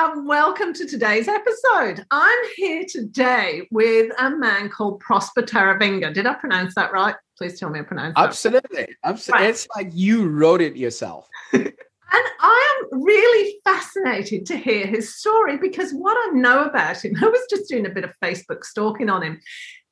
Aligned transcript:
And 0.00 0.28
welcome 0.28 0.72
to 0.74 0.86
today's 0.86 1.26
episode. 1.26 2.06
I'm 2.12 2.38
here 2.54 2.84
today 2.88 3.66
with 3.72 4.12
a 4.16 4.30
man 4.30 4.68
called 4.68 5.00
Prosper 5.00 5.42
Taruvinga. 5.42 6.14
Did 6.14 6.24
I 6.24 6.34
pronounce 6.34 6.76
that 6.76 6.92
right? 6.92 7.16
Please 7.36 7.58
tell 7.58 7.68
me 7.68 7.80
I 7.80 7.82
pronounced 7.82 8.14
that. 8.14 8.28
Absolutely. 8.28 8.94
Absolutely. 9.02 9.42
Right. 9.42 9.50
It's 9.50 9.66
like 9.74 9.88
you 9.92 10.28
wrote 10.28 10.60
it 10.60 10.76
yourself. 10.76 11.26
and 11.52 11.72
I 12.12 12.78
am 12.92 13.02
really 13.02 13.56
fascinated 13.64 14.46
to 14.46 14.56
hear 14.56 14.86
his 14.86 15.16
story 15.16 15.58
because 15.58 15.90
what 15.90 16.16
I 16.16 16.30
know 16.32 16.62
about 16.62 17.04
him, 17.04 17.16
I 17.20 17.26
was 17.26 17.44
just 17.50 17.68
doing 17.68 17.84
a 17.84 17.90
bit 17.90 18.04
of 18.04 18.12
Facebook 18.22 18.62
stalking 18.62 19.10
on 19.10 19.24
him. 19.24 19.40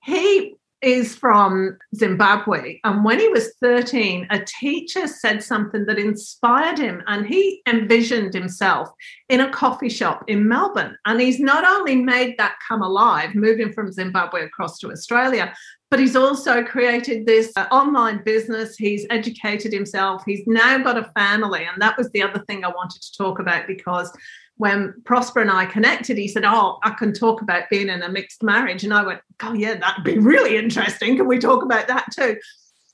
He 0.05 0.55
is 0.83 1.17
from 1.17 1.77
Zimbabwe. 1.95 2.79
And 2.85 3.05
when 3.05 3.19
he 3.19 3.29
was 3.29 3.55
13, 3.61 4.27
a 4.31 4.41
teacher 4.45 5.07
said 5.07 5.43
something 5.43 5.87
that 5.87 5.99
inspired 5.99 6.79
him, 6.79 7.03
and 7.07 7.27
he 7.27 7.63
envisioned 7.67 8.35
himself 8.35 8.91
in 9.29 9.41
a 9.41 9.51
coffee 9.51 9.89
shop 9.89 10.25
in 10.29 10.47
Melbourne. 10.47 10.97
And 11.07 11.21
he's 11.21 11.41
not 11.41 11.65
only 11.65 11.97
made 11.97 12.37
that 12.39 12.57
come 12.67 12.83
alive, 12.83 13.35
moving 13.35 13.73
from 13.73 13.93
Zimbabwe 13.93 14.45
across 14.45 14.79
to 14.81 14.91
Australia, 14.91 15.55
but 15.91 16.01
he's 16.01 16.17
also 16.17 16.65
created 16.65 17.27
this 17.27 17.53
uh, 17.57 17.67
online 17.71 18.23
business. 18.25 18.77
He's 18.77 19.07
educated 19.09 19.73
himself. 19.73 20.23
He's 20.27 20.43
now 20.47 20.79
got 20.79 20.99
a 20.99 21.11
family. 21.17 21.65
And 21.65 21.81
that 21.81 21.97
was 21.97 22.11
the 22.11 22.23
other 22.23 22.41
thing 22.47 22.65
I 22.65 22.69
wanted 22.69 23.03
to 23.03 23.17
talk 23.17 23.39
about 23.39 23.69
because 23.69 24.11
when 24.57 24.95
Prosper 25.05 25.41
and 25.41 25.51
I 25.51 25.67
connected, 25.67 26.17
he 26.17 26.29
said, 26.29 26.45
Oh, 26.45 26.79
I 26.83 26.91
can 26.91 27.13
talk 27.13 27.43
about 27.43 27.69
being 27.71 27.89
in 27.89 28.03
a 28.03 28.09
mixed 28.09 28.43
marriage. 28.43 28.85
And 28.85 28.95
I 28.95 29.05
went, 29.05 29.21
Oh, 29.43 29.53
yeah, 29.53 29.75
that'd 29.75 30.05
be 30.05 30.19
really 30.19 30.57
interesting. 30.57 31.17
Can 31.17 31.27
we 31.27 31.39
talk 31.39 31.63
about 31.63 31.89
that 31.89 32.07
too? 32.13 32.39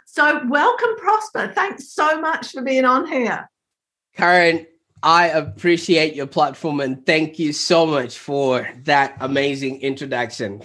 So, 0.07 0.43
welcome, 0.49 0.97
Prosper. 0.97 1.53
Thanks 1.55 1.93
so 1.93 2.21
much 2.21 2.53
for 2.53 2.63
being 2.63 2.85
on 2.85 3.07
here. 3.07 3.49
Karen, 4.15 4.67
I 5.03 5.29
appreciate 5.29 6.15
your 6.15 6.27
platform 6.27 6.81
and 6.81 7.05
thank 7.07 7.39
you 7.39 7.53
so 7.53 7.87
much 7.87 8.19
for 8.19 8.69
that 8.85 9.17
amazing 9.21 9.81
introduction. 9.81 10.63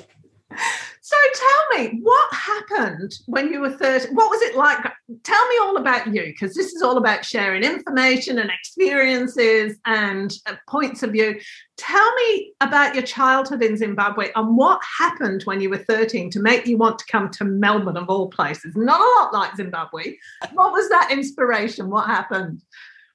So 1.08 1.16
tell 1.36 1.80
me, 1.80 2.02
what 2.04 2.34
happened 2.34 3.14
when 3.28 3.54
you 3.54 3.62
were 3.62 3.70
30? 3.70 4.14
What 4.14 4.30
was 4.30 4.42
it 4.42 4.58
like? 4.58 4.80
Tell 5.24 5.48
me 5.48 5.58
all 5.62 5.78
about 5.78 6.14
you, 6.14 6.22
because 6.26 6.54
this 6.54 6.74
is 6.74 6.82
all 6.82 6.98
about 6.98 7.24
sharing 7.24 7.64
information 7.64 8.40
and 8.40 8.50
experiences 8.52 9.78
and 9.86 10.34
uh, 10.48 10.56
points 10.68 11.04
of 11.04 11.14
view. 11.14 11.40
Tell 11.78 12.14
me 12.16 12.52
about 12.60 12.94
your 12.94 13.06
childhood 13.06 13.64
in 13.64 13.78
Zimbabwe 13.78 14.32
and 14.36 14.58
what 14.58 14.82
happened 15.00 15.44
when 15.44 15.62
you 15.62 15.70
were 15.70 15.78
13 15.78 16.30
to 16.32 16.42
make 16.42 16.68
you 16.68 16.78
want 16.78 17.00
to 17.00 17.06
come 17.10 17.30
to 17.30 17.46
Melbourne, 17.46 17.96
of 17.96 18.10
all 18.10 18.28
places. 18.28 18.76
Not 18.76 19.00
a 19.00 19.22
lot 19.22 19.34
like 19.34 19.56
Zimbabwe. 19.56 20.18
What 20.52 20.74
was 20.74 20.90
that 20.90 21.10
inspiration? 21.10 21.90
What 21.90 22.08
happened? 22.08 22.62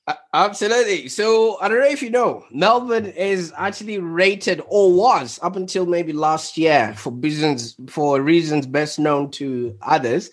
Uh, 0.06 0.14
absolutely. 0.34 1.08
So 1.08 1.60
I 1.60 1.68
don't 1.68 1.78
know 1.78 1.86
if 1.86 2.02
you 2.02 2.10
know, 2.10 2.44
Melbourne 2.50 3.06
is 3.06 3.52
actually 3.56 3.98
rated 3.98 4.60
or 4.66 4.92
was 4.92 5.38
up 5.42 5.54
until 5.54 5.86
maybe 5.86 6.12
last 6.12 6.58
year 6.58 6.92
for 6.96 7.12
reasons 7.12 7.76
for 7.88 8.20
reasons 8.20 8.66
best 8.66 8.98
known 8.98 9.30
to 9.32 9.76
others. 9.82 10.30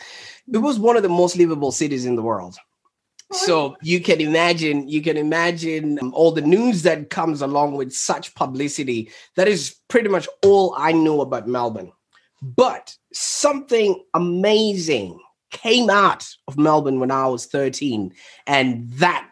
It 0.52 0.58
was 0.58 0.80
one 0.80 0.98
of 0.98 1.04
the 1.04 1.10
most 1.10 1.38
livable 1.38 1.72
cities 1.72 2.06
in 2.06 2.16
the 2.16 2.24
world. 2.24 2.58
So 3.32 3.78
you 3.84 4.00
can 4.00 4.22
imagine, 4.22 4.90
you 4.90 5.04
can 5.04 5.16
imagine 5.16 6.00
all 6.14 6.32
the 6.32 6.42
news 6.42 6.82
that 6.82 7.12
comes 7.12 7.44
along 7.44 7.76
with 7.76 7.94
such 7.94 8.34
publicity. 8.34 9.12
That 9.36 9.48
is 9.48 9.76
pretty 9.88 10.10
much 10.10 10.28
all 10.44 10.74
I 10.76 10.94
knew 10.94 11.22
about 11.22 11.48
Melbourne. 11.48 11.92
But 12.42 12.96
something 13.14 14.04
amazing 14.16 15.20
came 15.52 15.90
out 15.92 16.28
of 16.48 16.58
Melbourne 16.58 17.00
when 17.00 17.12
I 17.12 17.28
was 17.28 17.46
13, 17.46 18.14
and 18.48 18.90
that 18.94 19.29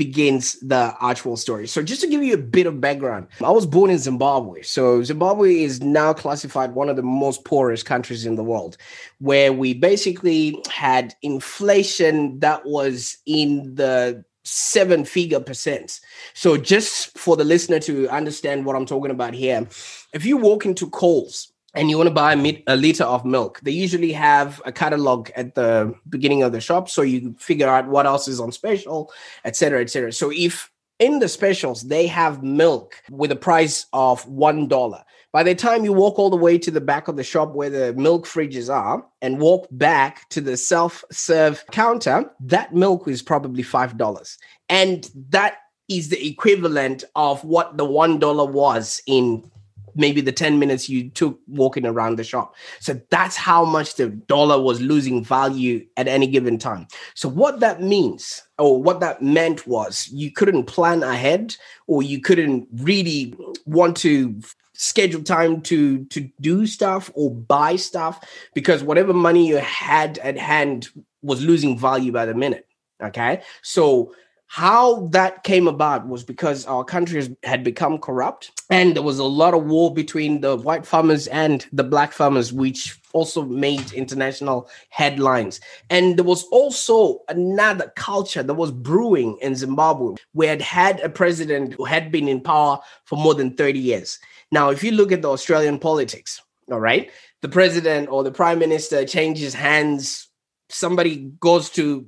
begins 0.00 0.58
the 0.60 0.96
actual 1.02 1.36
story. 1.36 1.68
So, 1.68 1.82
just 1.82 2.00
to 2.00 2.08
give 2.08 2.22
you 2.22 2.32
a 2.32 2.38
bit 2.38 2.66
of 2.66 2.80
background, 2.80 3.26
I 3.44 3.50
was 3.50 3.66
born 3.66 3.90
in 3.90 3.98
Zimbabwe. 3.98 4.62
So, 4.62 5.02
Zimbabwe 5.02 5.62
is 5.62 5.82
now 5.82 6.14
classified 6.14 6.74
one 6.74 6.88
of 6.88 6.96
the 6.96 7.02
most 7.02 7.44
poorest 7.44 7.84
countries 7.84 8.24
in 8.24 8.36
the 8.36 8.42
world, 8.42 8.78
where 9.18 9.52
we 9.52 9.74
basically 9.74 10.58
had 10.70 11.14
inflation 11.20 12.40
that 12.40 12.64
was 12.64 13.18
in 13.26 13.74
the 13.74 14.24
seven 14.42 15.04
figure 15.04 15.38
percent. 15.38 16.00
So, 16.32 16.56
just 16.56 17.18
for 17.18 17.36
the 17.36 17.44
listener 17.44 17.78
to 17.80 18.08
understand 18.08 18.64
what 18.64 18.76
I'm 18.76 18.86
talking 18.86 19.10
about 19.10 19.34
here, 19.34 19.68
if 20.14 20.24
you 20.24 20.38
walk 20.38 20.64
into 20.64 20.88
Coles, 20.88 21.52
and 21.74 21.88
you 21.88 21.96
want 21.96 22.08
to 22.08 22.14
buy 22.14 22.32
a, 22.66 22.76
liter 22.76 23.04
of 23.04 23.24
milk, 23.24 23.60
they 23.62 23.70
usually 23.70 24.12
have 24.12 24.60
a 24.64 24.72
catalog 24.72 25.30
at 25.36 25.54
the 25.54 25.94
beginning 26.08 26.42
of 26.42 26.52
the 26.52 26.60
shop, 26.60 26.88
so 26.88 27.02
you 27.02 27.34
figure 27.38 27.68
out 27.68 27.88
what 27.88 28.06
else 28.06 28.26
is 28.28 28.40
on 28.40 28.52
special, 28.52 29.12
etc., 29.44 29.80
etc. 29.80 30.12
So 30.12 30.32
if 30.34 30.70
in 30.98 31.18
the 31.18 31.28
specials 31.28 31.82
they 31.82 32.06
have 32.06 32.42
milk 32.42 33.02
with 33.10 33.32
a 33.32 33.36
price 33.36 33.86
of 33.92 34.26
one 34.26 34.68
dollar, 34.68 35.02
by 35.32 35.44
the 35.44 35.54
time 35.54 35.84
you 35.84 35.92
walk 35.92 36.18
all 36.18 36.30
the 36.30 36.36
way 36.36 36.58
to 36.58 36.70
the 36.72 36.80
back 36.80 37.06
of 37.06 37.16
the 37.16 37.22
shop 37.22 37.54
where 37.54 37.70
the 37.70 37.92
milk 37.94 38.26
fridges 38.26 38.72
are 38.72 39.06
and 39.22 39.38
walk 39.38 39.68
back 39.70 40.28
to 40.30 40.40
the 40.40 40.56
self-serve 40.56 41.64
counter, 41.70 42.28
that 42.40 42.74
milk 42.74 43.06
is 43.06 43.22
probably 43.22 43.62
five 43.62 43.96
dollars, 43.96 44.38
and 44.68 45.08
that 45.30 45.58
is 45.88 46.08
the 46.08 46.26
equivalent 46.26 47.04
of 47.16 47.42
what 47.44 47.76
the 47.76 47.84
one 47.84 48.18
dollar 48.18 48.44
was 48.44 49.00
in 49.06 49.50
maybe 49.94 50.20
the 50.20 50.32
10 50.32 50.58
minutes 50.58 50.88
you 50.88 51.10
took 51.10 51.38
walking 51.46 51.86
around 51.86 52.16
the 52.16 52.24
shop. 52.24 52.54
So 52.80 53.00
that's 53.10 53.36
how 53.36 53.64
much 53.64 53.96
the 53.96 54.08
dollar 54.08 54.60
was 54.60 54.80
losing 54.80 55.24
value 55.24 55.86
at 55.96 56.08
any 56.08 56.26
given 56.26 56.58
time. 56.58 56.86
So 57.14 57.28
what 57.28 57.60
that 57.60 57.82
means 57.82 58.42
or 58.58 58.82
what 58.82 59.00
that 59.00 59.22
meant 59.22 59.66
was 59.66 60.08
you 60.12 60.30
couldn't 60.30 60.64
plan 60.64 61.02
ahead 61.02 61.56
or 61.86 62.02
you 62.02 62.20
couldn't 62.20 62.68
really 62.72 63.34
want 63.66 63.96
to 63.98 64.40
schedule 64.80 65.22
time 65.22 65.60
to 65.60 66.04
to 66.06 66.30
do 66.40 66.66
stuff 66.66 67.10
or 67.14 67.34
buy 67.34 67.76
stuff 67.76 68.18
because 68.54 68.82
whatever 68.82 69.12
money 69.12 69.46
you 69.46 69.58
had 69.58 70.16
at 70.18 70.38
hand 70.38 70.88
was 71.20 71.44
losing 71.44 71.78
value 71.78 72.10
by 72.10 72.24
the 72.24 72.32
minute 72.32 72.66
okay 73.02 73.42
so 73.60 74.10
how 74.52 75.06
that 75.12 75.44
came 75.44 75.68
about 75.68 76.08
was 76.08 76.24
because 76.24 76.66
our 76.66 76.82
country 76.82 77.36
had 77.44 77.62
become 77.62 77.98
corrupt 77.98 78.50
and 78.68 78.96
there 78.96 79.02
was 79.02 79.20
a 79.20 79.24
lot 79.24 79.54
of 79.54 79.66
war 79.66 79.94
between 79.94 80.40
the 80.40 80.56
white 80.56 80.84
farmers 80.84 81.28
and 81.28 81.66
the 81.72 81.84
black 81.84 82.10
farmers 82.10 82.52
which 82.52 82.98
also 83.12 83.44
made 83.44 83.92
international 83.92 84.68
headlines. 84.88 85.60
And 85.88 86.16
there 86.16 86.24
was 86.24 86.42
also 86.50 87.20
another 87.28 87.92
culture 87.94 88.42
that 88.42 88.54
was 88.54 88.72
brewing 88.72 89.38
in 89.40 89.54
zimbabwe 89.54 90.16
we 90.34 90.48
had 90.48 90.60
had 90.60 90.98
a 90.98 91.08
president 91.08 91.74
who 91.74 91.84
had 91.84 92.10
been 92.10 92.26
in 92.26 92.40
power 92.40 92.80
for 93.04 93.16
more 93.16 93.34
than 93.34 93.54
30 93.54 93.78
years. 93.78 94.18
Now 94.50 94.70
if 94.70 94.82
you 94.82 94.90
look 94.90 95.12
at 95.12 95.22
the 95.22 95.30
australian 95.30 95.78
politics 95.78 96.42
all 96.72 96.80
right 96.80 97.08
the 97.40 97.48
president 97.48 98.08
or 98.08 98.24
the 98.24 98.32
prime 98.32 98.58
minister 98.58 99.04
changes 99.04 99.54
hands 99.54 100.28
somebody 100.68 101.30
goes 101.38 101.70
to 101.70 102.04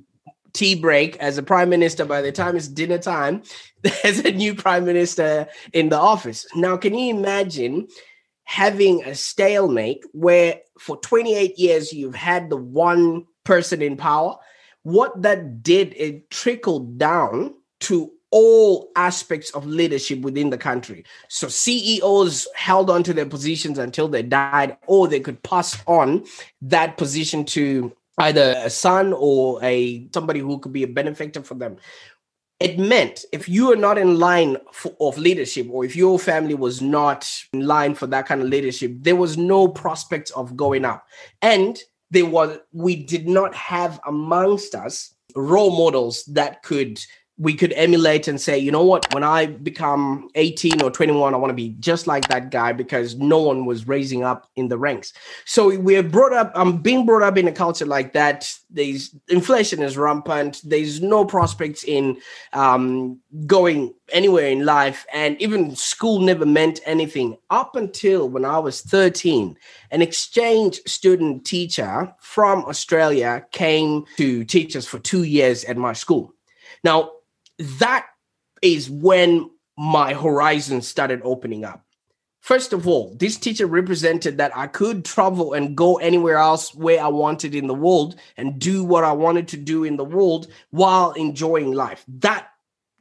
tea 0.53 0.75
break 0.75 1.17
as 1.17 1.37
a 1.37 1.43
prime 1.43 1.69
minister 1.69 2.05
by 2.05 2.21
the 2.21 2.31
time 2.31 2.55
it's 2.55 2.67
dinner 2.67 2.97
time 2.97 3.41
there's 3.81 4.19
a 4.19 4.31
new 4.31 4.53
prime 4.53 4.85
minister 4.85 5.47
in 5.73 5.89
the 5.89 5.97
office 5.97 6.45
now 6.55 6.77
can 6.77 6.93
you 6.93 7.15
imagine 7.15 7.87
having 8.45 9.03
a 9.03 9.15
stalemate 9.15 10.03
where 10.11 10.59
for 10.77 10.97
28 10.97 11.57
years 11.57 11.93
you've 11.93 12.15
had 12.15 12.49
the 12.49 12.57
one 12.57 13.25
person 13.43 13.81
in 13.81 13.97
power 13.97 14.35
what 14.83 15.21
that 15.21 15.63
did 15.63 15.93
it 15.95 16.29
trickled 16.29 16.97
down 16.97 17.53
to 17.79 18.11
all 18.33 18.91
aspects 18.95 19.51
of 19.51 19.67
leadership 19.67 20.21
within 20.21 20.49
the 20.49 20.57
country. 20.57 21.05
So 21.27 21.47
CEOs 21.47 22.47
held 22.55 22.89
on 22.89 23.03
to 23.03 23.13
their 23.13 23.27
positions 23.27 23.77
until 23.77 24.07
they 24.07 24.23
died, 24.23 24.75
or 24.87 25.07
they 25.07 25.19
could 25.19 25.43
pass 25.43 25.77
on 25.85 26.25
that 26.63 26.97
position 26.97 27.45
to 27.45 27.95
either 28.17 28.55
a 28.57 28.69
son 28.69 29.13
or 29.15 29.63
a 29.63 30.07
somebody 30.13 30.39
who 30.39 30.59
could 30.59 30.73
be 30.73 30.83
a 30.83 30.87
benefactor 30.87 31.41
for 31.43 31.55
them. 31.55 31.77
It 32.59 32.79
meant 32.79 33.25
if 33.33 33.49
you 33.49 33.71
are 33.73 33.75
not 33.75 33.97
in 33.97 34.19
line 34.19 34.57
for, 34.71 34.95
of 35.01 35.17
leadership 35.17 35.67
or 35.69 35.83
if 35.83 35.95
your 35.95 36.17
family 36.17 36.53
was 36.53 36.81
not 36.81 37.29
in 37.51 37.65
line 37.65 37.95
for 37.95 38.07
that 38.07 38.27
kind 38.27 38.41
of 38.41 38.47
leadership 38.47 38.93
there 38.99 39.15
was 39.15 39.37
no 39.37 39.67
prospect 39.67 40.31
of 40.35 40.55
going 40.55 40.85
up. 40.85 41.05
And 41.41 41.79
there 42.11 42.25
was 42.25 42.59
we 42.71 42.95
did 42.95 43.27
not 43.27 43.55
have 43.55 43.99
amongst 44.05 44.75
us 44.75 45.13
role 45.35 45.75
models 45.75 46.23
that 46.25 46.61
could 46.63 46.99
we 47.37 47.55
could 47.55 47.73
emulate 47.73 48.27
and 48.27 48.39
say, 48.39 48.57
you 48.59 48.71
know 48.71 48.83
what, 48.83 49.11
when 49.11 49.23
I 49.23 49.47
become 49.47 50.29
18 50.35 50.83
or 50.83 50.91
21, 50.91 51.33
I 51.33 51.37
want 51.37 51.49
to 51.49 51.55
be 51.55 51.69
just 51.79 52.05
like 52.05 52.27
that 52.27 52.51
guy 52.51 52.73
because 52.73 53.15
no 53.15 53.39
one 53.39 53.65
was 53.65 53.87
raising 53.87 54.23
up 54.23 54.47
in 54.55 54.67
the 54.67 54.77
ranks. 54.77 55.13
So 55.45 55.75
we're 55.79 56.03
brought 56.03 56.33
up, 56.33 56.51
I'm 56.53 56.77
being 56.77 57.07
brought 57.07 57.23
up 57.23 57.35
in 57.35 57.47
a 57.47 57.51
culture 57.51 57.87
like 57.87 58.13
that. 58.13 58.53
There's 58.69 59.15
inflation 59.29 59.81
is 59.81 59.97
rampant. 59.97 60.61
There's 60.63 61.01
no 61.01 61.25
prospects 61.25 61.83
in 61.83 62.17
um, 62.53 63.19
going 63.47 63.95
anywhere 64.11 64.47
in 64.47 64.63
life. 64.63 65.03
And 65.11 65.41
even 65.41 65.75
school 65.75 66.19
never 66.19 66.45
meant 66.45 66.81
anything 66.85 67.37
up 67.49 67.75
until 67.75 68.29
when 68.29 68.45
I 68.45 68.59
was 68.59 68.81
13. 68.81 69.57
An 69.89 70.01
exchange 70.03 70.81
student 70.85 71.45
teacher 71.45 72.13
from 72.19 72.63
Australia 72.65 73.43
came 73.51 74.05
to 74.17 74.45
teach 74.45 74.75
us 74.75 74.85
for 74.85 74.99
two 74.99 75.23
years 75.23 75.63
at 75.65 75.77
my 75.77 75.93
school. 75.93 76.31
Now, 76.83 77.12
that 77.57 78.07
is 78.61 78.89
when 78.89 79.49
my 79.77 80.13
horizon 80.13 80.81
started 80.81 81.21
opening 81.23 81.65
up. 81.65 81.85
First 82.41 82.73
of 82.73 82.87
all, 82.87 83.15
this 83.17 83.37
teacher 83.37 83.65
represented 83.65 84.37
that 84.37 84.55
I 84.55 84.67
could 84.67 85.05
travel 85.05 85.53
and 85.53 85.77
go 85.77 85.95
anywhere 85.95 86.37
else 86.37 86.75
where 86.75 87.01
I 87.01 87.07
wanted 87.07 87.55
in 87.55 87.67
the 87.67 87.73
world 87.73 88.15
and 88.35 88.59
do 88.59 88.83
what 88.83 89.05
I 89.05 89.13
wanted 89.13 89.47
to 89.49 89.57
do 89.57 89.85
in 89.85 89.95
the 89.95 90.03
world 90.03 90.47
while 90.69 91.11
enjoying 91.13 91.71
life. 91.71 92.03
That 92.19 92.49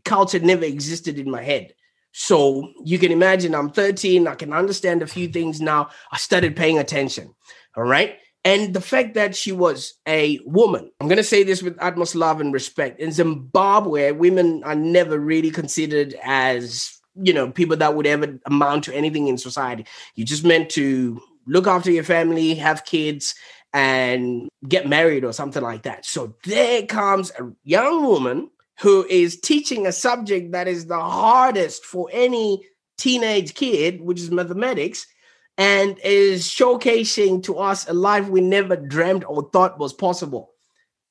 culture 0.04 0.38
never 0.38 0.64
existed 0.64 1.18
in 1.18 1.28
my 1.28 1.42
head. 1.42 1.74
So 2.12 2.72
you 2.84 2.98
can 2.98 3.10
imagine 3.10 3.54
I'm 3.54 3.70
13, 3.70 4.28
I 4.28 4.36
can 4.36 4.52
understand 4.52 5.02
a 5.02 5.08
few 5.08 5.26
things 5.28 5.60
now. 5.60 5.88
I 6.12 6.18
started 6.18 6.54
paying 6.54 6.78
attention. 6.78 7.34
All 7.76 7.84
right. 7.84 8.18
And 8.44 8.74
the 8.74 8.80
fact 8.80 9.14
that 9.14 9.36
she 9.36 9.52
was 9.52 9.94
a 10.06 10.40
woman, 10.44 10.90
I'm 11.00 11.06
going 11.06 11.16
to 11.16 11.24
say 11.24 11.44
this 11.44 11.62
with 11.62 11.76
utmost 11.80 12.16
love 12.16 12.40
and 12.40 12.52
respect. 12.52 12.98
In 12.98 13.12
Zimbabwe, 13.12 14.10
women 14.10 14.64
are 14.64 14.74
never 14.74 15.18
really 15.18 15.50
considered 15.50 16.16
as, 16.24 17.00
you 17.14 17.32
know, 17.32 17.50
people 17.50 17.76
that 17.76 17.94
would 17.94 18.06
ever 18.06 18.40
amount 18.46 18.84
to 18.84 18.94
anything 18.94 19.28
in 19.28 19.38
society. 19.38 19.86
You 20.16 20.24
just 20.24 20.44
meant 20.44 20.70
to 20.70 21.22
look 21.46 21.68
after 21.68 21.92
your 21.92 22.02
family, 22.02 22.54
have 22.56 22.84
kids, 22.84 23.36
and 23.72 24.48
get 24.66 24.88
married 24.88 25.24
or 25.24 25.32
something 25.32 25.62
like 25.62 25.82
that. 25.84 26.04
So 26.04 26.34
there 26.44 26.84
comes 26.86 27.30
a 27.38 27.48
young 27.62 28.04
woman 28.04 28.50
who 28.80 29.06
is 29.08 29.38
teaching 29.38 29.86
a 29.86 29.92
subject 29.92 30.52
that 30.52 30.66
is 30.66 30.86
the 30.86 31.00
hardest 31.00 31.84
for 31.84 32.08
any 32.12 32.66
teenage 32.98 33.54
kid, 33.54 34.00
which 34.00 34.20
is 34.20 34.30
mathematics 34.32 35.06
and 35.58 35.98
is 36.02 36.46
showcasing 36.46 37.42
to 37.44 37.58
us 37.58 37.88
a 37.88 37.92
life 37.92 38.28
we 38.28 38.40
never 38.40 38.76
dreamed 38.76 39.24
or 39.24 39.48
thought 39.50 39.78
was 39.78 39.92
possible. 39.92 40.50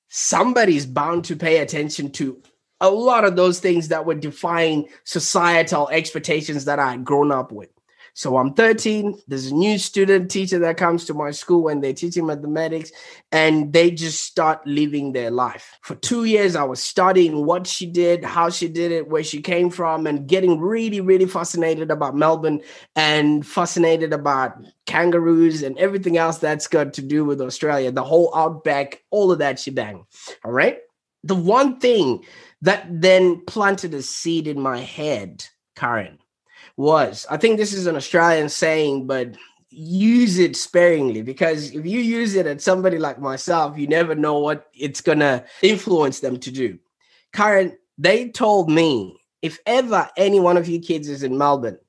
Somebody's 0.10 0.86
bound 0.86 1.26
to 1.26 1.36
pay 1.36 1.60
attention 1.60 2.12
to 2.14 2.42
a 2.80 2.90
lot 2.90 3.24
of 3.24 3.36
those 3.36 3.60
things 3.60 3.90
that 3.90 4.06
were 4.06 4.16
defying 4.16 4.90
societal 5.04 5.88
expectations 5.90 6.66
that 6.66 6.80
I 6.80 6.92
had 6.92 7.06
grown 7.06 7.32
up 7.32 7.52
with. 7.52 7.70
So 8.14 8.38
I'm 8.38 8.54
13. 8.54 9.20
There's 9.28 9.48
a 9.48 9.56
new 9.56 9.78
student 9.78 10.30
teacher 10.30 10.60
that 10.60 10.78
comes 10.78 11.06
to 11.06 11.14
my 11.14 11.32
school 11.32 11.70
and 11.70 11.84
they're 11.84 11.94
teaching 11.94 12.26
mathematics 12.26 12.92
and 13.32 13.72
they 13.72 13.92
just 13.92 14.24
start 14.24 14.66
living 14.68 15.14
their 15.14 15.32
life. 15.32 15.78
For 15.82 15.96
two 15.96 16.26
years, 16.26 16.56
I 16.56 16.64
was 16.64 16.82
studying 16.82 17.46
what 17.46 17.68
she 17.68 17.86
did, 17.86 18.24
how 18.24 18.50
she 18.50 18.68
did 18.68 18.92
it, 18.92 19.08
where 19.08 19.24
she 19.24 19.42
came 19.42 19.70
from, 19.70 20.08
and 20.08 20.28
getting 20.28 20.60
really, 20.60 21.00
really 21.00 21.26
fascinated 21.26 21.90
about 21.90 22.16
Melbourne 22.16 22.62
and 22.96 23.46
fascinated 23.46 24.14
about 24.14 24.58
kangaroos 24.86 25.64
and 25.64 25.78
everything 25.78 26.18
else 26.18 26.38
that's 26.38 26.68
got 26.68 26.94
to 26.94 27.02
do 27.02 27.24
with 27.24 27.42
Australia, 27.42 27.92
the 27.92 28.04
whole 28.04 28.36
outback, 28.36 29.04
all 29.10 29.32
of 29.32 29.40
that 29.40 29.60
shebang. 29.60 30.06
All 30.44 30.52
right. 30.52 30.80
The 31.24 31.36
one 31.36 31.80
thing 31.80 32.26
that 32.62 32.86
then 32.90 33.46
planted 33.46 33.94
a 33.94 34.02
seed 34.02 34.48
in 34.48 34.60
my 34.60 34.80
head, 34.80 35.46
Karen, 35.76 36.18
was. 36.78 37.26
I 37.30 37.38
think 37.38 37.58
this 37.58 37.74
is 37.74 37.88
an 37.88 37.96
Australian 37.96 38.50
saying, 38.50 39.08
but 39.08 39.36
use 39.70 40.38
it 40.38 40.56
sparingly 40.56 41.22
because 41.22 41.72
if 41.74 41.86
you 41.86 42.00
use 42.00 42.36
it 42.36 42.46
at 42.46 42.62
somebody 42.62 43.00
like 43.00 43.20
myself, 43.20 43.78
you 43.78 43.88
never 43.88 44.16
know 44.16 44.40
what 44.40 44.68
it's 44.74 45.02
to 45.02 45.46
influence 45.62 46.20
them 46.20 46.38
to 46.40 46.52
do. 46.52 46.78
Karen, 47.34 47.78
they 47.98 48.30
told 48.30 48.70
me 48.70 49.18
if 49.42 49.60
ever 49.66 50.10
any 50.18 50.40
one 50.40 50.58
of 50.58 50.68
you 50.68 50.80
kids 50.80 51.08
is 51.08 51.24
in 51.24 51.38
Melbourne, 51.38 51.80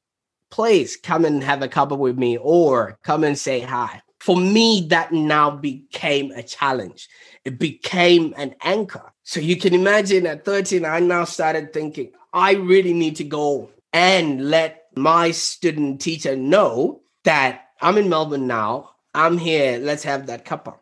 please 0.50 0.96
come 0.96 1.24
and 1.24 1.42
have 1.42 1.62
a 1.62 1.68
cuppa 1.68 1.98
with 1.98 2.16
me 2.18 2.38
or 2.38 2.98
come 3.02 3.24
and 3.24 3.36
say 3.36 3.60
hi. 3.60 4.00
For 4.20 4.36
me, 4.36 4.86
that 4.90 5.10
now 5.10 5.50
became 5.50 6.30
a 6.30 6.44
challenge. 6.44 7.08
It 7.44 7.58
became 7.58 8.32
an 8.36 8.54
anchor. 8.62 9.12
So 9.24 9.40
you 9.40 9.56
can 9.56 9.74
imagine 9.74 10.28
at 10.28 10.44
13, 10.44 10.84
I 10.84 11.00
now 11.00 11.24
started 11.24 11.72
thinking, 11.72 12.12
I 12.32 12.52
really 12.52 12.92
need 12.92 13.16
to 13.16 13.24
go 13.24 13.68
and 13.92 14.48
let 14.48 14.86
my 14.96 15.30
student 15.30 16.00
teacher 16.00 16.36
know 16.36 17.02
that 17.24 17.66
I'm 17.80 17.98
in 17.98 18.08
Melbourne 18.08 18.46
now. 18.46 18.90
I'm 19.14 19.38
here. 19.38 19.78
Let's 19.78 20.04
have 20.04 20.26
that 20.26 20.44
cuppa. 20.44 20.76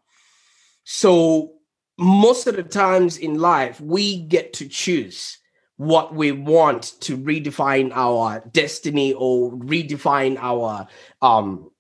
So 0.85 1.53
most 1.99 2.47
of 2.47 2.57
the 2.57 2.63
times 2.63 3.19
in 3.19 3.39
life, 3.39 3.81
we 3.81 4.21
get 4.21 4.55
to 4.55 4.69
choose 4.69 5.39
what 5.81 6.15
we 6.15 6.31
want 6.31 6.93
to 7.01 7.17
redefine 7.17 7.91
our 7.95 8.45
destiny 8.53 9.15
or 9.15 9.51
redefine 9.53 10.37
our 10.39 10.87
um 11.23 11.71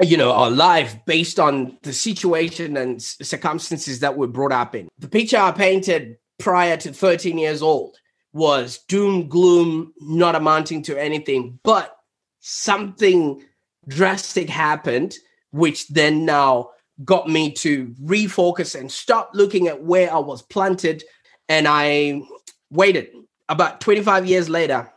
you 0.00 0.16
know 0.16 0.30
our 0.30 0.52
life 0.52 0.96
based 1.04 1.40
on 1.40 1.76
the 1.82 1.92
situation 1.92 2.76
and 2.76 3.02
circumstances 3.02 3.98
that 3.98 4.16
we're 4.16 4.28
brought 4.28 4.52
up 4.52 4.76
in 4.76 4.88
the 5.00 5.08
picture 5.08 5.36
i 5.36 5.50
painted 5.50 6.16
prior 6.38 6.76
to 6.76 6.92
13 6.92 7.38
years 7.38 7.60
old 7.60 7.96
was 8.32 8.78
doom, 8.88 9.28
gloom, 9.28 9.92
not 10.00 10.34
amounting 10.34 10.82
to 10.82 11.00
anything. 11.00 11.58
But 11.62 11.96
something 12.40 13.42
drastic 13.88 14.48
happened, 14.48 15.16
which 15.50 15.88
then 15.88 16.24
now 16.24 16.70
got 17.04 17.28
me 17.28 17.50
to 17.50 17.94
refocus 18.02 18.78
and 18.78 18.90
stop 18.90 19.30
looking 19.34 19.68
at 19.68 19.82
where 19.82 20.12
I 20.12 20.18
was 20.18 20.42
planted. 20.42 21.02
And 21.48 21.66
I 21.66 22.22
waited. 22.70 23.08
About 23.48 23.80
25 23.80 24.26
years 24.26 24.48
later, 24.48 24.88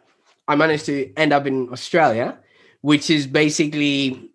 I 0.48 0.56
managed 0.56 0.86
to 0.86 1.12
end 1.16 1.34
up 1.34 1.48
in 1.48 1.70
Australia, 1.70 2.38
which 2.82 3.10
is 3.10 3.26
basically, 3.26 4.30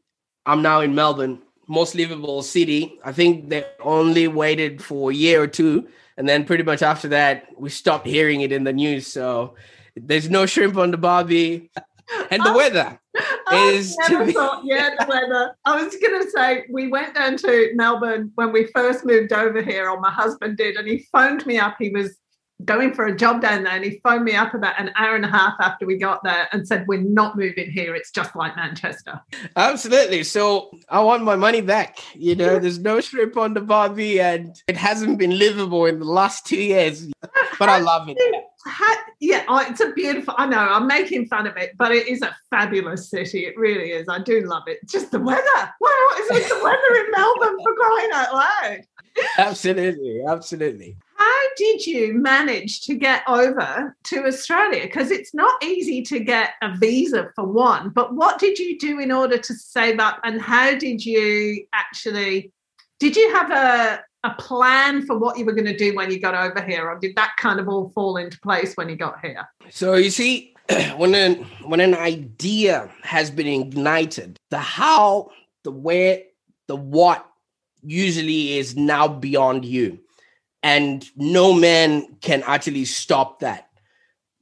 I'm 0.44 0.62
now 0.62 0.80
in 0.80 0.94
Melbourne, 0.94 1.40
most 1.68 1.94
livable 1.94 2.42
city. 2.42 2.98
I 3.04 3.12
think 3.12 3.50
they 3.50 3.64
only 3.80 4.26
waited 4.26 4.82
for 4.82 5.10
a 5.10 5.14
year 5.14 5.42
or 5.42 5.46
two 5.46 5.86
and 6.18 6.28
then 6.28 6.44
pretty 6.44 6.64
much 6.64 6.82
after 6.82 7.08
that, 7.08 7.46
we 7.56 7.70
stopped 7.70 8.06
hearing 8.06 8.40
it 8.40 8.50
in 8.50 8.64
the 8.64 8.72
news. 8.72 9.06
So 9.06 9.54
there's 9.96 10.28
no 10.28 10.46
shrimp 10.46 10.76
on 10.76 10.90
the 10.90 10.98
barbie. 10.98 11.70
And 12.30 12.42
the 12.42 12.54
weather 12.54 12.98
is 13.52 13.94
be- 14.08 14.32
thought, 14.32 14.62
yeah, 14.64 14.94
the 14.98 15.04
weather. 15.06 15.54
I 15.66 15.82
was 15.82 15.94
gonna 15.96 16.24
say 16.34 16.64
we 16.70 16.88
went 16.88 17.14
down 17.14 17.36
to 17.36 17.70
Melbourne 17.74 18.32
when 18.34 18.50
we 18.50 18.66
first 18.74 19.04
moved 19.04 19.30
over 19.30 19.60
here, 19.60 19.90
or 19.90 20.00
my 20.00 20.10
husband 20.10 20.56
did, 20.56 20.76
and 20.76 20.88
he 20.88 21.06
phoned 21.12 21.44
me 21.44 21.58
up. 21.58 21.76
He 21.78 21.90
was 21.90 22.16
going 22.64 22.92
for 22.92 23.06
a 23.06 23.16
job 23.16 23.40
down 23.40 23.62
there 23.64 23.74
and 23.74 23.84
he 23.84 24.00
phoned 24.02 24.24
me 24.24 24.34
up 24.34 24.52
about 24.54 24.78
an 24.80 24.90
hour 24.96 25.14
and 25.14 25.24
a 25.24 25.28
half 25.28 25.54
after 25.60 25.86
we 25.86 25.96
got 25.96 26.22
there 26.24 26.48
and 26.52 26.66
said 26.66 26.86
we're 26.88 27.00
not 27.00 27.36
moving 27.36 27.70
here. 27.70 27.94
It's 27.94 28.10
just 28.10 28.34
like 28.34 28.56
manchester. 28.56 29.20
Absolutely. 29.56 30.24
So 30.24 30.70
i 30.88 31.00
want 31.00 31.22
my 31.22 31.36
money 31.36 31.60
back. 31.60 31.98
You 32.14 32.34
know 32.34 32.58
there's 32.58 32.78
no 32.78 33.00
strip 33.00 33.36
on 33.36 33.54
the 33.54 33.60
barbie 33.60 34.20
and 34.20 34.60
it 34.66 34.76
hasn't 34.76 35.18
been 35.18 35.38
livable 35.38 35.86
in 35.86 35.98
the 35.98 36.04
last 36.04 36.46
two 36.46 36.60
years 36.60 37.08
but 37.58 37.68
i 37.68 37.78
love 37.78 38.08
it 38.08 38.18
yeah 39.20 39.44
oh, 39.48 39.64
it's 39.68 39.80
a 39.80 39.92
beautiful 39.92 40.34
i 40.36 40.46
know 40.46 40.58
i'm 40.58 40.86
making 40.86 41.26
fun 41.26 41.46
of 41.46 41.56
it 41.56 41.72
but 41.78 41.92
it 41.92 42.08
is 42.08 42.22
a 42.22 42.36
fabulous 42.50 43.08
city 43.08 43.46
it 43.46 43.56
really 43.56 43.90
is 43.90 44.06
i 44.08 44.18
do 44.18 44.40
love 44.42 44.64
it. 44.66 44.78
Just 44.86 45.10
the 45.10 45.20
weather 45.20 45.72
what 45.78 46.20
is 46.20 46.30
it 46.30 46.48
the 46.48 46.62
weather 46.62 47.04
in 47.04 47.10
melbourne 47.12 47.58
for 47.62 47.74
crying 47.74 48.10
out 48.12 48.34
loud. 48.34 48.80
Absolutely 49.38 50.22
absolutely. 50.26 50.96
How 51.16 51.40
did 51.56 51.86
you 51.86 52.14
manage 52.14 52.82
to 52.82 52.94
get 52.94 53.22
over 53.26 53.96
to 54.04 54.26
Australia? 54.26 54.82
Because 54.82 55.10
it's 55.10 55.34
not 55.34 55.62
easy 55.64 56.02
to 56.02 56.20
get 56.20 56.50
a 56.62 56.76
visa 56.76 57.30
for 57.34 57.44
one, 57.44 57.90
but 57.90 58.14
what 58.14 58.38
did 58.38 58.58
you 58.58 58.78
do 58.78 59.00
in 59.00 59.10
order 59.10 59.36
to 59.36 59.54
save 59.54 59.98
up 59.98 60.20
and 60.22 60.40
how 60.40 60.76
did 60.78 61.04
you 61.04 61.66
actually 61.74 62.52
did 63.00 63.16
you 63.16 63.32
have 63.32 63.50
a 63.50 64.02
a 64.24 64.34
plan 64.34 65.06
for 65.06 65.16
what 65.16 65.38
you 65.38 65.44
were 65.44 65.52
going 65.52 65.66
to 65.66 65.76
do 65.76 65.94
when 65.94 66.10
you 66.10 66.18
got 66.18 66.34
over 66.34 66.64
here 66.64 66.88
or 66.88 66.98
did 66.98 67.14
that 67.16 67.32
kind 67.38 67.60
of 67.60 67.68
all 67.68 67.90
fall 67.90 68.16
into 68.16 68.38
place 68.40 68.74
when 68.74 68.88
you 68.88 68.96
got 68.96 69.20
here? 69.20 69.48
So 69.70 69.94
you 69.94 70.10
see 70.10 70.54
when 70.96 71.14
an 71.14 71.44
when 71.64 71.80
an 71.80 71.94
idea 71.94 72.90
has 73.02 73.30
been 73.30 73.46
ignited, 73.46 74.36
the 74.50 74.58
how, 74.58 75.30
the 75.64 75.70
where, 75.70 76.22
the 76.66 76.76
what 76.76 77.24
usually 77.82 78.58
is 78.58 78.76
now 78.76 79.06
beyond 79.06 79.64
you 79.64 79.98
and 80.62 81.08
no 81.16 81.52
man 81.52 82.16
can 82.20 82.42
actually 82.46 82.84
stop 82.84 83.40
that. 83.40 83.68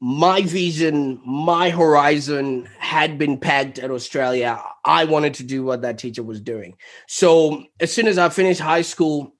My 0.01 0.43
vision, 0.43 1.21
my 1.25 1.71
horizon 1.71 2.69
had 2.79 3.19
been 3.19 3.39
pegged 3.39 3.79
at 3.79 3.91
Australia. 3.91 4.63
I 4.85 5.05
wanted 5.05 5.35
to 5.35 5.43
do 5.43 5.65
what 5.65 5.83
that 5.83 5.99
teacher 5.99 6.23
was 6.23 6.41
doing. 6.41 6.77
So 7.09 7.65
as 7.81 7.93
soon 7.93 8.07
as 8.07 8.19
I 8.19 8.29
finished 8.29 8.61
high 8.61 8.83
school, 8.83 9.36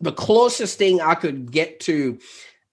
the 0.00 0.12
closest 0.12 0.78
thing 0.78 1.00
I 1.00 1.14
could 1.14 1.50
get 1.50 1.80
to 1.80 2.18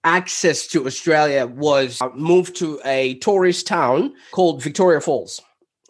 access 0.04 0.66
to 0.68 0.86
Australia 0.86 1.46
was 1.46 2.00
uh, 2.00 2.08
moved 2.14 2.56
to 2.56 2.80
a 2.84 3.14
tourist 3.14 3.66
town 3.66 4.14
called 4.30 4.62
Victoria 4.62 5.00
Falls. 5.00 5.40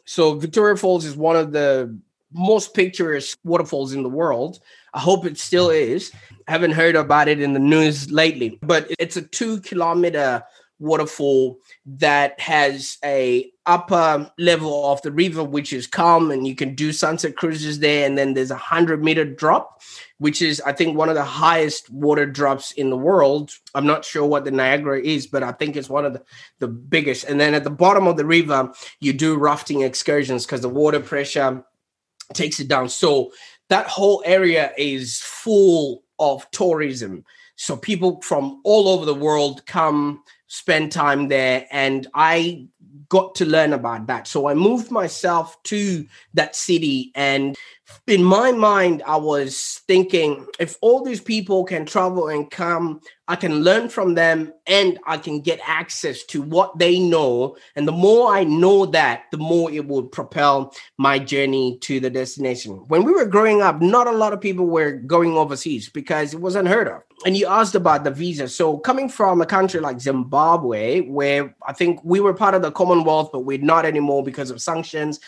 So 0.07 0.35
Victoria 0.35 0.77
Falls 0.77 1.05
is 1.05 1.17
one 1.17 1.37
of 1.37 1.53
the 1.53 1.97
most 2.33 2.75
picturesque 2.75 3.39
waterfalls 3.45 3.93
in 3.93 4.03
the 4.03 4.09
world. 4.09 4.59
I 4.95 5.01
hope 5.01 5.27
it 5.27 5.39
still 5.39 5.71
is. 5.71 6.13
I 6.49 6.53
haven't 6.53 6.73
heard 6.73 6.97
about 6.97 7.29
it 7.29 7.41
in 7.41 7.53
the 7.53 7.59
news 7.59 8.11
lately, 8.11 8.59
but 8.63 8.91
it's 8.99 9.17
a 9.17 9.23
two 9.23 9.61
kilometer 9.61 10.43
waterfall 10.79 11.59
that 11.87 12.39
has 12.39 12.99
a 13.05 13.51
upper 13.65 14.31
level 14.39 14.93
of 14.93 15.03
the 15.03 15.11
river 15.11 15.43
which 15.43 15.73
is 15.73 15.87
calm 15.87 16.31
and 16.31 16.47
you 16.47 16.55
can 16.55 16.75
do 16.75 16.93
sunset 16.93 17.37
cruises 17.37 17.81
there. 17.81 18.07
And 18.07 18.17
then 18.17 18.35
there's 18.35 18.51
a 18.51 18.57
hundred 18.57 19.03
meter 19.03 19.25
drop 19.25 19.83
which 20.19 20.41
is 20.41 20.63
i 20.65 20.73
think 20.73 20.97
one 20.97 21.11
of 21.11 21.15
the 21.15 21.25
highest 21.25 21.91
water 21.91 22.27
drops 22.27 22.73
in 22.73 22.91
the 22.91 22.97
world. 22.97 23.53
I'm 23.75 23.87
not 23.87 24.05
sure 24.05 24.27
what 24.27 24.45
the 24.45 24.51
niagara 24.51 25.01
is 25.01 25.27
but 25.27 25.43
i 25.43 25.53
think 25.53 25.77
it's 25.77 25.91
one 25.91 26.05
of 26.05 26.13
the, 26.13 26.23
the 26.59 26.69
biggest. 26.69 27.25
And 27.25 27.41
then 27.41 27.55
at 27.55 27.65
the 27.65 27.71
bottom 27.71 28.07
of 28.07 28.17
the 28.17 28.27
river 28.27 28.73
you 29.01 29.13
do 29.13 29.37
rafting 29.37 29.83
excursions 29.83 30.47
because 30.47 30.61
the 30.61 30.69
water 30.69 31.01
pressure 31.01 31.65
takes 32.33 32.61
it 32.61 32.69
down. 32.69 32.89
So 32.89 33.33
that 33.69 33.87
whole 33.87 34.23
area 34.25 34.73
is 34.77 35.21
full 35.21 36.03
of 36.19 36.49
tourism. 36.51 37.25
So 37.57 37.77
people 37.77 38.21
from 38.23 38.61
all 38.65 38.89
over 38.89 39.05
the 39.05 39.15
world 39.15 39.67
come 39.67 40.23
spend 40.47 40.93
time 40.93 41.29
there 41.29 41.67
and 41.71 42.07
I 42.15 42.69
got 43.09 43.35
to 43.37 43.45
learn 43.45 43.73
about 43.73 44.07
that. 44.07 44.27
So 44.27 44.49
I 44.49 44.55
moved 44.55 44.91
myself 44.91 45.63
to 45.65 46.07
that 46.35 46.57
city 46.57 47.13
and 47.15 47.57
in 48.07 48.23
my 48.23 48.53
mind, 48.53 49.03
I 49.07 49.17
was 49.17 49.83
thinking 49.87 50.47
if 50.59 50.77
all 50.81 51.05
these 51.05 51.21
people 51.21 51.65
can 51.65 51.85
travel 51.85 52.29
and 52.29 52.51
come, 52.51 53.01
I 53.29 53.35
can 53.35 53.63
learn 53.65 53.89
from 53.89 54.15
them 54.15 54.53
and 54.67 54.99
I 55.07 55.19
can 55.19 55.41
get 55.41 55.61
access 55.67 56.23
to 56.25 56.43
what 56.43 56.79
they 56.79 57.01
know. 57.01 57.57
And 57.75 57.87
the 57.87 57.93
more 57.93 58.33
I 58.33 58.45
know 58.45 58.87
that, 58.87 59.25
the 59.33 59.39
more 59.39 59.71
it 59.71 59.87
will 59.87 60.05
propel 60.05 60.73
my 60.99 61.19
journey 61.19 61.79
to 61.83 61.99
the 61.99 62.11
destination. 62.11 62.75
When 62.89 63.03
we 63.03 63.13
were 63.13 63.27
growing 63.27 63.63
up, 63.63 63.81
not 63.81 64.07
a 64.07 64.13
lot 64.13 64.33
of 64.33 64.41
people 64.41 64.67
were 64.67 64.93
going 64.93 65.33
overseas 65.33 65.89
because 65.89 66.33
it 66.33 66.41
was 66.41 66.55
unheard 66.55 66.89
of. 66.89 67.03
And 67.25 67.37
you 67.37 67.47
asked 67.47 67.75
about 67.75 68.05
the 68.05 68.11
visa. 68.11 68.47
So, 68.47 68.79
coming 68.79 69.09
from 69.09 69.41
a 69.41 69.47
country 69.47 69.81
like 69.81 70.01
Zimbabwe, 70.01 71.01
where 71.01 71.57
I 71.67 71.73
think 71.73 72.01
we 72.05 72.21
were 72.21 72.35
part 72.35 72.55
of 72.55 72.63
the 72.63 72.71
Commonwealth, 72.71 73.31
but 73.33 73.41
we're 73.41 73.59
not 73.59 73.87
anymore 73.87 74.23
because 74.23 74.51
of 74.51 74.61
sanctions 74.61 75.19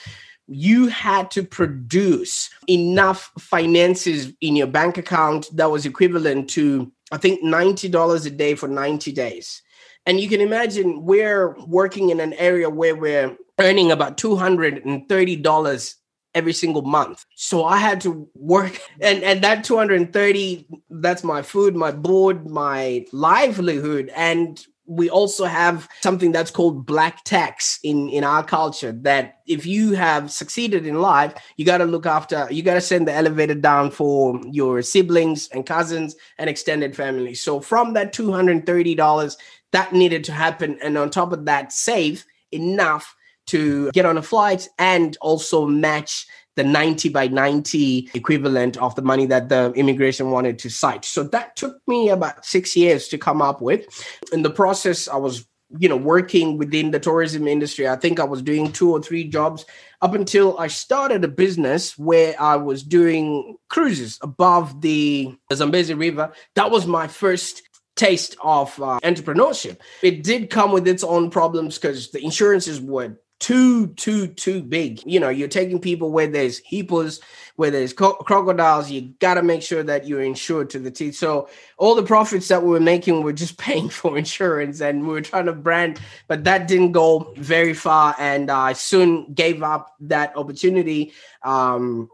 you 0.48 0.88
had 0.88 1.30
to 1.32 1.42
produce 1.42 2.50
enough 2.68 3.30
finances 3.38 4.32
in 4.40 4.56
your 4.56 4.66
bank 4.66 4.98
account 4.98 5.48
that 5.54 5.70
was 5.70 5.84
equivalent 5.86 6.48
to, 6.50 6.90
I 7.12 7.18
think, 7.18 7.42
$90 7.44 8.26
a 8.26 8.30
day 8.30 8.54
for 8.54 8.66
90 8.66 9.12
days. 9.12 9.62
And 10.06 10.18
you 10.18 10.28
can 10.28 10.40
imagine 10.40 11.04
we're 11.04 11.54
working 11.66 12.08
in 12.08 12.18
an 12.18 12.32
area 12.34 12.70
where 12.70 12.96
we're 12.96 13.36
earning 13.58 13.92
about 13.92 14.16
$230 14.16 15.94
every 16.34 16.52
single 16.52 16.82
month. 16.82 17.24
So 17.34 17.64
I 17.64 17.76
had 17.76 18.00
to 18.02 18.28
work 18.34 18.80
and 19.00 19.22
and 19.22 19.42
that 19.42 19.64
230 19.64 20.66
that's 20.88 21.24
my 21.24 21.42
food, 21.42 21.76
my 21.76 21.90
board, 21.90 22.48
my 22.48 23.04
livelihood 23.12 24.10
and 24.16 24.64
we 24.88 25.10
also 25.10 25.44
have 25.44 25.86
something 26.00 26.32
that's 26.32 26.50
called 26.50 26.86
black 26.86 27.22
tax 27.24 27.78
in 27.84 28.08
in 28.08 28.24
our 28.24 28.42
culture 28.42 28.90
that 28.92 29.40
if 29.46 29.66
you 29.66 29.92
have 29.92 30.30
succeeded 30.30 30.86
in 30.86 31.00
life 31.00 31.34
you 31.56 31.64
got 31.64 31.78
to 31.78 31.84
look 31.84 32.06
after 32.06 32.48
you 32.50 32.62
got 32.62 32.74
to 32.74 32.80
send 32.80 33.06
the 33.06 33.12
elevator 33.12 33.54
down 33.54 33.90
for 33.90 34.40
your 34.50 34.80
siblings 34.80 35.48
and 35.52 35.66
cousins 35.66 36.16
and 36.38 36.48
extended 36.48 36.96
family. 36.96 37.34
So 37.34 37.60
from 37.60 37.92
that 37.92 38.14
$230 38.14 39.36
that 39.72 39.92
needed 39.92 40.24
to 40.24 40.32
happen 40.32 40.78
and 40.82 40.96
on 40.96 41.10
top 41.10 41.32
of 41.32 41.44
that 41.44 41.72
save 41.72 42.24
enough 42.50 43.14
to 43.48 43.90
get 43.92 44.06
on 44.06 44.18
a 44.18 44.22
flight 44.22 44.68
and 44.78 45.16
also 45.20 45.66
match 45.66 46.26
the 46.58 46.64
90 46.64 47.08
by 47.10 47.28
90 47.28 48.10
equivalent 48.14 48.76
of 48.78 48.94
the 48.96 49.02
money 49.02 49.26
that 49.26 49.48
the 49.48 49.72
immigration 49.74 50.32
wanted 50.32 50.58
to 50.58 50.68
cite. 50.68 51.04
So 51.04 51.22
that 51.22 51.54
took 51.54 51.80
me 51.86 52.08
about 52.08 52.44
six 52.44 52.76
years 52.76 53.06
to 53.08 53.16
come 53.16 53.40
up 53.40 53.62
with. 53.62 53.86
In 54.32 54.42
the 54.42 54.50
process, 54.50 55.06
I 55.08 55.16
was 55.16 55.46
you 55.78 55.88
know 55.88 55.96
working 55.96 56.56
within 56.56 56.92
the 56.92 56.98
tourism 56.98 57.46
industry 57.46 57.86
i 57.86 57.94
think 57.94 58.18
i 58.18 58.24
was 58.24 58.40
doing 58.40 58.72
two 58.72 58.90
or 58.90 59.02
three 59.02 59.22
jobs 59.22 59.66
up 60.00 60.14
until 60.14 60.58
i 60.58 60.66
started 60.66 61.22
a 61.22 61.28
business 61.28 61.98
where 61.98 62.34
i 62.40 62.56
was 62.56 62.82
doing 62.82 63.54
cruises 63.68 64.18
above 64.22 64.80
the 64.80 65.30
zambezi 65.52 65.92
river 65.92 66.32
that 66.54 66.70
was 66.70 66.86
my 66.86 67.06
first 67.06 67.68
taste 67.96 68.34
of 68.42 68.80
uh, 68.80 68.98
entrepreneurship 69.04 69.76
it 70.02 70.24
did 70.24 70.48
come 70.48 70.72
with 70.72 70.88
its 70.88 71.04
own 71.04 71.28
problems 71.28 71.78
because 71.78 72.12
the 72.12 72.24
insurances 72.24 72.80
were 72.80 73.18
too, 73.40 73.88
too, 73.88 74.28
too 74.28 74.62
big. 74.62 75.00
You 75.06 75.20
know, 75.20 75.28
you're 75.28 75.48
taking 75.48 75.80
people 75.80 76.10
where 76.10 76.26
there's 76.26 76.58
hippos, 76.58 77.20
where 77.56 77.70
there's 77.70 77.92
co- 77.92 78.14
crocodiles. 78.14 78.90
You 78.90 79.12
got 79.20 79.34
to 79.34 79.42
make 79.42 79.62
sure 79.62 79.82
that 79.82 80.06
you're 80.06 80.22
insured 80.22 80.70
to 80.70 80.78
the 80.78 80.90
teeth. 80.90 81.16
So 81.16 81.48
all 81.76 81.94
the 81.94 82.02
profits 82.02 82.48
that 82.48 82.62
we 82.62 82.70
were 82.70 82.80
making 82.80 83.22
were 83.22 83.32
just 83.32 83.56
paying 83.58 83.88
for 83.88 84.18
insurance, 84.18 84.80
and 84.80 85.02
we 85.02 85.12
were 85.14 85.20
trying 85.20 85.46
to 85.46 85.52
brand, 85.52 86.00
but 86.26 86.44
that 86.44 86.68
didn't 86.68 86.92
go 86.92 87.32
very 87.36 87.74
far. 87.74 88.16
And 88.18 88.50
I 88.50 88.72
soon 88.72 89.32
gave 89.32 89.62
up 89.62 89.94
that 90.00 90.36
opportunity. 90.36 91.12
Um, 91.42 92.10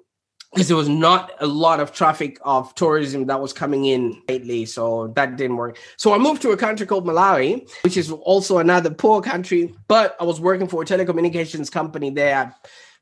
because 0.54 0.68
there 0.68 0.76
was 0.76 0.88
not 0.88 1.32
a 1.40 1.46
lot 1.46 1.80
of 1.80 1.92
traffic 1.92 2.38
of 2.42 2.72
tourism 2.76 3.26
that 3.26 3.40
was 3.40 3.52
coming 3.52 3.86
in 3.86 4.22
lately. 4.28 4.64
So 4.64 5.08
that 5.16 5.36
didn't 5.36 5.56
work. 5.56 5.78
So 5.96 6.14
I 6.14 6.18
moved 6.18 6.42
to 6.42 6.50
a 6.50 6.56
country 6.56 6.86
called 6.86 7.04
Malawi, 7.04 7.68
which 7.82 7.96
is 7.96 8.12
also 8.12 8.58
another 8.58 8.90
poor 8.90 9.20
country, 9.20 9.74
but 9.88 10.16
I 10.20 10.24
was 10.24 10.40
working 10.40 10.68
for 10.68 10.82
a 10.82 10.86
telecommunications 10.86 11.72
company 11.72 12.10
there. 12.10 12.54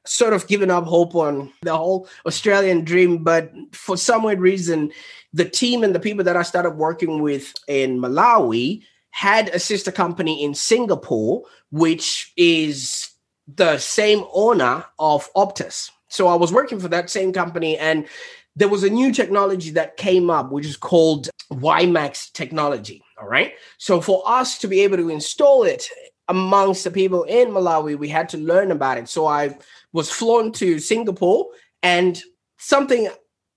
Sort 0.04 0.32
of 0.32 0.48
given 0.48 0.70
up 0.70 0.84
hope 0.84 1.14
on 1.14 1.52
the 1.60 1.76
whole 1.76 2.08
Australian 2.26 2.84
dream, 2.84 3.22
but 3.22 3.52
for 3.72 3.96
some 3.96 4.24
weird 4.24 4.40
reason, 4.40 4.90
the 5.32 5.44
team 5.44 5.84
and 5.84 5.94
the 5.94 6.00
people 6.00 6.24
that 6.24 6.36
I 6.36 6.42
started 6.42 6.70
working 6.70 7.22
with 7.22 7.54
in 7.68 8.00
Malawi 8.00 8.82
had 9.10 9.50
a 9.50 9.60
sister 9.60 9.92
company 9.92 10.42
in 10.42 10.54
Singapore, 10.54 11.44
which 11.70 12.32
is 12.36 13.10
the 13.46 13.78
same 13.78 14.24
owner 14.32 14.84
of 14.98 15.32
Optus. 15.34 15.90
So 16.12 16.28
I 16.28 16.34
was 16.34 16.52
working 16.52 16.78
for 16.78 16.88
that 16.88 17.08
same 17.08 17.32
company 17.32 17.78
and 17.78 18.06
there 18.54 18.68
was 18.68 18.84
a 18.84 18.90
new 18.90 19.12
technology 19.12 19.70
that 19.70 19.96
came 19.96 20.28
up, 20.28 20.52
which 20.52 20.66
is 20.66 20.76
called 20.76 21.30
WiMAX 21.50 22.32
technology. 22.32 23.02
All 23.18 23.26
right. 23.26 23.54
So 23.78 24.00
for 24.00 24.22
us 24.26 24.58
to 24.58 24.68
be 24.68 24.80
able 24.80 24.98
to 24.98 25.08
install 25.08 25.62
it 25.62 25.86
amongst 26.28 26.84
the 26.84 26.90
people 26.90 27.22
in 27.24 27.48
Malawi, 27.48 27.98
we 27.98 28.08
had 28.08 28.28
to 28.30 28.36
learn 28.36 28.70
about 28.70 28.98
it. 28.98 29.08
So 29.08 29.26
I 29.26 29.56
was 29.94 30.10
flown 30.10 30.52
to 30.52 30.78
Singapore 30.78 31.46
and 31.82 32.22
something 32.58 33.08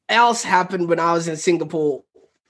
else 0.07 0.41
happened 0.41 0.87
when 0.87 0.99
I 0.99 1.11
was 1.11 1.27
in 1.27 1.35
Singapore. 1.35 2.03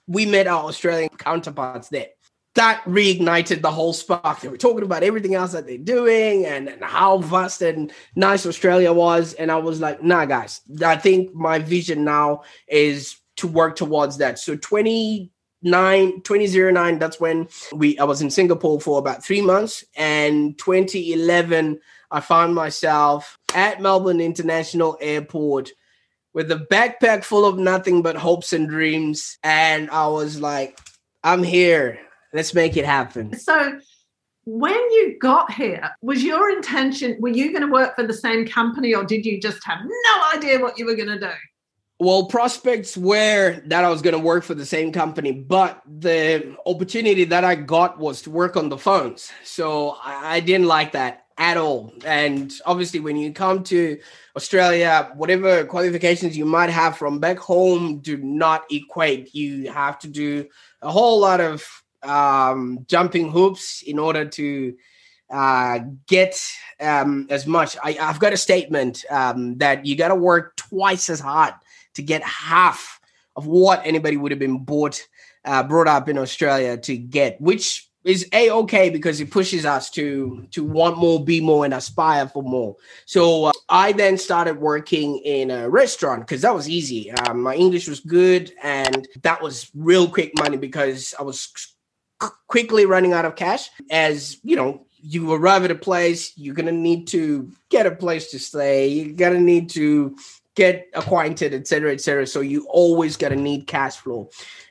We 0.08 0.28
met 0.28 0.46
our 0.46 0.66
Australian 0.66 1.10
counterparts 1.10 1.90
there 1.90 2.10
that 2.56 2.82
reignited 2.86 3.62
the 3.62 3.72
whole 3.72 3.94
spark. 3.94 4.40
They 4.40 4.48
were 4.48 4.58
talking 4.58 4.84
about 4.84 5.04
everything 5.04 5.36
else 5.36 5.52
that 5.52 5.68
they're 5.68 5.78
doing 5.78 6.46
and, 6.46 6.70
and, 6.70 6.84
how 6.84 7.18
vast 7.18 7.62
and 7.62 7.92
nice 8.16 8.46
Australia 8.46 8.94
was. 8.94 9.34
And 9.34 9.52
I 9.52 9.58
was 9.58 9.82
like, 9.82 10.02
nah, 10.02 10.26
guys, 10.26 10.62
I 10.84 10.96
think 10.96 11.34
my 11.34 11.60
vision 11.60 12.06
now 12.06 12.44
is 12.68 13.18
to 13.38 13.48
work 13.48 13.76
towards 13.76 14.18
that. 14.18 14.40
So 14.40 14.56
29, 14.56 16.22
2009, 16.22 17.00
that's 17.00 17.20
when 17.20 17.50
we 17.74 18.00
I 18.00 18.06
was 18.06 18.22
in 18.22 18.30
Singapore 18.30 18.80
for 18.80 19.00
about 19.00 19.24
three 19.24 19.42
months. 19.42 19.84
And 19.98 20.58
2011, 20.58 21.80
I 22.10 22.20
found 22.22 22.56
myself 22.56 23.38
at 23.54 23.82
Melbourne 23.82 24.22
International 24.22 24.98
Airport 25.02 25.72
with 26.34 26.50
a 26.52 26.68
backpack 26.72 27.26
full 27.26 27.46
of 27.46 27.58
nothing 27.58 28.02
but 28.02 28.16
hopes 28.16 28.54
and 28.54 28.70
dreams. 28.70 29.38
And 29.44 29.90
I 29.90 30.08
was 30.08 30.40
like, 30.40 30.80
I'm 31.22 31.44
here. 31.44 32.00
Let's 32.36 32.54
make 32.54 32.76
it 32.76 32.86
happen. 32.86 33.38
So, 33.40 33.80
when 34.44 34.74
you 34.74 35.18
got 35.20 35.52
here, 35.54 35.90
was 36.02 36.22
your 36.22 36.52
intention, 36.52 37.16
were 37.20 37.30
you 37.30 37.52
going 37.52 37.66
to 37.66 37.72
work 37.72 37.96
for 37.96 38.06
the 38.06 38.14
same 38.14 38.46
company 38.46 38.94
or 38.94 39.06
did 39.06 39.26
you 39.26 39.40
just 39.40 39.64
have 39.64 39.80
no 39.84 40.24
idea 40.36 40.60
what 40.60 40.78
you 40.78 40.86
were 40.86 40.96
going 40.96 41.08
to 41.08 41.20
do? 41.20 41.32
Well, 41.98 42.26
prospects 42.26 42.98
were 42.98 43.62
that 43.68 43.86
I 43.86 43.90
was 43.90 44.02
going 44.02 44.14
to 44.14 44.20
work 44.20 44.44
for 44.44 44.54
the 44.54 44.66
same 44.66 44.92
company, 44.92 45.32
but 45.32 45.82
the 45.88 46.58
opportunity 46.66 47.24
that 47.24 47.46
I 47.46 47.56
got 47.56 47.98
was 47.98 48.22
to 48.24 48.30
work 48.30 48.58
on 48.58 48.68
the 48.68 48.78
phones. 48.78 49.32
So 49.46 49.92
I, 50.04 50.36
I 50.36 50.40
didn't 50.42 50.68
like 50.68 50.92
that 50.92 51.26
at 51.38 51.56
all. 51.56 51.94
And 52.06 52.54
obviously, 52.66 53.00
when 53.00 53.16
you 53.16 53.32
come 53.32 53.64
to 53.64 53.98
Australia, 54.36 55.10
whatever 55.16 55.64
qualifications 55.64 56.38
you 56.38 56.46
might 56.46 56.70
have 56.70 56.98
from 56.98 57.20
back 57.20 57.40
home 57.40 58.00
do 58.00 58.18
not 58.18 58.66
equate. 58.70 59.34
You 59.34 59.72
have 59.72 59.98
to 60.00 60.10
do 60.10 60.48
a 60.82 60.92
whole 60.92 61.20
lot 61.20 61.40
of 61.40 61.66
um, 62.06 62.86
jumping 62.88 63.32
hoops 63.32 63.82
in 63.82 64.00
order 64.00 64.26
to 64.26 64.76
uh, 65.30 65.80
get 66.08 66.40
um, 66.80 67.28
as 67.30 67.48
much. 67.48 67.76
I, 67.84 67.94
have 67.94 68.20
got 68.20 68.34
a 68.34 68.38
statement 68.38 69.06
um, 69.10 69.58
that 69.58 69.86
you 69.86 69.96
got 69.96 70.10
to 70.10 70.16
work 70.16 70.56
twice 70.56 71.10
as 71.10 71.20
hard 71.20 71.54
to 71.96 72.02
get 72.02 72.24
half 72.24 73.00
of 73.36 73.48
what 73.48 73.82
anybody 73.86 74.18
would 74.18 74.32
have 74.32 74.40
been 74.40 74.60
bought 74.60 75.02
uh, 75.46 75.64
brought 75.64 75.88
up 75.88 76.10
in 76.10 76.18
Australia 76.18 76.76
to 76.76 76.98
get, 76.98 77.40
which 77.40 77.88
is 78.04 78.28
a 78.34 78.52
okay 78.52 78.90
because 78.90 79.20
it 79.20 79.32
pushes 79.32 79.66
us 79.66 79.90
to 79.90 80.48
to 80.52 80.64
want 80.64 80.98
more, 80.98 81.24
be 81.24 81.42
more, 81.42 81.66
and 81.66 81.74
aspire 81.74 82.28
for 82.28 82.44
more. 82.44 82.76
So 83.06 83.46
uh, 83.46 83.52
I 83.70 83.92
then 83.92 84.18
started 84.18 84.60
working 84.60 85.20
in 85.20 85.52
a 85.52 85.70
restaurant 85.70 86.22
because 86.22 86.42
that 86.42 86.54
was 86.54 86.70
easy. 86.70 87.12
Um, 87.12 87.42
my 87.42 87.56
English 87.56 87.88
was 87.88 88.00
good, 88.00 88.54
and 88.62 89.08
that 89.24 89.42
was 89.42 89.72
real 89.74 90.08
quick 90.08 90.32
money 90.38 90.58
because 90.58 91.14
I 91.20 91.24
was 91.24 91.75
quickly 92.48 92.86
running 92.86 93.14
out 93.14 93.26
of 93.26 93.36
cash. 93.36 93.70
As 93.92 94.38
you 94.44 94.56
know, 94.56 94.86
you 95.02 95.32
arrive 95.32 95.64
at 95.64 95.72
a 95.72 95.76
place, 95.76 96.34
you're 96.36 96.56
gonna 96.56 96.72
need 96.72 97.08
to 97.08 97.52
get 97.70 97.86
a 97.86 97.92
place 97.92 98.32
to 98.32 98.40
stay. 98.40 98.88
You're 98.88 99.16
gonna 99.16 99.40
need 99.40 99.70
to 99.72 100.16
get 100.56 100.88
acquainted, 100.94 101.54
etc., 101.54 101.92
etc. 101.94 102.26
So 102.26 102.42
you 102.42 102.66
always 102.70 103.18
going 103.18 103.34
to 103.34 103.40
need 103.40 103.68
cash 103.68 103.98
flow. 103.98 104.30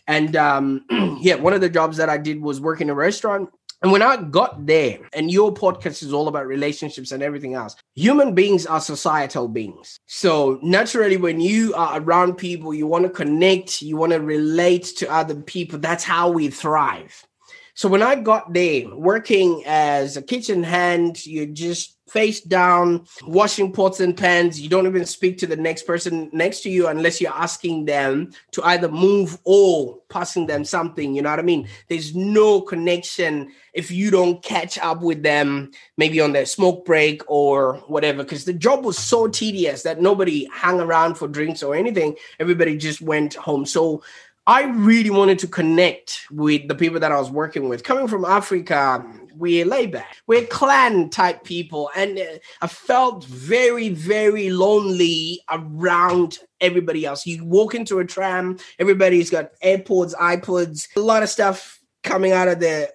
And 0.08 0.34
um, 0.34 0.84
yeah, 1.20 1.36
one 1.36 1.52
of 1.52 1.60
the 1.60 1.68
jobs 1.68 1.98
that 1.98 2.08
I 2.08 2.18
did 2.18 2.40
was 2.40 2.60
work 2.60 2.80
in 2.80 2.90
a 2.90 2.94
restaurant. 2.94 3.50
And 3.82 3.92
when 3.92 4.00
I 4.00 4.16
got 4.16 4.64
there, 4.64 4.98
and 5.12 5.30
your 5.30 5.52
podcast 5.52 6.02
is 6.02 6.10
all 6.10 6.26
about 6.26 6.46
relationships 6.46 7.12
and 7.12 7.22
everything 7.22 7.52
else, 7.52 7.76
human 7.94 8.34
beings 8.34 8.64
are 8.64 8.80
societal 8.80 9.46
beings. 9.46 10.00
So 10.06 10.58
naturally, 10.62 11.18
when 11.18 11.38
you 11.38 11.74
are 11.74 12.00
around 12.00 12.36
people, 12.36 12.72
you 12.72 12.86
want 12.86 13.04
to 13.04 13.10
connect, 13.10 13.82
you 13.82 13.98
want 13.98 14.12
to 14.12 14.20
relate 14.20 14.84
to 14.96 15.12
other 15.12 15.34
people. 15.34 15.78
That's 15.78 16.02
how 16.02 16.30
we 16.30 16.48
thrive. 16.48 17.26
So 17.74 17.88
when 17.88 18.02
I 18.02 18.14
got 18.14 18.52
there, 18.52 18.88
working 18.94 19.64
as 19.66 20.16
a 20.16 20.22
kitchen 20.22 20.62
hand, 20.62 21.26
you 21.26 21.46
just 21.46 21.98
face 22.08 22.40
down, 22.40 23.04
washing 23.26 23.72
pots 23.72 23.98
and 23.98 24.16
pans. 24.16 24.60
You 24.60 24.68
don't 24.68 24.86
even 24.86 25.04
speak 25.04 25.38
to 25.38 25.46
the 25.46 25.56
next 25.56 25.84
person 25.84 26.30
next 26.32 26.60
to 26.60 26.70
you 26.70 26.86
unless 26.86 27.20
you're 27.20 27.32
asking 27.32 27.86
them 27.86 28.30
to 28.52 28.62
either 28.62 28.88
move 28.88 29.38
or 29.42 29.98
passing 30.08 30.46
them 30.46 30.64
something. 30.64 31.16
You 31.16 31.22
know 31.22 31.30
what 31.30 31.40
I 31.40 31.42
mean? 31.42 31.66
There's 31.88 32.14
no 32.14 32.60
connection 32.60 33.50
if 33.72 33.90
you 33.90 34.12
don't 34.12 34.40
catch 34.42 34.78
up 34.78 35.02
with 35.02 35.24
them, 35.24 35.72
maybe 35.96 36.20
on 36.20 36.32
their 36.32 36.46
smoke 36.46 36.84
break 36.84 37.22
or 37.26 37.78
whatever, 37.88 38.22
because 38.22 38.44
the 38.44 38.52
job 38.52 38.84
was 38.84 38.98
so 38.98 39.26
tedious 39.26 39.82
that 39.82 40.00
nobody 40.00 40.44
hung 40.52 40.80
around 40.80 41.14
for 41.16 41.26
drinks 41.26 41.62
or 41.62 41.74
anything. 41.74 42.14
Everybody 42.38 42.76
just 42.76 43.00
went 43.00 43.34
home. 43.34 43.66
So 43.66 44.04
I 44.46 44.64
really 44.64 45.08
wanted 45.08 45.38
to 45.38 45.48
connect 45.48 46.26
with 46.30 46.68
the 46.68 46.74
people 46.74 47.00
that 47.00 47.10
I 47.10 47.18
was 47.18 47.30
working 47.30 47.68
with. 47.68 47.82
Coming 47.82 48.08
from 48.08 48.26
Africa, 48.26 49.02
we're 49.34 49.64
laid 49.64 49.92
back, 49.92 50.18
we're 50.26 50.44
clan 50.46 51.08
type 51.08 51.44
people. 51.44 51.90
And 51.96 52.18
uh, 52.18 52.38
I 52.60 52.66
felt 52.66 53.24
very, 53.24 53.88
very 53.88 54.50
lonely 54.50 55.40
around 55.50 56.40
everybody 56.60 57.06
else. 57.06 57.26
You 57.26 57.42
walk 57.42 57.74
into 57.74 58.00
a 58.00 58.04
tram, 58.04 58.58
everybody's 58.78 59.30
got 59.30 59.58
AirPods, 59.64 60.14
iPods, 60.14 60.88
a 60.94 61.00
lot 61.00 61.22
of 61.22 61.30
stuff 61.30 61.80
coming 62.02 62.32
out 62.32 62.48
of 62.48 62.60
their 62.60 62.88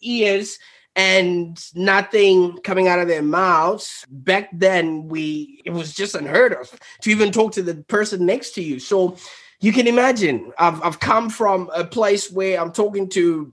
ears 0.00 0.58
and 0.96 1.62
nothing 1.74 2.56
coming 2.58 2.88
out 2.88 3.00
of 3.00 3.08
their 3.08 3.22
mouths 3.22 4.06
back 4.08 4.48
then 4.52 5.08
we 5.08 5.60
it 5.64 5.70
was 5.70 5.92
just 5.92 6.14
unheard 6.14 6.52
of 6.52 6.72
to 7.00 7.10
even 7.10 7.32
talk 7.32 7.50
to 7.50 7.62
the 7.64 7.74
person 7.88 8.24
next 8.24 8.52
to 8.52 8.62
you 8.62 8.78
so 8.78 9.16
you 9.64 9.72
can 9.72 9.86
imagine 9.86 10.52
I've, 10.58 10.82
I've 10.82 11.00
come 11.00 11.30
from 11.30 11.70
a 11.74 11.84
place 11.84 12.30
where 12.30 12.60
i'm 12.60 12.70
talking 12.70 13.08
to 13.10 13.52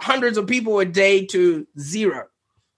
hundreds 0.00 0.38
of 0.38 0.46
people 0.46 0.80
a 0.80 0.86
day 0.86 1.26
to 1.26 1.66
zero 1.78 2.26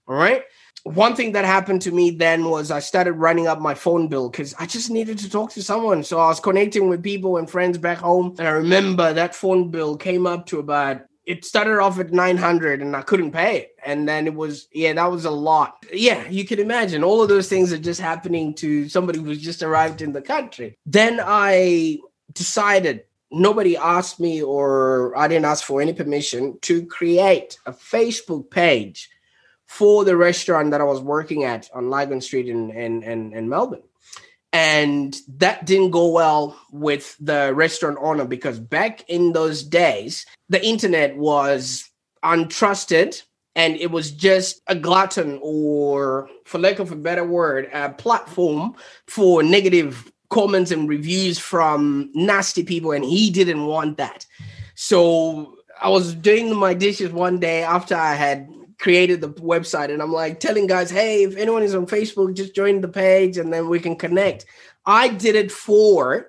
all 0.09 0.17
right 0.17 0.43
one 0.83 1.15
thing 1.17 1.33
that 1.33 1.45
happened 1.45 1.83
to 1.83 1.93
me 1.93 2.11
then 2.11 2.45
was 2.45 2.73
i 2.73 2.81
started 2.81 3.13
running 3.13 3.47
up 3.47 3.61
my 3.61 3.75
phone 3.75 4.09
bill 4.09 4.29
because 4.29 4.55
i 4.59 4.67
just 4.67 4.91
needed 4.91 5.19
to 5.19 5.31
talk 5.31 5.53
to 5.53 5.63
someone 5.63 6.03
so 6.03 6.19
i 6.19 6.27
was 6.27 6.41
connecting 6.41 6.89
with 6.89 7.03
people 7.03 7.37
and 7.37 7.49
friends 7.49 7.79
back 7.79 7.99
home 7.99 8.35
and 8.39 8.49
i 8.49 8.51
remember 8.51 9.13
that 9.13 9.35
phone 9.37 9.71
bill 9.71 9.97
came 9.97 10.27
up 10.27 10.45
to 10.47 10.59
about 10.59 11.03
it 11.27 11.43
started 11.43 11.81
off 11.81 11.99
at 11.99 12.13
900 12.13 12.83
and 12.83 12.95
I 12.95 13.01
couldn't 13.01 13.33
pay 13.33 13.57
it. 13.57 13.71
And 13.83 14.07
then 14.07 14.27
it 14.27 14.35
was, 14.35 14.69
yeah, 14.75 14.93
that 14.93 15.11
was 15.11 15.25
a 15.25 15.31
lot. 15.31 15.83
Yeah, 15.91 16.29
you 16.29 16.45
can 16.45 16.59
imagine 16.59 17.03
all 17.03 17.23
of 17.23 17.31
those 17.31 17.49
things 17.49 17.73
are 17.73 17.79
just 17.79 17.99
happening 17.99 18.53
to 18.57 18.91
somebody 18.91 19.21
who's 19.21 19.41
just 19.41 19.63
arrived 19.63 20.03
in 20.03 20.13
the 20.13 20.21
country. 20.21 20.77
Then 20.85 21.23
I 21.25 22.01
decided 22.33 23.05
nobody 23.31 23.77
asked 23.77 24.21
me 24.21 24.43
or 24.43 25.17
I 25.17 25.29
didn't 25.29 25.45
ask 25.45 25.65
for 25.65 25.81
any 25.81 25.93
permission 25.93 26.59
to 26.63 26.87
create 26.87 27.59
a 27.67 27.73
Facebook 27.73 28.51
page 28.51 29.11
for 29.67 30.05
the 30.05 30.17
restaurant 30.17 30.71
that 30.71 30.81
I 30.81 30.85
was 30.85 31.01
working 31.01 31.45
at 31.45 31.69
on 31.75 31.91
Lygon 31.91 32.21
Street 32.21 32.49
in, 32.49 32.71
in, 32.71 33.03
in, 33.03 33.33
in 33.33 33.49
Melbourne. 33.49 33.83
And 34.53 35.17
that 35.37 35.67
didn't 35.67 35.91
go 35.91 36.13
well 36.13 36.57
with 36.71 37.17
the 37.19 37.53
restaurant 37.55 37.99
owner 38.01 38.25
because 38.25 38.61
back 38.61 39.09
in 39.09 39.33
those 39.33 39.65
days, 39.65 40.27
the 40.49 40.65
internet 40.65 41.17
was 41.17 41.91
untrusted 42.23 43.21
and 43.57 43.77
it 43.77 43.91
was 43.91 44.13
just 44.13 44.61
a 44.69 44.75
glutton 44.75 45.39
or 45.43 46.29
for 46.45 46.59
lack 46.59 46.79
of 46.79 46.93
a 46.93 46.97
better 46.97 47.25
word 47.25 47.69
a 47.73 47.91
platform 47.91 48.75
for 49.07 49.43
negative 49.43 50.11
comments 50.35 50.73
and 50.73 50.89
reviews 50.89 51.39
from 51.39 52.11
nasty 52.13 52.65
people, 52.65 52.91
and 52.91 53.05
he 53.05 53.31
didn't 53.31 53.67
want 53.67 53.99
that. 53.99 54.27
So 54.75 55.57
I 55.81 55.89
was 55.89 56.13
doing 56.15 56.55
my 56.57 56.75
dishes 56.75 57.13
one 57.13 57.39
day 57.39 57.63
after 57.63 57.95
I 57.95 58.15
had 58.15 58.49
created 58.81 59.21
the 59.21 59.29
website, 59.29 59.93
and 59.93 60.03
I'm 60.03 60.13
like 60.13 60.41
telling 60.41 60.67
guys, 60.67 60.91
hey, 60.91 61.23
if 61.23 61.37
anyone 61.37 61.63
is 61.63 61.75
on 61.77 61.87
Facebook, 61.87 62.35
just 62.35 62.55
join 62.55 62.81
the 62.81 62.89
page 62.89 63.39
and 63.39 63.53
then 63.53 63.69
we 63.69 63.79
can 63.79 63.95
connect. 63.95 64.45
I 64.85 65.09
did 65.09 65.37
it 65.37 65.53
for 65.53 66.27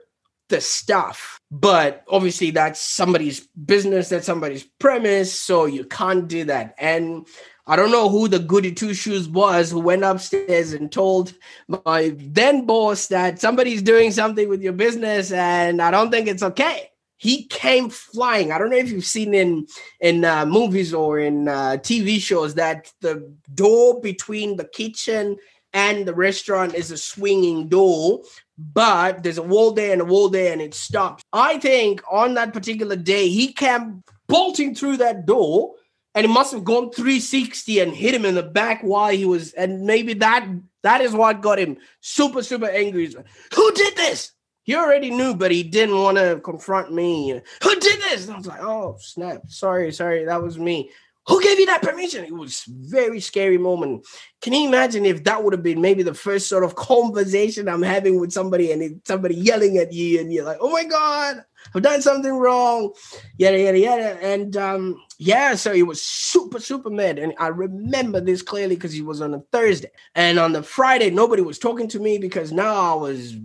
the 0.49 0.61
stuff, 0.61 1.41
but 1.49 2.03
obviously 2.07 2.51
that's 2.51 2.79
somebody's 2.79 3.47
business, 3.65 4.09
that's 4.09 4.27
somebody's 4.27 4.63
premise, 4.79 5.33
so 5.33 5.65
you 5.65 5.83
can't 5.83 6.27
do 6.27 6.43
that. 6.45 6.75
And 6.77 7.27
I 7.67 7.75
don't 7.75 7.91
know 7.91 8.09
who 8.09 8.27
the 8.27 8.39
goody 8.39 8.71
two 8.71 8.93
shoes 8.93 9.27
was 9.27 9.71
who 9.71 9.79
went 9.79 10.03
upstairs 10.03 10.73
and 10.73 10.91
told 10.91 11.33
my 11.67 12.13
then 12.15 12.65
boss 12.65 13.07
that 13.07 13.41
somebody's 13.41 13.81
doing 13.81 14.11
something 14.11 14.47
with 14.47 14.61
your 14.61 14.73
business 14.73 15.31
and 15.31 15.81
I 15.81 15.89
don't 15.89 16.11
think 16.11 16.27
it's 16.27 16.43
okay. 16.43 16.91
He 17.17 17.45
came 17.45 17.89
flying. 17.89 18.51
I 18.51 18.59
don't 18.59 18.69
know 18.69 18.77
if 18.77 18.91
you've 18.91 19.05
seen 19.05 19.33
in 19.33 19.65
in 19.99 20.25
uh, 20.25 20.45
movies 20.45 20.93
or 20.93 21.17
in 21.17 21.47
uh, 21.47 21.77
TV 21.81 22.19
shows 22.19 22.53
that 22.55 22.91
the 23.01 23.33
door 23.55 23.99
between 23.99 24.57
the 24.57 24.65
kitchen 24.65 25.37
and 25.73 26.05
the 26.05 26.13
restaurant 26.13 26.75
is 26.75 26.91
a 26.91 26.97
swinging 26.97 27.67
door, 27.67 28.21
but 28.57 29.23
there's 29.23 29.39
a 29.39 29.43
wall 29.43 29.71
there 29.71 29.91
and 29.91 30.01
a 30.01 30.05
wall 30.05 30.29
there 30.29 30.53
and 30.53 30.61
it 30.61 30.75
stops. 30.75 31.23
I 31.33 31.57
think 31.57 32.01
on 32.11 32.35
that 32.35 32.53
particular 32.53 32.95
day, 32.95 33.27
he 33.29 33.51
came 33.53 34.03
bolting 34.27 34.75
through 34.75 34.97
that 34.97 35.25
door 35.25 35.73
and 36.15 36.25
he 36.25 36.31
must 36.31 36.53
have 36.53 36.63
gone 36.63 36.91
360 36.91 37.79
and 37.79 37.93
hit 37.93 38.15
him 38.15 38.25
in 38.25 38.35
the 38.35 38.43
back 38.43 38.81
while 38.81 39.11
he 39.11 39.25
was 39.25 39.51
and 39.53 39.85
maybe 39.85 40.13
that 40.15 40.47
that 40.81 41.01
is 41.01 41.13
what 41.13 41.41
got 41.41 41.59
him 41.59 41.77
super 41.99 42.41
super 42.41 42.69
angry. 42.69 43.07
Like, 43.09 43.25
who 43.53 43.71
did 43.73 43.95
this? 43.95 44.31
He 44.63 44.75
already 44.75 45.11
knew 45.11 45.35
but 45.35 45.51
he 45.51 45.61
didn't 45.61 45.99
want 46.01 46.17
to 46.17 46.39
confront 46.43 46.91
me. 46.91 47.41
Who 47.61 47.79
did 47.79 48.01
this? 48.01 48.25
And 48.25 48.33
i 48.33 48.37
was 48.37 48.47
like 48.47 48.63
oh 48.63 48.95
snap. 48.99 49.41
Sorry 49.47 49.91
sorry. 49.91 50.25
That 50.25 50.41
was 50.41 50.57
me 50.57 50.89
who 51.27 51.41
gave 51.41 51.59
you 51.59 51.65
that 51.65 51.81
permission? 51.81 52.23
It 52.23 52.33
was 52.33 52.63
very 52.67 53.19
scary 53.19 53.57
moment. 53.57 54.05
Can 54.41 54.53
you 54.53 54.67
imagine 54.67 55.05
if 55.05 55.23
that 55.23 55.43
would 55.43 55.53
have 55.53 55.63
been 55.63 55.81
maybe 55.81 56.03
the 56.03 56.13
first 56.13 56.47
sort 56.47 56.63
of 56.63 56.75
conversation 56.75 57.67
I'm 57.67 57.81
having 57.81 58.19
with 58.19 58.31
somebody 58.31 58.71
and 58.71 58.81
it, 58.81 59.07
somebody 59.07 59.35
yelling 59.35 59.77
at 59.77 59.91
you 59.91 60.19
and 60.19 60.31
you're 60.31 60.45
like, 60.45 60.57
oh 60.61 60.69
my 60.69 60.83
God, 60.83 61.43
I've 61.73 61.81
done 61.81 62.01
something 62.03 62.31
wrong, 62.31 62.93
yada, 63.37 63.59
yada, 63.59 63.79
yada. 63.79 64.23
And 64.23 64.55
um, 64.55 65.01
yeah, 65.17 65.55
so 65.55 65.71
it 65.73 65.87
was 65.87 66.01
super, 66.01 66.59
super 66.59 66.91
mad. 66.91 67.17
And 67.17 67.33
I 67.39 67.47
remember 67.47 68.21
this 68.21 68.43
clearly 68.43 68.75
because 68.75 68.93
it 68.93 69.05
was 69.05 69.21
on 69.21 69.33
a 69.33 69.39
Thursday. 69.51 69.89
And 70.13 70.37
on 70.37 70.51
the 70.51 70.61
Friday, 70.61 71.09
nobody 71.09 71.41
was 71.41 71.57
talking 71.57 71.87
to 71.89 71.99
me 71.99 72.19
because 72.19 72.51
now 72.51 72.93
I 72.93 72.95
was 72.95 73.35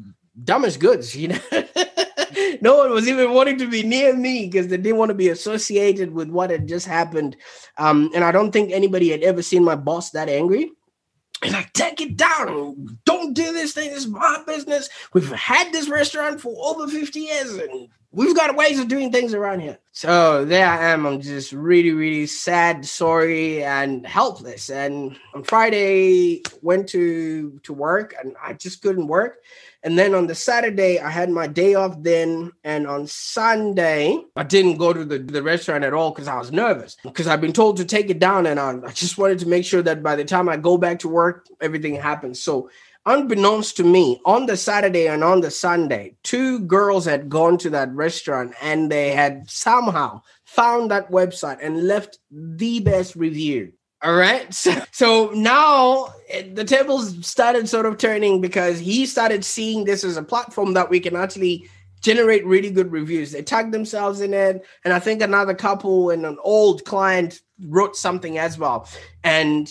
dumb 0.45 0.67
as 0.67 0.77
goods, 0.77 1.17
you 1.17 1.29
know. 1.29 1.41
no 2.61 2.77
one 2.77 2.91
was 2.91 3.09
even 3.09 3.33
wanting 3.33 3.59
to 3.59 3.67
be 3.67 3.83
near 3.83 4.15
me 4.15 4.47
because 4.47 4.69
they 4.69 4.77
didn't 4.77 4.99
want 4.99 5.11
to 5.11 5.15
be 5.15 5.29
associated 5.29 6.13
with 6.13 6.29
what 6.29 6.51
had 6.51 6.69
just 6.69 6.87
happened. 6.87 7.37
Um, 7.79 8.11
and 8.15 8.25
I 8.25 8.33
don't 8.33 8.53
think 8.53 8.73
anybody 8.73 9.11
had 9.11 9.23
ever 9.23 9.43
seen 9.43 9.65
my 9.65 9.77
boss 9.77 10.11
that 10.11 10.29
angry. 10.29 10.71
And 11.43 11.57
I 11.57 11.67
take 11.73 12.01
it 12.03 12.17
down. 12.17 12.99
Don't 13.07 13.33
do 13.33 13.53
this 13.53 13.73
thing. 13.73 13.91
This 13.91 14.05
is 14.05 14.09
my 14.09 14.43
business. 14.47 14.91
We've 15.15 15.33
had 15.33 15.73
this 15.73 15.89
restaurant 15.89 16.41
for 16.41 16.55
over 16.59 16.87
50 16.87 17.19
years 17.19 17.55
and 17.55 17.89
we've 18.13 18.37
got 18.37 18.57
ways 18.57 18.79
of 18.79 18.89
doing 18.89 19.11
things 19.11 19.33
around 19.33 19.61
here. 19.61 19.79
So 19.93 20.45
there 20.45 20.67
I 20.67 20.91
am. 20.91 21.07
I'm 21.07 21.21
just 21.21 21.53
really, 21.53 21.93
really 21.93 22.27
sad, 22.27 22.85
sorry, 22.85 23.65
and 23.65 24.07
helpless. 24.07 24.69
And 24.71 25.19
on 25.35 25.45
Friday, 25.45 26.43
went 26.63 26.89
to 26.91 27.59
to 27.63 27.73
work 27.73 28.15
and 28.23 28.35
I 28.43 28.53
just 28.55 28.83
couldn't 28.83 29.07
work. 29.07 29.39
And 29.83 29.99
then 29.99 30.15
on 30.15 30.27
the 30.27 30.35
Saturday, 30.35 30.99
I 30.99 31.11
had 31.11 31.31
my 31.31 31.47
day 31.47 31.75
off 31.75 32.03
then. 32.03 32.53
And 32.65 32.87
on 32.87 33.07
Sunday, 33.07 34.19
I 34.37 34.43
didn't 34.43 34.77
go 34.77 34.93
to 34.93 35.05
the, 35.05 35.19
the 35.19 35.43
restaurant 35.43 35.85
at 35.85 35.95
all 35.95 36.11
because 36.11 36.29
I 36.29 36.39
was 36.39 36.53
nervous 36.53 36.97
because 37.03 37.27
I've 37.27 37.41
been 37.41 37.53
told 37.53 37.79
to 37.79 37.85
take 37.85 38.11
it 38.11 38.19
down. 38.19 38.47
And 38.47 38.61
I, 38.61 38.79
I 38.87 38.93
just 38.93 39.17
wanted 39.17 39.39
to 39.41 39.49
make 39.49 39.65
sure 39.65 39.83
that 39.83 40.03
by 40.03 40.17
the 40.17 40.25
time 40.25 40.49
I 40.49 40.57
go 40.57 40.77
back 40.77 40.99
to 41.01 41.09
work, 41.09 41.47
everything 41.61 41.95
happens. 41.95 42.43
So 42.43 42.69
unbeknownst 43.07 43.77
to 43.79 43.85
me, 43.85 44.21
on 44.27 44.47
the 44.47 44.57
Saturday 44.57 45.09
and 45.09 45.25
on 45.25 45.41
the 45.41 45.51
Sunday, 45.51 46.17
two 46.23 46.61
girls 46.61 47.07
had 47.07 47.31
gone 47.31 47.57
to 47.59 47.71
that 47.71 47.93
restaurant 47.95 48.55
and 48.61 48.91
they 48.91 49.13
had 49.13 49.49
somehow 49.51 50.21
found 50.45 50.91
that 50.91 51.11
website 51.11 51.59
and 51.63 51.87
left 51.87 52.19
the 52.31 52.81
best 52.81 53.17
review. 53.17 53.73
All 54.03 54.15
right. 54.15 54.47
So, 54.55 54.85
so 54.93 55.31
now 55.35 56.13
the 56.53 56.65
tables 56.65 57.27
started 57.27 57.69
sort 57.69 57.87
of 57.87 57.99
turning 57.99 58.41
because 58.41 58.79
he 58.79 59.07
started 59.07 59.45
seeing 59.45 59.85
this 59.85 60.05
as 60.05 60.17
a 60.17 60.23
platform 60.23 60.75
that 60.75 60.91
we 60.91 61.01
can 61.01 61.17
actually 61.17 61.69
generate 62.01 62.47
really 62.47 62.71
good 62.71 62.91
reviews. 62.91 63.33
They 63.33 63.43
tagged 63.43 63.73
themselves 63.73 64.21
in 64.21 64.33
it. 64.33 64.65
And 64.85 64.95
I 64.95 64.99
think 64.99 65.23
another 65.23 65.55
couple 65.55 66.11
and 66.11 66.25
an 66.25 66.39
old 66.43 66.85
client 66.85 67.41
wrote 67.67 67.97
something 67.97 68.39
as 68.39 68.59
well. 68.59 68.89
And 69.23 69.69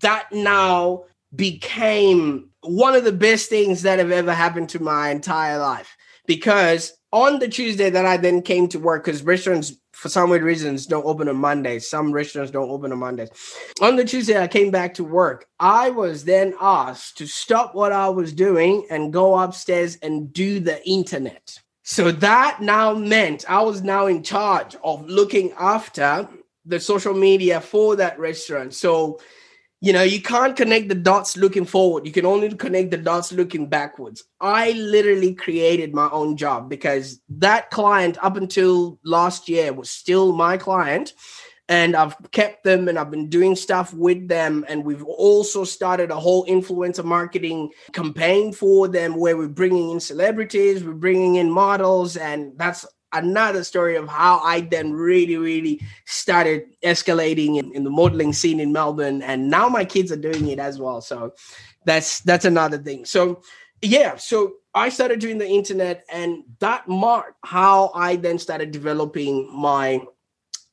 that 0.00 0.30
now 0.32 1.04
became 1.34 2.50
one 2.62 2.94
of 2.94 3.04
the 3.04 3.12
best 3.12 3.48
things 3.48 3.82
that 3.82 3.98
have 3.98 4.10
ever 4.10 4.34
happened 4.34 4.68
to 4.70 4.82
my 4.82 5.10
entire 5.10 5.58
life 5.58 5.96
because 6.26 6.92
on 7.12 7.38
the 7.38 7.48
Tuesday 7.48 7.90
that 7.90 8.04
I 8.04 8.18
then 8.18 8.42
came 8.42 8.68
to 8.68 8.78
work, 8.78 9.04
because 9.04 9.22
restaurants, 9.22 9.72
for 9.98 10.08
some 10.08 10.30
weird 10.30 10.44
reasons, 10.44 10.86
don't 10.86 11.04
open 11.04 11.28
on 11.28 11.36
Mondays. 11.36 11.90
Some 11.90 12.12
restaurants 12.12 12.52
don't 12.52 12.70
open 12.70 12.92
on 12.92 13.00
Mondays. 13.00 13.30
On 13.80 13.96
the 13.96 14.04
Tuesday 14.04 14.40
I 14.40 14.46
came 14.46 14.70
back 14.70 14.94
to 14.94 15.02
work, 15.02 15.46
I 15.58 15.90
was 15.90 16.24
then 16.24 16.54
asked 16.60 17.18
to 17.18 17.26
stop 17.26 17.74
what 17.74 17.90
I 17.90 18.08
was 18.08 18.32
doing 18.32 18.86
and 18.90 19.12
go 19.12 19.36
upstairs 19.36 19.96
and 19.96 20.32
do 20.32 20.60
the 20.60 20.88
internet. 20.88 21.58
So 21.82 22.12
that 22.12 22.60
now 22.60 22.94
meant 22.94 23.50
I 23.50 23.60
was 23.62 23.82
now 23.82 24.06
in 24.06 24.22
charge 24.22 24.76
of 24.84 25.04
looking 25.08 25.50
after 25.58 26.28
the 26.64 26.78
social 26.78 27.14
media 27.14 27.60
for 27.60 27.96
that 27.96 28.20
restaurant. 28.20 28.74
So 28.74 29.18
you 29.80 29.92
know 29.92 30.02
you 30.02 30.20
can't 30.20 30.56
connect 30.56 30.88
the 30.88 30.94
dots 30.94 31.36
looking 31.36 31.64
forward. 31.64 32.06
You 32.06 32.12
can 32.12 32.26
only 32.26 32.54
connect 32.54 32.90
the 32.90 32.96
dots 32.96 33.32
looking 33.32 33.68
backwards. 33.68 34.24
I 34.40 34.72
literally 34.72 35.34
created 35.34 35.94
my 35.94 36.08
own 36.10 36.36
job 36.36 36.68
because 36.68 37.20
that 37.28 37.70
client 37.70 38.18
up 38.22 38.36
until 38.36 38.98
last 39.04 39.48
year 39.48 39.72
was 39.72 39.90
still 39.90 40.32
my 40.32 40.56
client 40.56 41.12
and 41.68 41.94
i've 41.94 42.16
kept 42.32 42.64
them 42.64 42.88
and 42.88 42.98
i've 42.98 43.10
been 43.10 43.28
doing 43.28 43.54
stuff 43.54 43.92
with 43.92 44.26
them 44.28 44.64
and 44.68 44.84
we've 44.84 45.04
also 45.04 45.64
started 45.64 46.10
a 46.10 46.18
whole 46.18 46.44
influencer 46.46 47.04
marketing 47.04 47.70
campaign 47.92 48.52
for 48.52 48.88
them 48.88 49.16
where 49.16 49.36
we're 49.36 49.48
bringing 49.48 49.90
in 49.90 50.00
celebrities 50.00 50.82
we're 50.82 50.92
bringing 50.92 51.36
in 51.36 51.50
models 51.50 52.16
and 52.16 52.52
that's 52.56 52.86
another 53.12 53.64
story 53.64 53.96
of 53.96 54.08
how 54.08 54.38
I 54.40 54.60
then 54.60 54.92
really, 54.92 55.36
really 55.36 55.80
started 56.04 56.64
escalating 56.84 57.58
in, 57.58 57.72
in, 57.74 57.84
the 57.84 57.90
modeling 57.90 58.32
scene 58.32 58.60
in 58.60 58.72
Melbourne. 58.72 59.22
And 59.22 59.50
now 59.50 59.68
my 59.68 59.84
kids 59.84 60.12
are 60.12 60.16
doing 60.16 60.48
it 60.48 60.58
as 60.58 60.78
well. 60.78 61.00
So 61.00 61.32
that's 61.84 62.20
that's 62.20 62.44
another 62.44 62.78
thing. 62.78 63.04
So 63.04 63.42
yeah, 63.80 64.16
so 64.16 64.54
I 64.74 64.88
started 64.88 65.20
doing 65.20 65.38
the 65.38 65.48
internet 65.48 66.04
and 66.12 66.44
that 66.60 66.88
marked 66.88 67.34
how 67.44 67.90
I 67.94 68.16
then 68.16 68.38
started 68.38 68.70
developing 68.70 69.48
my 69.52 70.02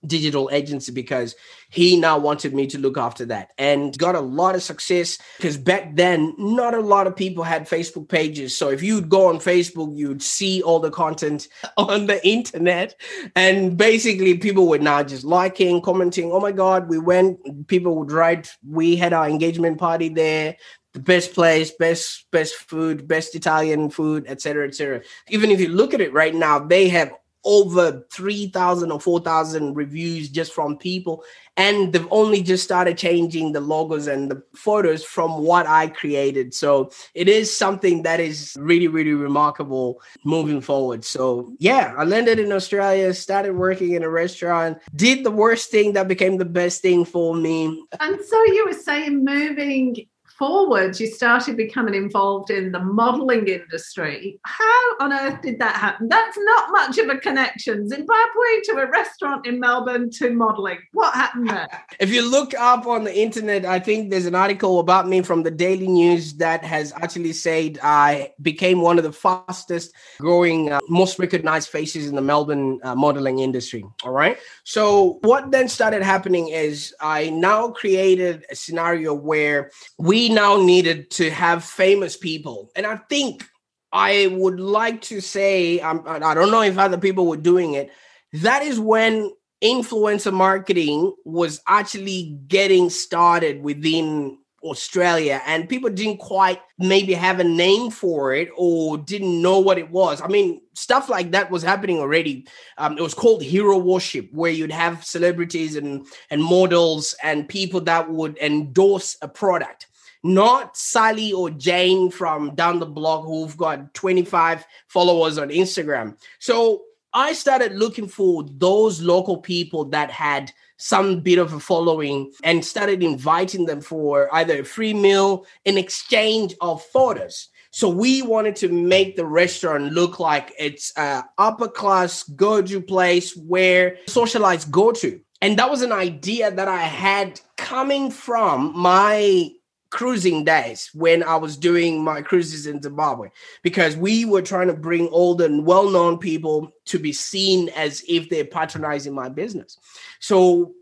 digital 0.08 0.50
agency 0.52 0.92
because 0.92 1.36
he 1.70 2.00
now 2.00 2.18
wanted 2.18 2.54
me 2.54 2.68
to 2.68 2.78
look 2.78 2.98
after 2.98 3.26
that 3.26 3.52
and 3.58 3.98
got 3.98 4.16
a 4.16 4.20
lot 4.20 4.56
of 4.56 4.64
success 4.64 5.18
because 5.38 5.58
back 5.58 5.96
then 5.96 6.34
not 6.38 6.74
a 6.74 6.80
lot 6.80 7.08
of 7.08 7.16
people 7.16 7.44
had 7.44 7.68
facebook 7.68 8.08
pages 8.08 8.56
so 8.56 8.70
if 8.70 8.82
you'd 8.84 9.10
go 9.10 9.28
on 9.28 9.38
facebook 9.38 9.96
you'd 9.98 10.22
see 10.22 10.62
all 10.62 10.80
the 10.80 10.92
content 10.92 11.48
on 11.78 12.08
the 12.08 12.26
internet 12.28 12.96
and 13.36 13.78
basically 13.78 14.38
people 14.38 14.68
were 14.68 14.80
now 14.80 15.04
just 15.04 15.24
liking 15.24 15.82
commenting 15.82 16.32
oh 16.32 16.40
my 16.40 16.52
god 16.52 16.90
we 16.90 16.98
went 16.98 17.68
people 17.68 17.96
would 17.96 18.12
write 18.12 18.50
we 18.68 18.96
had 18.96 19.14
our 19.14 19.28
engagement 19.28 19.78
party 19.78 20.10
there 20.10 20.56
the 20.96 21.02
best 21.02 21.34
place, 21.34 21.72
best 21.72 22.26
best 22.32 22.56
food, 22.56 23.06
best 23.06 23.36
Italian 23.36 23.90
food, 23.90 24.24
etc., 24.28 24.66
etc. 24.66 25.02
Even 25.28 25.52
if 25.52 25.60
you 25.60 25.68
look 25.68 25.94
at 25.94 26.00
it 26.00 26.14
right 26.14 26.34
now, 26.34 26.58
they 26.58 26.88
have 26.88 27.12
over 27.46 28.06
3,000 28.12 28.92
or 28.92 29.00
4,000 29.00 29.76
reviews 29.76 30.30
just 30.30 30.54
from 30.54 30.78
people. 30.78 31.24
And 31.58 31.94
they've 31.94 32.08
only 32.12 32.42
just 32.42 32.66
started 32.66 32.98
changing 32.98 33.54
the 33.54 33.62
logos 33.62 34.08
and 34.08 34.30
the 34.30 34.44
photos 34.56 35.06
from 35.06 35.44
what 35.44 35.66
I 35.68 35.88
created. 35.88 36.54
So 36.54 36.92
it 37.14 37.30
is 37.30 37.56
something 37.56 38.04
that 38.04 38.20
is 38.20 38.58
really, 38.60 38.90
really 38.90 39.14
remarkable 39.14 40.02
moving 40.26 40.60
forward. 40.60 41.06
So 41.06 41.54
yeah, 41.60 41.94
I 41.98 42.04
landed 42.04 42.40
in 42.40 42.52
Australia, 42.52 43.14
started 43.14 43.54
working 43.54 43.94
in 43.94 44.04
a 44.04 44.10
restaurant, 44.10 44.80
did 44.94 45.24
the 45.24 45.32
worst 45.32 45.72
thing 45.72 45.94
that 45.94 46.10
became 46.10 46.38
the 46.38 46.46
best 46.46 46.82
thing 46.82 47.06
for 47.06 47.34
me. 47.34 47.86
And 48.02 48.20
so 48.26 48.44
you 48.46 48.66
were 48.66 48.74
saying 48.74 49.24
moving 49.24 50.08
forward, 50.38 51.00
you 51.00 51.08
started 51.08 51.58
becoming 51.58 51.96
involved 51.96 52.50
in 52.50 52.72
the 52.72 52.80
modeling 52.80 53.48
industry. 53.48 54.40
How 54.44 54.98
on 55.00 55.14
earth 55.14 55.42
did 55.42 55.60
that 55.60 55.76
happen? 55.76 56.08
That's 56.10 56.38
not 56.38 56.72
much 56.72 56.98
of 56.98 57.10
a 57.10 57.18
connection. 57.18 57.88
Zimbabwe 57.88 58.62
to 58.66 58.78
a 58.78 58.90
restaurant 58.90 59.46
in 59.46 59.60
Melbourne 59.60 60.10
to 60.12 60.32
modeling. 60.32 60.80
What 60.94 61.14
happened 61.14 61.50
there? 61.50 61.68
If 62.00 62.12
you 62.12 62.30
look 62.30 62.54
up 62.56 62.86
on 62.86 63.06
the 63.06 63.18
internet, 63.18 63.66
I 63.66 63.80
think 63.80 64.12
there's 64.12 64.26
an 64.26 64.36
article 64.36 64.80
about 64.80 65.08
me 65.08 65.22
from 65.22 65.44
the 65.44 65.52
Daily 65.52 65.88
News 65.88 66.34
that 66.36 66.64
has 66.64 66.92
actually 66.94 67.34
said 67.34 67.80
I 67.82 68.34
became 68.42 68.82
one 68.82 68.98
of 68.98 69.04
the 69.04 69.14
fastest 69.14 69.94
growing, 70.20 70.72
uh, 70.72 70.82
most 70.90 71.18
recognized 71.20 71.70
faces 71.70 72.08
in 72.08 72.16
the 72.16 72.22
Melbourne 72.22 72.80
uh, 72.84 72.96
modeling 72.96 73.40
industry. 73.40 73.86
All 74.04 74.12
right. 74.12 74.38
So, 74.66 75.20
what 75.22 75.52
then 75.52 75.70
started 75.70 76.04
happening 76.04 76.50
is 76.50 76.94
I 77.00 77.30
now 77.30 77.70
created 77.70 78.46
a 78.52 78.56
scenario 78.56 79.14
where 79.14 79.72
we 79.98 80.25
now 80.30 80.58
needed 80.58 81.12
to 81.12 81.30
have 81.30 81.64
famous 81.64 82.18
people. 82.18 82.72
And 82.76 82.86
I 82.86 82.98
think 82.98 83.48
I 83.92 84.28
would 84.28 84.60
like 84.60 85.02
to 85.04 85.22
say, 85.22 85.80
um, 85.80 86.04
I 86.06 86.34
don't 86.34 86.52
know 86.52 86.62
if 86.62 86.78
other 86.78 86.98
people 86.98 87.28
were 87.28 87.38
doing 87.38 87.76
it. 87.76 87.92
That 88.34 88.64
is 88.64 88.80
when 88.80 89.32
influencer 89.64 90.34
marketing 90.34 91.14
was 91.24 91.62
actually 91.68 92.38
getting 92.48 92.90
started 92.90 93.64
within 93.64 94.38
Australia, 94.64 95.42
and 95.46 95.70
people 95.70 95.90
didn't 95.90 96.18
quite 96.18 96.60
maybe 96.80 97.14
have 97.14 97.40
a 97.40 97.44
name 97.44 97.92
for 97.92 98.34
it 98.34 98.50
or 98.58 98.98
didn't 98.98 99.42
know 99.42 99.60
what 99.60 99.78
it 99.78 99.92
was. 99.92 100.22
I 100.22 100.28
mean, 100.28 100.62
stuff 100.74 101.08
like 101.08 101.32
that 101.32 101.52
was 101.52 101.64
happening 101.64 102.00
already. 102.00 102.48
Um, 102.78 102.98
it 102.98 103.02
was 103.02 103.14
called 103.14 103.44
hero 103.44 103.78
worship, 103.78 104.28
where 104.34 104.52
you'd 104.52 104.72
have 104.72 105.06
celebrities 105.06 105.76
and 105.76 106.06
and 106.30 106.44
models 106.44 107.16
and 107.24 107.48
people 107.48 107.80
that 107.82 108.10
would 108.10 108.38
endorse 108.40 109.16
a 109.22 109.28
product 109.28 109.88
not 110.26 110.76
Sally 110.76 111.32
or 111.32 111.52
Jane 111.52 112.10
from 112.10 112.56
down 112.56 112.80
the 112.80 112.86
block 112.88 113.26
who've 113.26 113.56
got 113.56 113.94
25 113.94 114.66
followers 114.88 115.38
on 115.38 115.50
Instagram. 115.50 116.18
So 116.40 116.82
I 117.14 117.34
started 117.34 117.74
looking 117.74 118.08
for 118.08 118.44
those 118.58 119.02
local 119.02 119.38
people 119.38 119.86
that 119.86 120.10
had 120.10 120.52
some 120.78 121.22
bit 121.22 121.38
of 121.38 121.54
a 121.54 121.60
following 121.60 122.32
and 122.44 122.66
started 122.66 123.04
inviting 123.04 123.66
them 123.66 123.82
for 123.82 124.34
either 124.34 124.62
a 124.62 124.66
free 124.66 124.96
meal 124.96 125.46
in 125.64 125.78
exchange 125.78 126.56
of 126.60 126.84
photos. 126.84 127.50
So 127.70 127.88
we 127.88 128.24
wanted 128.24 128.56
to 128.58 128.70
make 128.70 129.16
the 129.16 129.26
restaurant 129.28 129.94
look 129.94 130.20
like 130.20 130.54
it's 130.58 130.92
a 130.98 131.24
upper 131.38 131.68
class 131.68 132.24
go-to 132.24 132.82
place 132.82 133.36
where 133.36 133.98
socialites 134.08 134.70
go 134.70 134.92
to. 134.94 135.22
And 135.42 135.60
that 135.60 135.70
was 135.70 135.84
an 135.84 135.92
idea 135.92 136.50
that 136.50 136.68
I 136.68 136.82
had 136.82 137.40
coming 137.58 138.10
from 138.10 138.74
my 138.76 139.52
cruising 139.96 140.44
days 140.44 140.90
when 140.94 141.24
I 141.24 141.38
was 141.38 141.56
doing 141.56 142.04
my 142.04 142.22
cruises 142.22 142.68
in 142.68 142.82
Zimbabwe 142.82 143.30
because 143.64 143.96
we 143.96 144.26
were 144.26 144.42
trying 144.42 144.68
to 144.68 144.74
bring 144.74 145.08
old 145.08 145.42
and 145.42 145.66
well 145.66 145.90
known 145.90 146.18
people 146.18 146.70
to 146.88 147.00
be 147.00 147.14
seen 147.14 147.70
as 147.70 148.04
if 148.06 148.28
they're 148.28 148.44
patronizing 148.44 149.14
my 149.14 149.30
business. 149.30 149.78
So 150.20 150.74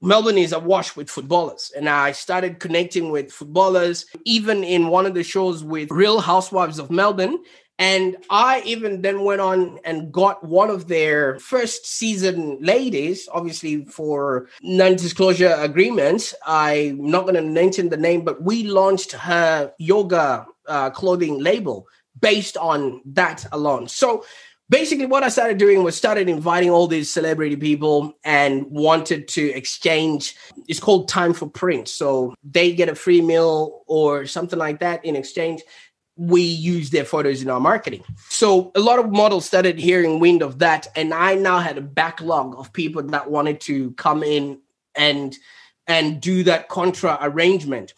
Melbourne 0.00 0.38
is 0.38 0.52
awash 0.52 0.94
with 0.94 1.10
footballers, 1.10 1.72
and 1.76 1.88
I 1.88 2.12
started 2.12 2.60
connecting 2.60 3.10
with 3.10 3.32
footballers. 3.32 4.06
Even 4.24 4.62
in 4.62 4.86
one 4.86 5.06
of 5.06 5.14
the 5.14 5.24
shows 5.24 5.64
with 5.64 5.90
Real 5.90 6.20
Housewives 6.20 6.78
of 6.78 6.92
Melbourne, 6.92 7.38
and 7.78 8.16
I 8.30 8.62
even 8.64 9.02
then 9.02 9.24
went 9.24 9.40
on 9.40 9.80
and 9.84 10.12
got 10.12 10.44
one 10.44 10.70
of 10.70 10.86
their 10.86 11.38
first 11.40 11.86
season 11.86 12.58
ladies, 12.60 13.28
obviously 13.32 13.84
for 13.84 14.48
non 14.62 14.92
disclosure 14.94 15.56
agreements. 15.58 16.34
I'm 16.46 17.04
not 17.04 17.22
going 17.22 17.34
to 17.34 17.42
mention 17.42 17.88
the 17.88 17.96
name, 17.96 18.22
but 18.22 18.42
we 18.42 18.62
launched 18.64 19.12
her 19.12 19.72
yoga 19.78 20.46
uh, 20.68 20.90
clothing 20.90 21.40
label 21.40 21.88
based 22.20 22.56
on 22.56 23.02
that 23.06 23.44
alone. 23.50 23.88
So 23.88 24.24
basically 24.70 25.06
what 25.06 25.24
I 25.24 25.28
started 25.28 25.58
doing 25.58 25.82
was 25.82 25.96
started 25.96 26.28
inviting 26.28 26.70
all 26.70 26.86
these 26.86 27.12
celebrity 27.12 27.56
people 27.56 28.16
and 28.24 28.64
wanted 28.70 29.28
to 29.28 29.50
exchange. 29.50 30.36
It's 30.68 30.80
called 30.80 31.08
time 31.08 31.34
for 31.34 31.48
print. 31.48 31.88
So 31.88 32.34
they 32.44 32.72
get 32.72 32.88
a 32.88 32.94
free 32.94 33.20
meal 33.20 33.82
or 33.86 34.26
something 34.26 34.58
like 34.58 34.78
that 34.78 35.04
in 35.04 35.16
exchange 35.16 35.62
we 36.16 36.42
use 36.42 36.90
their 36.90 37.04
photos 37.04 37.42
in 37.42 37.50
our 37.50 37.60
marketing. 37.60 38.04
So 38.28 38.70
a 38.74 38.80
lot 38.80 38.98
of 38.98 39.10
models 39.10 39.44
started 39.44 39.78
hearing 39.78 40.20
wind 40.20 40.42
of 40.42 40.60
that. 40.60 40.86
And 40.94 41.12
I 41.12 41.34
now 41.34 41.58
had 41.58 41.76
a 41.76 41.82
backlog 41.82 42.54
of 42.56 42.72
people 42.72 43.02
that 43.02 43.30
wanted 43.30 43.60
to 43.62 43.92
come 43.92 44.22
in 44.22 44.60
and 44.94 45.36
and 45.86 46.20
do 46.20 46.44
that 46.44 46.68
contra 46.68 47.18
arrangement. 47.20 47.92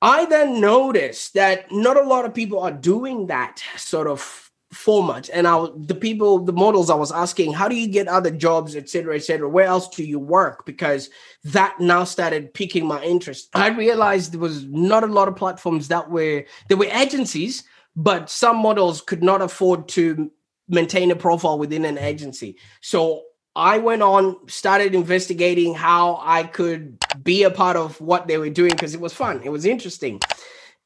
I 0.00 0.26
then 0.26 0.60
noticed 0.60 1.34
that 1.34 1.72
not 1.72 1.96
a 1.96 2.06
lot 2.06 2.24
of 2.24 2.34
people 2.34 2.60
are 2.60 2.70
doing 2.70 3.26
that 3.26 3.60
sort 3.76 4.06
of 4.06 4.47
format 4.72 5.30
and 5.32 5.46
I 5.46 5.66
the 5.76 5.94
people 5.94 6.40
the 6.40 6.52
models 6.52 6.90
I 6.90 6.94
was 6.94 7.10
asking 7.10 7.54
how 7.54 7.68
do 7.68 7.74
you 7.74 7.88
get 7.88 8.06
other 8.06 8.30
jobs 8.30 8.76
etc 8.76 9.14
etc 9.14 9.48
where 9.48 9.66
else 9.66 9.88
do 9.88 10.04
you 10.04 10.18
work? 10.18 10.66
Because 10.66 11.08
that 11.44 11.80
now 11.80 12.04
started 12.04 12.52
piquing 12.52 12.86
my 12.86 13.02
interest. 13.02 13.48
I 13.54 13.68
realized 13.68 14.32
there 14.32 14.40
was 14.40 14.64
not 14.64 15.04
a 15.04 15.06
lot 15.06 15.28
of 15.28 15.36
platforms 15.36 15.88
that 15.88 16.10
were 16.10 16.44
there 16.68 16.76
were 16.76 16.84
agencies 16.86 17.64
but 17.96 18.28
some 18.30 18.58
models 18.58 19.00
could 19.00 19.22
not 19.22 19.40
afford 19.40 19.88
to 19.88 20.30
maintain 20.68 21.10
a 21.10 21.16
profile 21.16 21.58
within 21.58 21.84
an 21.84 21.98
agency. 21.98 22.56
So 22.82 23.22
I 23.56 23.78
went 23.78 24.02
on 24.02 24.36
started 24.48 24.94
investigating 24.94 25.74
how 25.74 26.20
I 26.22 26.44
could 26.44 27.02
be 27.22 27.42
a 27.42 27.50
part 27.50 27.76
of 27.76 28.00
what 28.02 28.28
they 28.28 28.36
were 28.36 28.50
doing 28.50 28.72
because 28.72 28.94
it 28.94 29.00
was 29.00 29.14
fun. 29.14 29.40
It 29.44 29.48
was 29.48 29.64
interesting. 29.64 30.20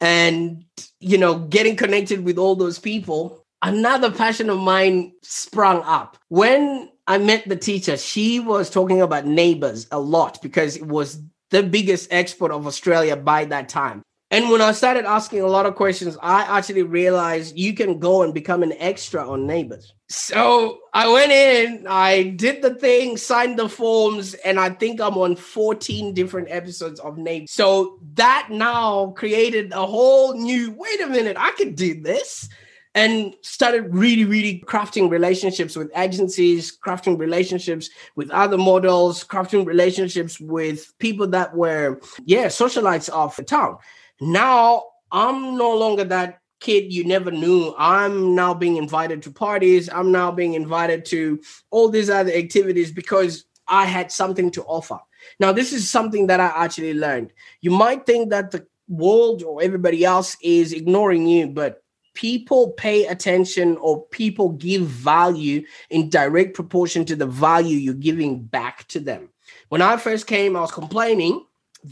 And 0.01 0.65
you 1.01 1.19
know 1.19 1.39
getting 1.39 1.77
connected 1.77 2.25
with 2.25 2.39
all 2.39 2.55
those 2.55 2.79
people 2.79 3.42
another 3.63 4.11
passion 4.11 4.51
of 4.51 4.59
mine 4.59 5.13
sprung 5.23 5.83
up. 5.85 6.19
When 6.29 6.91
I 7.07 7.19
met 7.19 7.49
the 7.49 7.57
teacher, 7.57 7.97
she 7.97 8.41
was 8.41 8.71
talking 8.71 9.01
about 9.01 9.27
neighbors 9.27 9.87
a 9.91 9.99
lot 9.99 10.43
because 10.43 10.77
it 10.77 10.87
was 10.87 11.21
the 11.51 11.63
biggest 11.63 12.13
export 12.13 12.51
of 12.51 12.67
Australia 12.67 13.17
by 13.17 13.45
that 13.47 13.69
time. 13.69 14.03
And 14.31 14.49
when 14.49 14.63
I 14.63 14.73
started 14.73 15.05
asking 15.05 15.43
a 15.43 15.47
lot 15.47 15.67
of 15.67 15.75
questions, 15.75 16.17
I 16.23 16.59
actually 16.59 16.85
realized 16.85 17.55
you 17.55 17.75
can 17.75 17.99
go 17.99 18.23
and 18.23 18.33
become 18.33 18.63
an 18.63 18.73
extra 18.79 19.31
on 19.31 19.47
Neighbors. 19.47 19.93
So 20.09 20.79
I 20.95 21.07
went 21.13 21.33
in, 21.33 21.87
I 21.87 22.23
did 22.23 22.63
the 22.63 22.75
thing, 22.75 23.19
signed 23.19 23.59
the 23.59 23.69
forms, 23.69 24.33
and 24.33 24.59
I 24.59 24.71
think 24.71 25.03
I'm 25.03 25.19
on 25.19 25.37
14 25.37 26.15
different 26.15 26.49
episodes 26.51 26.99
of 27.01 27.19
Neighbors. 27.19 27.51
So 27.53 27.99
that 28.15 28.49
now 28.51 29.11
created 29.11 29.73
a 29.73 29.85
whole 29.85 30.33
new 30.33 30.75
wait 30.79 31.03
a 31.03 31.09
minute, 31.09 31.37
I 31.39 31.51
could 31.51 31.77
do 31.77 32.01
this 32.01 32.49
and 32.95 33.35
started 33.43 33.95
really, 33.95 34.25
really 34.25 34.63
crafting 34.67 35.11
relationships 35.11 35.77
with 35.77 35.91
agencies, 35.97 36.77
crafting 36.79 37.19
relationships 37.19 37.89
with 38.17 38.31
other 38.31 38.59
models, 38.59 39.25
crafting 39.25 39.67
relationships 39.67 40.39
with 40.39 40.93
people 40.99 41.27
that 41.29 41.55
were, 41.57 42.01
yeah, 42.25 42.47
socialites 42.47 43.09
of 43.09 43.35
the 43.37 43.45
town. 43.45 43.79
Now 44.21 44.85
I'm 45.11 45.57
no 45.57 45.77
longer 45.77 46.05
that 46.05 46.41
kid 46.61 46.93
you 46.93 47.05
never 47.05 47.31
knew. 47.31 47.75
I'm 47.77 48.35
now 48.35 48.55
being 48.55 48.77
invited 48.77 49.23
to 49.23 49.33
parties. 49.33 49.91
I'm 49.91 50.13
now 50.13 50.31
being 50.31 50.55
invited 50.55 51.05
to 51.07 51.41
all 51.71 51.89
these 51.89 52.09
other 52.09 52.33
activities 52.33 52.93
because 52.93 53.45
I 53.69 53.85
had 53.85 54.13
something 54.13 54.51
to 54.53 54.63
offer. 54.65 54.99
Now, 55.39 55.53
this 55.53 55.73
is 55.73 55.89
something 55.89 56.27
that 56.29 56.41
I 56.41 56.53
actually 56.55 56.95
learned. 56.95 57.33
You 57.61 57.71
might 57.71 58.07
think 58.07 58.31
that 58.31 58.51
the 58.51 58.67
world 58.89 59.43
or 59.43 59.63
everybody 59.63 60.05
else 60.05 60.37
is 60.43 60.73
ignoring 60.73 61.27
you, 61.27 61.49
but 61.49 61.82
people 62.15 62.73
pay 62.73 63.07
attention 63.07 63.77
or 63.79 64.05
people 64.07 64.51
give 64.51 64.83
value 64.83 65.65
in 65.91 66.11
direct 66.11 66.55
proportion 66.55 67.05
to 67.07 67.17
the 67.17 67.27
value 67.27 67.77
you're 67.77 67.95
giving 67.95 68.43
back 68.43 68.87
to 68.89 69.01
them. 69.01 69.29
When 69.69 69.83
I 69.83 69.97
first 69.97 70.27
came, 70.27 70.57
I 70.57 70.61
was 70.61 70.73
complaining 70.73 71.45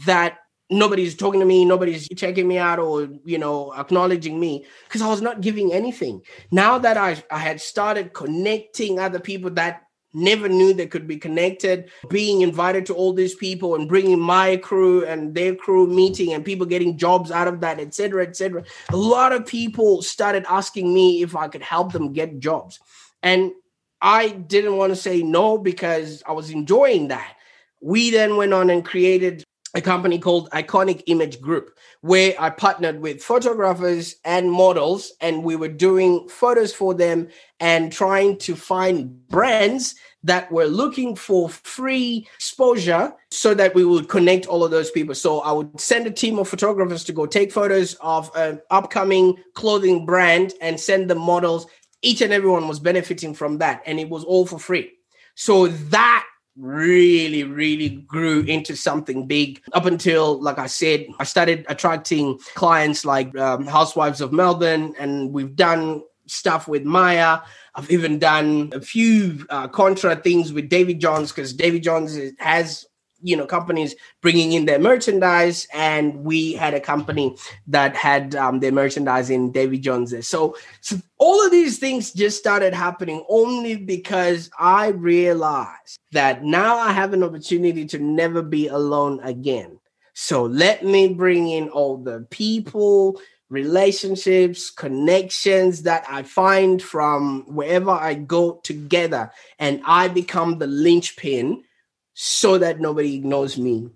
that 0.05 0.37
nobody's 0.69 1.15
talking 1.15 1.39
to 1.39 1.45
me, 1.45 1.65
nobody's 1.65 2.07
checking 2.15 2.47
me 2.47 2.57
out 2.57 2.79
or, 2.79 3.09
you 3.25 3.37
know, 3.37 3.73
acknowledging 3.73 4.39
me 4.39 4.65
because 4.85 5.01
I 5.01 5.07
was 5.07 5.21
not 5.21 5.41
giving 5.41 5.73
anything. 5.73 6.21
Now 6.51 6.77
that 6.79 6.97
I, 6.97 7.21
I 7.29 7.39
had 7.39 7.59
started 7.59 8.13
connecting 8.13 8.99
other 8.99 9.19
people 9.19 9.49
that 9.51 9.83
never 10.13 10.49
knew 10.49 10.73
they 10.73 10.87
could 10.87 11.07
be 11.07 11.17
connected. 11.17 11.89
Being 12.09 12.41
invited 12.41 12.85
to 12.87 12.93
all 12.93 13.13
these 13.13 13.35
people 13.35 13.75
and 13.75 13.87
bringing 13.87 14.19
my 14.19 14.57
crew 14.57 15.05
and 15.05 15.33
their 15.33 15.55
crew 15.55 15.87
meeting 15.87 16.33
and 16.33 16.43
people 16.43 16.65
getting 16.65 16.97
jobs 16.97 17.31
out 17.31 17.47
of 17.47 17.61
that 17.61 17.79
etc 17.79 18.23
etc 18.23 18.63
a 18.89 18.97
lot 18.97 19.31
of 19.31 19.45
people 19.45 20.01
started 20.01 20.45
asking 20.47 20.93
me 20.93 21.21
if 21.21 21.35
i 21.35 21.47
could 21.47 21.61
help 21.61 21.91
them 21.91 22.13
get 22.13 22.39
jobs. 22.39 22.79
And 23.23 23.51
i 24.01 24.29
didn't 24.29 24.77
want 24.77 24.91
to 24.91 24.95
say 24.95 25.21
no 25.21 25.57
because 25.57 26.23
i 26.27 26.31
was 26.31 26.49
enjoying 26.49 27.09
that. 27.09 27.35
We 27.81 28.11
then 28.11 28.37
went 28.37 28.53
on 28.53 28.69
and 28.69 28.85
created 28.85 29.43
a 29.73 29.81
company 29.81 30.19
called 30.19 30.49
Iconic 30.51 31.03
Image 31.07 31.39
Group, 31.39 31.77
where 32.01 32.33
I 32.39 32.49
partnered 32.49 32.99
with 32.99 33.23
photographers 33.23 34.15
and 34.25 34.51
models, 34.51 35.13
and 35.21 35.43
we 35.43 35.55
were 35.55 35.69
doing 35.69 36.27
photos 36.27 36.73
for 36.73 36.93
them 36.93 37.29
and 37.59 37.91
trying 37.91 38.37
to 38.39 38.55
find 38.55 39.27
brands 39.27 39.95
that 40.23 40.51
were 40.51 40.65
looking 40.65 41.15
for 41.15 41.49
free 41.49 42.27
exposure 42.35 43.13
so 43.31 43.53
that 43.53 43.73
we 43.73 43.85
would 43.85 44.07
connect 44.09 44.45
all 44.45 44.63
of 44.63 44.71
those 44.71 44.91
people. 44.91 45.15
So 45.15 45.39
I 45.39 45.51
would 45.51 45.79
send 45.79 46.05
a 46.05 46.11
team 46.11 46.37
of 46.37 46.47
photographers 46.47 47.03
to 47.05 47.13
go 47.13 47.25
take 47.25 47.51
photos 47.51 47.95
of 48.01 48.29
an 48.35 48.61
upcoming 48.69 49.37
clothing 49.53 50.05
brand 50.05 50.53
and 50.61 50.79
send 50.79 51.09
them 51.09 51.19
models. 51.19 51.65
Each 52.01 52.21
and 52.21 52.33
everyone 52.33 52.67
was 52.67 52.79
benefiting 52.79 53.33
from 53.33 53.59
that, 53.59 53.81
and 53.85 53.99
it 53.99 54.09
was 54.09 54.23
all 54.23 54.45
for 54.45 54.59
free. 54.59 54.91
So 55.35 55.67
that 55.67 56.25
really, 56.57 57.43
really 57.43 57.89
grew 57.89 58.41
into 58.41 58.75
something 58.75 59.27
big 59.27 59.61
up 59.73 59.85
until, 59.85 60.41
like 60.41 60.59
I 60.59 60.67
said, 60.67 61.05
I 61.19 61.23
started 61.23 61.65
attracting 61.69 62.39
clients 62.55 63.05
like 63.05 63.35
um, 63.37 63.65
Housewives 63.65 64.21
of 64.21 64.33
Melbourne, 64.33 64.93
and 64.99 65.31
we've 65.31 65.55
done 65.55 66.03
stuff 66.27 66.67
with 66.67 66.83
Myer. 66.83 67.41
I've 67.75 67.89
even 67.89 68.19
done 68.19 68.71
a 68.73 68.81
few 68.81 69.45
uh, 69.49 69.67
contra 69.67 70.15
things 70.15 70.51
with 70.51 70.69
David 70.69 70.99
Jones 70.99 71.31
because 71.31 71.53
David 71.53 71.83
Jones 71.83 72.17
has 72.39 72.85
you 73.21 73.35
know 73.35 73.45
companies 73.45 73.95
bringing 74.21 74.53
in 74.53 74.65
their 74.65 74.79
merchandise 74.79 75.67
and 75.73 76.23
we 76.23 76.53
had 76.53 76.73
a 76.73 76.79
company 76.79 77.35
that 77.67 77.95
had 77.95 78.35
um, 78.35 78.59
their 78.59 78.71
merchandise 78.71 79.29
in 79.29 79.51
David 79.51 79.81
Jones 79.81 80.13
so 80.27 80.55
so 80.81 80.97
all 81.17 81.45
of 81.45 81.51
these 81.51 81.77
things 81.79 82.11
just 82.11 82.37
started 82.37 82.73
happening 82.73 83.23
only 83.29 83.75
because 83.75 84.49
I 84.57 84.89
realized 84.89 85.99
that 86.11 86.43
now 86.43 86.77
I 86.77 86.91
have 86.91 87.13
an 87.13 87.23
opportunity 87.23 87.85
to 87.85 87.99
never 87.99 88.41
be 88.41 88.67
alone 88.67 89.19
again. 89.23 89.79
So 90.13 90.43
let 90.43 90.83
me 90.83 91.13
bring 91.13 91.49
in 91.49 91.69
all 91.69 91.97
the 91.97 92.27
people 92.29 93.19
relationships, 93.51 94.69
connections 94.69 95.83
that 95.83 96.05
I 96.09 96.23
find 96.23 96.81
from 96.81 97.43
wherever 97.53 97.91
I 97.91 98.13
go 98.13 98.61
together, 98.63 99.31
and 99.59 99.81
I 99.85 100.07
become 100.07 100.57
the 100.57 100.67
linchpin 100.67 101.63
so 102.13 102.57
that 102.57 102.79
nobody 102.79 103.15
ignores 103.15 103.57
me. 103.57 103.89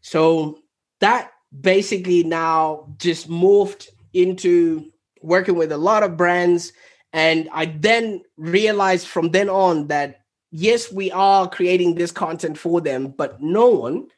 So 0.00 0.58
that 1.00 1.32
basically 1.60 2.24
now 2.24 2.94
just 2.98 3.28
morphed 3.28 3.88
into 4.12 4.90
working 5.22 5.56
with 5.56 5.72
a 5.72 5.78
lot 5.78 6.02
of 6.02 6.16
brands. 6.16 6.72
And 7.12 7.48
I 7.52 7.66
then 7.66 8.22
realized 8.36 9.06
from 9.06 9.30
then 9.30 9.48
on 9.48 9.88
that 9.88 10.22
yes, 10.50 10.92
we 10.92 11.10
are 11.12 11.48
creating 11.48 11.94
this 11.94 12.12
content 12.12 12.58
for 12.58 12.80
them, 12.80 13.08
but 13.16 13.40
no 13.40 13.68
one 13.68 14.08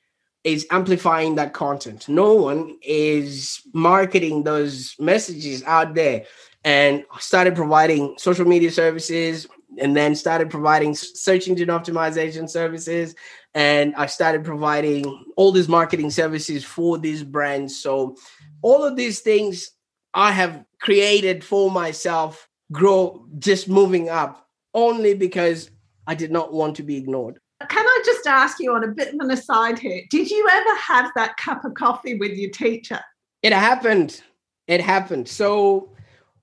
is 0.42 0.66
amplifying 0.70 1.36
that 1.36 1.54
content. 1.54 2.08
No 2.08 2.34
one 2.34 2.76
is 2.82 3.62
marketing 3.72 4.42
those 4.42 4.94
messages 4.98 5.62
out 5.64 5.94
there. 5.94 6.24
And 6.64 7.04
started 7.18 7.54
providing 7.54 8.14
social 8.18 8.46
media 8.46 8.70
services 8.70 9.46
and 9.78 9.96
then 9.96 10.14
started 10.14 10.50
providing 10.50 10.94
search 10.94 11.46
engine 11.46 11.68
optimization 11.68 12.48
services 12.48 13.14
and 13.54 13.94
I 13.94 14.06
started 14.06 14.44
providing 14.44 15.24
all 15.36 15.52
these 15.52 15.68
marketing 15.68 16.10
services 16.10 16.64
for 16.64 16.98
these 16.98 17.22
brands. 17.22 17.80
So 17.80 18.16
all 18.62 18.84
of 18.84 18.96
these 18.96 19.20
things 19.20 19.70
I 20.12 20.32
have 20.32 20.64
created 20.80 21.44
for 21.44 21.70
myself 21.70 22.48
grow 22.72 23.26
just 23.38 23.68
moving 23.68 24.08
up 24.08 24.48
only 24.74 25.14
because 25.14 25.70
I 26.06 26.14
did 26.14 26.32
not 26.32 26.52
want 26.52 26.76
to 26.76 26.82
be 26.82 26.96
ignored. 26.96 27.38
Can 27.68 27.86
I 27.86 28.02
just 28.04 28.26
ask 28.26 28.58
you 28.58 28.74
on 28.74 28.84
a 28.84 28.88
bit 28.88 29.14
of 29.14 29.20
an 29.20 29.30
aside 29.30 29.78
here? 29.78 30.02
Did 30.10 30.30
you 30.30 30.46
ever 30.50 30.74
have 30.76 31.10
that 31.14 31.36
cup 31.36 31.64
of 31.64 31.74
coffee 31.74 32.14
with 32.14 32.32
your 32.32 32.50
teacher? 32.50 33.00
It 33.42 33.52
happened. 33.52 34.20
It 34.66 34.80
happened. 34.80 35.28
So 35.28 35.90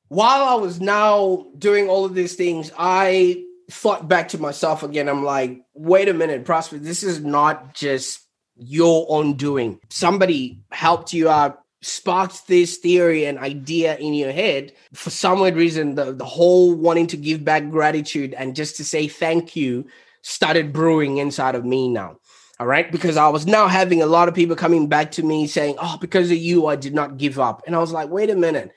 while 0.08 0.44
I 0.44 0.56
was 0.56 0.80
now 0.80 1.48
doing 1.58 1.90
all 1.90 2.06
of 2.06 2.16
these 2.16 2.36
things, 2.36 2.72
I 2.78 3.44
thought 3.72 4.08
back 4.08 4.30
to 4.30 4.38
myself 4.38 4.84
again. 4.84 5.08
I'm 5.08 5.24
like, 5.24 5.62
wait 5.74 6.10
a 6.10 6.14
minute, 6.14 6.46
Prosper, 6.46 6.78
this 6.78 7.04
is 7.04 7.22
not 7.22 7.74
just 7.74 8.22
your 8.56 9.06
own 9.10 9.34
doing. 9.34 9.80
Somebody 9.90 10.62
helped 10.72 11.14
you 11.14 11.30
out, 11.30 11.62
sparked 11.82 12.48
this 12.48 12.78
theory 12.78 13.26
and 13.26 13.40
idea 13.40 13.98
in 13.98 14.14
your 14.14 14.32
head. 14.32 14.74
For 14.94 15.10
some 15.10 15.40
weird 15.40 15.56
reason, 15.56 15.96
the, 15.96 16.12
the 16.12 16.26
whole 16.26 16.76
wanting 16.76 17.08
to 17.08 17.18
give 17.18 17.44
back 17.44 17.70
gratitude 17.70 18.34
and 18.34 18.56
just 18.56 18.76
to 18.78 18.86
say 18.86 19.08
thank 19.08 19.56
you 19.56 19.88
started 20.22 20.74
brewing 20.74 21.18
inside 21.18 21.56
of 21.56 21.66
me 21.66 21.88
now. 21.88 22.18
All 22.60 22.68
right. 22.68 22.92
Because 22.92 23.18
I 23.18 23.30
was 23.30 23.48
now 23.48 23.68
having 23.68 24.04
a 24.04 24.06
lot 24.06 24.28
of 24.28 24.36
people 24.36 24.56
coming 24.56 24.88
back 24.88 25.12
to 25.12 25.24
me 25.24 25.48
saying, 25.48 25.78
Oh, 25.82 25.98
because 26.00 26.30
of 26.30 26.38
you, 26.38 26.68
I 26.68 26.76
did 26.76 26.94
not 26.94 27.18
give 27.18 27.40
up. 27.40 27.64
And 27.66 27.76
I 27.76 27.80
was 27.80 27.92
like, 27.92 28.10
wait 28.10 28.30
a 28.30 28.36
minute. 28.36 28.72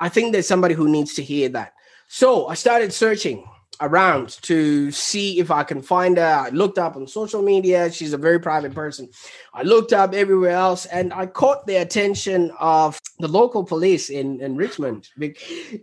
I 0.00 0.08
think 0.08 0.32
there's 0.32 0.48
somebody 0.48 0.74
who 0.74 0.88
needs 0.88 1.14
to 1.14 1.22
hear 1.22 1.50
that. 1.50 1.74
So 2.08 2.46
I 2.46 2.54
started 2.54 2.94
searching 2.94 3.46
around 3.80 4.40
to 4.42 4.90
see 4.90 5.38
if 5.38 5.50
I 5.50 5.62
can 5.64 5.82
find 5.82 6.16
her. 6.18 6.24
I 6.24 6.48
looked 6.50 6.78
up 6.78 6.96
on 6.96 7.06
social 7.06 7.42
media. 7.42 7.90
She's 7.90 8.12
a 8.12 8.18
very 8.18 8.38
private 8.38 8.74
person. 8.74 9.08
I 9.52 9.62
looked 9.62 9.92
up 9.92 10.14
everywhere 10.14 10.52
else 10.52 10.86
and 10.86 11.12
I 11.12 11.26
caught 11.26 11.66
the 11.66 11.76
attention 11.76 12.52
of 12.58 12.98
the 13.18 13.28
local 13.28 13.64
police 13.64 14.10
in, 14.10 14.40
in 14.40 14.56
Richmond. 14.56 15.08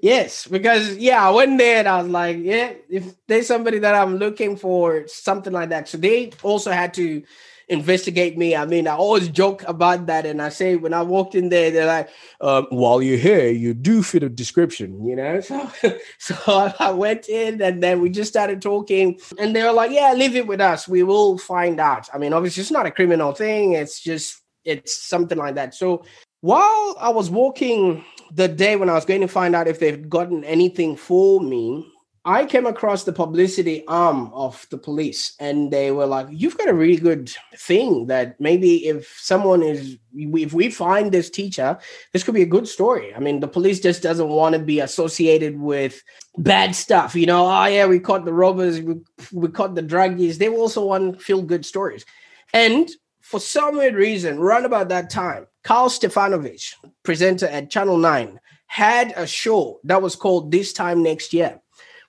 yes, 0.02 0.48
because 0.48 0.98
yeah, 0.98 1.28
I 1.28 1.32
went 1.32 1.58
there 1.58 1.80
and 1.80 1.88
I 1.88 2.02
was 2.02 2.12
like, 2.12 2.38
yeah, 2.40 2.74
if 2.90 3.14
there's 3.28 3.48
somebody 3.48 3.80
that 3.80 3.96
I'm 3.96 4.18
looking 4.18 4.56
for, 4.56 5.08
something 5.08 5.54
like 5.54 5.70
that. 5.70 5.88
So 5.88 5.98
they 5.98 6.32
also 6.44 6.72
had 6.72 6.94
to 6.96 7.24
investigate 7.68 8.38
me. 8.38 8.56
I 8.56 8.66
mean, 8.66 8.88
I 8.88 8.96
always 8.96 9.30
joke 9.30 9.64
about 9.68 10.08
that, 10.08 10.26
and 10.26 10.42
I 10.42 10.50
say 10.50 10.76
when 10.76 10.94
I 10.94 11.02
walked 11.02 11.36
in 11.36 11.50
there, 11.50 11.72
they're 11.72 11.86
like, 11.86 12.10
um, 12.42 12.68
"While 12.70 13.02
you're 13.02 13.18
here, 13.18 13.50
you 13.50 13.74
do 13.74 14.04
fit 14.04 14.24
a 14.24 14.30
description," 14.30 15.06
you 15.06 15.16
know. 15.16 15.40
So, 15.42 15.72
so 16.20 16.74
I 16.80 16.92
went 16.92 17.30
in, 17.30 17.62
and 17.62 17.82
then 17.82 18.02
we 18.02 18.10
just 18.10 18.30
started 18.30 18.62
talking, 18.62 19.20
and 19.38 19.56
they 19.56 19.64
were 19.64 19.74
like, 19.74 19.92
"Yeah, 19.92 20.14
leave 20.14 20.36
it 20.36 20.48
with 20.48 20.62
us. 20.62 20.88
We 20.88 21.04
will 21.04 21.38
find 21.38 21.80
out." 21.80 22.10
I 22.14 22.18
mean, 22.18 22.34
obviously, 22.34 22.62
it's 22.62 22.72
not 22.72 22.86
a 22.86 22.92
criminal 22.92 23.34
thing. 23.34 23.74
It's 23.74 24.00
just 24.00 24.42
it's 24.66 24.96
something 24.96 25.38
like 25.38 25.56
that. 25.56 25.74
So 25.74 26.04
while 26.42 26.96
I 27.00 27.10
was 27.10 27.30
walking 27.30 28.04
the 28.32 28.48
day 28.48 28.76
when 28.76 28.90
I 28.90 28.94
was 28.94 29.06
going 29.06 29.22
to 29.22 29.28
find 29.28 29.56
out 29.56 29.68
if 29.68 29.80
they've 29.80 30.10
gotten 30.10 30.44
anything 30.44 30.96
for 30.96 31.40
me, 31.40 31.86
I 32.26 32.46
came 32.46 32.66
across 32.66 33.04
the 33.04 33.12
publicity 33.12 33.84
arm 33.86 34.32
of 34.34 34.66
the 34.70 34.78
police, 34.78 35.36
and 35.42 35.72
they 35.72 35.92
were 35.92 36.06
like, 36.06 36.28
"You've 36.32 36.58
got 36.58 36.70
a 36.70 36.74
really 36.74 36.96
good 36.96 37.30
thing 37.58 38.08
that 38.08 38.40
maybe 38.40 38.88
if 38.88 39.20
someone 39.22 39.62
is, 39.62 39.98
if 40.16 40.54
we 40.54 40.70
find 40.70 41.12
this 41.12 41.30
teacher, 41.30 41.78
this 42.14 42.24
could 42.24 42.34
be 42.34 42.42
a 42.42 42.46
good 42.46 42.66
story." 42.66 43.14
I 43.14 43.20
mean, 43.20 43.42
the 43.42 43.48
police 43.50 43.82
just 43.82 44.02
doesn't 44.02 44.30
want 44.30 44.54
to 44.54 44.60
be 44.60 44.80
associated 44.80 45.60
with 45.60 46.02
bad 46.38 46.76
stuff, 46.76 47.14
you 47.14 47.26
know. 47.26 47.46
Oh 47.46 47.66
yeah, 47.66 47.88
we 47.88 48.00
caught 48.00 48.24
the 48.24 48.34
robbers, 48.34 48.80
we, 48.80 48.96
we 49.34 49.50
caught 49.50 49.76
the 49.76 49.84
druggies. 49.84 50.38
They 50.38 50.48
also 50.48 50.86
want 50.86 51.22
feel 51.22 51.42
good 51.42 51.66
stories, 51.66 52.06
and 52.54 52.90
for 53.20 53.42
some 53.42 53.76
weird 53.76 53.96
reason, 53.96 54.40
right 54.40 54.64
about 54.64 54.88
that 54.90 55.10
time, 55.10 55.48
Karl 55.66 55.90
Stefanovic, 55.90 56.74
presenter 57.04 57.48
at 57.48 57.70
Channel 57.70 57.98
Nine, 57.98 58.40
had 58.68 59.14
a 59.18 59.28
show 59.28 59.82
that 59.84 60.02
was 60.02 60.16
called 60.16 60.52
"This 60.52 60.72
Time 60.72 61.04
Next 61.04 61.34
Year." 61.34 61.60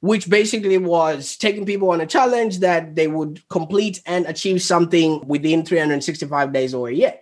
Which 0.05 0.29
basically 0.29 0.77
was 0.77 1.35
taking 1.35 1.65
people 1.65 1.89
on 1.89 1.99
a 1.99 2.07
challenge 2.07 2.59
that 2.59 2.95
they 2.95 3.07
would 3.07 3.41
complete 3.49 4.03
and 4.05 4.27
achieve 4.27 4.61
something 4.61 5.27
within 5.27 5.65
365 5.65 6.53
days 6.53 6.75
or 6.75 6.89
a 6.89 6.93
year. 6.93 7.15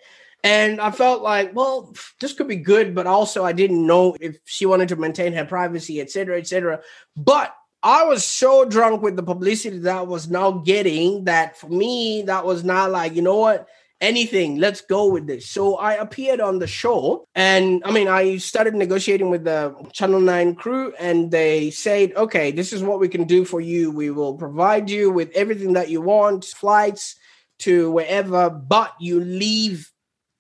And 0.42 0.80
I 0.80 0.90
felt 0.90 1.22
like, 1.22 1.54
well, 1.54 1.94
this 2.20 2.32
could 2.32 2.48
be 2.48 2.56
good, 2.56 2.92
but 2.92 3.06
also 3.06 3.44
I 3.44 3.52
didn't 3.52 3.86
know 3.86 4.16
if 4.20 4.38
she 4.46 4.66
wanted 4.66 4.88
to 4.88 4.96
maintain 4.96 5.32
her 5.34 5.44
privacy, 5.44 6.00
etc., 6.00 6.38
etc. 6.38 6.80
But 7.16 7.54
I 7.84 8.02
was 8.02 8.24
so 8.24 8.64
drunk 8.64 9.00
with 9.00 9.14
the 9.14 9.22
publicity 9.22 9.78
that 9.78 9.98
I 9.98 10.02
was 10.02 10.28
now 10.28 10.50
getting 10.50 11.26
that 11.26 11.56
for 11.56 11.68
me, 11.68 12.22
that 12.22 12.44
was 12.44 12.64
not 12.64 12.90
like, 12.90 13.14
you 13.14 13.22
know 13.22 13.38
what? 13.38 13.68
Anything. 14.02 14.56
Let's 14.56 14.82
go 14.82 15.06
with 15.06 15.26
this. 15.26 15.48
So 15.48 15.76
I 15.76 15.94
appeared 15.94 16.40
on 16.40 16.58
the 16.58 16.66
show, 16.66 17.24
and 17.34 17.82
I 17.86 17.92
mean, 17.92 18.08
I 18.08 18.36
started 18.36 18.74
negotiating 18.74 19.30
with 19.30 19.44
the 19.44 19.74
Channel 19.92 20.20
9 20.20 20.56
crew, 20.56 20.92
and 20.98 21.30
they 21.30 21.70
said, 21.70 22.12
okay, 22.16 22.50
this 22.50 22.72
is 22.74 22.82
what 22.82 23.00
we 23.00 23.08
can 23.08 23.24
do 23.24 23.46
for 23.46 23.60
you. 23.60 23.90
We 23.90 24.10
will 24.10 24.34
provide 24.34 24.90
you 24.90 25.10
with 25.10 25.30
everything 25.34 25.72
that 25.74 25.88
you 25.88 26.02
want, 26.02 26.44
flights 26.44 27.16
to 27.60 27.90
wherever, 27.92 28.50
but 28.50 28.92
you 29.00 29.20
leave 29.20 29.90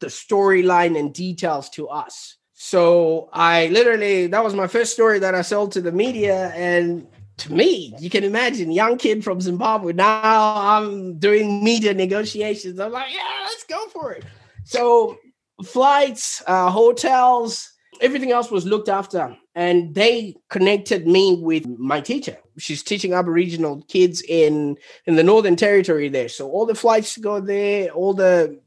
the 0.00 0.08
storyline 0.08 0.98
and 0.98 1.14
details 1.14 1.70
to 1.70 1.88
us. 1.88 2.36
So 2.54 3.28
I 3.32 3.68
literally, 3.68 4.28
that 4.28 4.44
was 4.44 4.54
my 4.54 4.66
first 4.66 4.92
story 4.92 5.18
that 5.20 5.34
I 5.34 5.42
sold 5.42 5.72
to 5.72 5.80
the 5.80 5.92
media. 5.92 6.52
And 6.54 7.06
to 7.38 7.52
me, 7.52 7.94
you 7.98 8.10
can 8.10 8.24
imagine, 8.24 8.70
young 8.70 8.98
kid 8.98 9.24
from 9.24 9.40
Zimbabwe. 9.40 9.92
Now 9.92 10.54
I'm 10.56 11.18
doing 11.18 11.64
media 11.64 11.94
negotiations. 11.94 12.78
I'm 12.78 12.92
like, 12.92 13.12
yeah, 13.12 13.44
let's 13.44 13.64
go 13.64 13.86
for 13.88 14.12
it. 14.12 14.24
So 14.64 15.18
flights, 15.64 16.42
uh, 16.46 16.70
hotels, 16.70 17.72
everything 18.00 18.32
else 18.32 18.50
was 18.50 18.66
looked 18.66 18.88
after, 18.88 19.36
and 19.54 19.94
they 19.94 20.36
connected 20.50 21.06
me 21.06 21.38
with 21.40 21.66
my 21.66 22.00
teacher. 22.00 22.36
She's 22.58 22.82
teaching 22.82 23.14
Aboriginal 23.14 23.82
kids 23.88 24.22
in 24.22 24.76
in 25.06 25.16
the 25.16 25.22
Northern 25.22 25.56
Territory 25.56 26.08
there. 26.08 26.28
So 26.28 26.50
all 26.50 26.66
the 26.66 26.74
flights 26.74 27.16
go 27.16 27.40
there, 27.40 27.90
all 27.90 28.14
the 28.14 28.60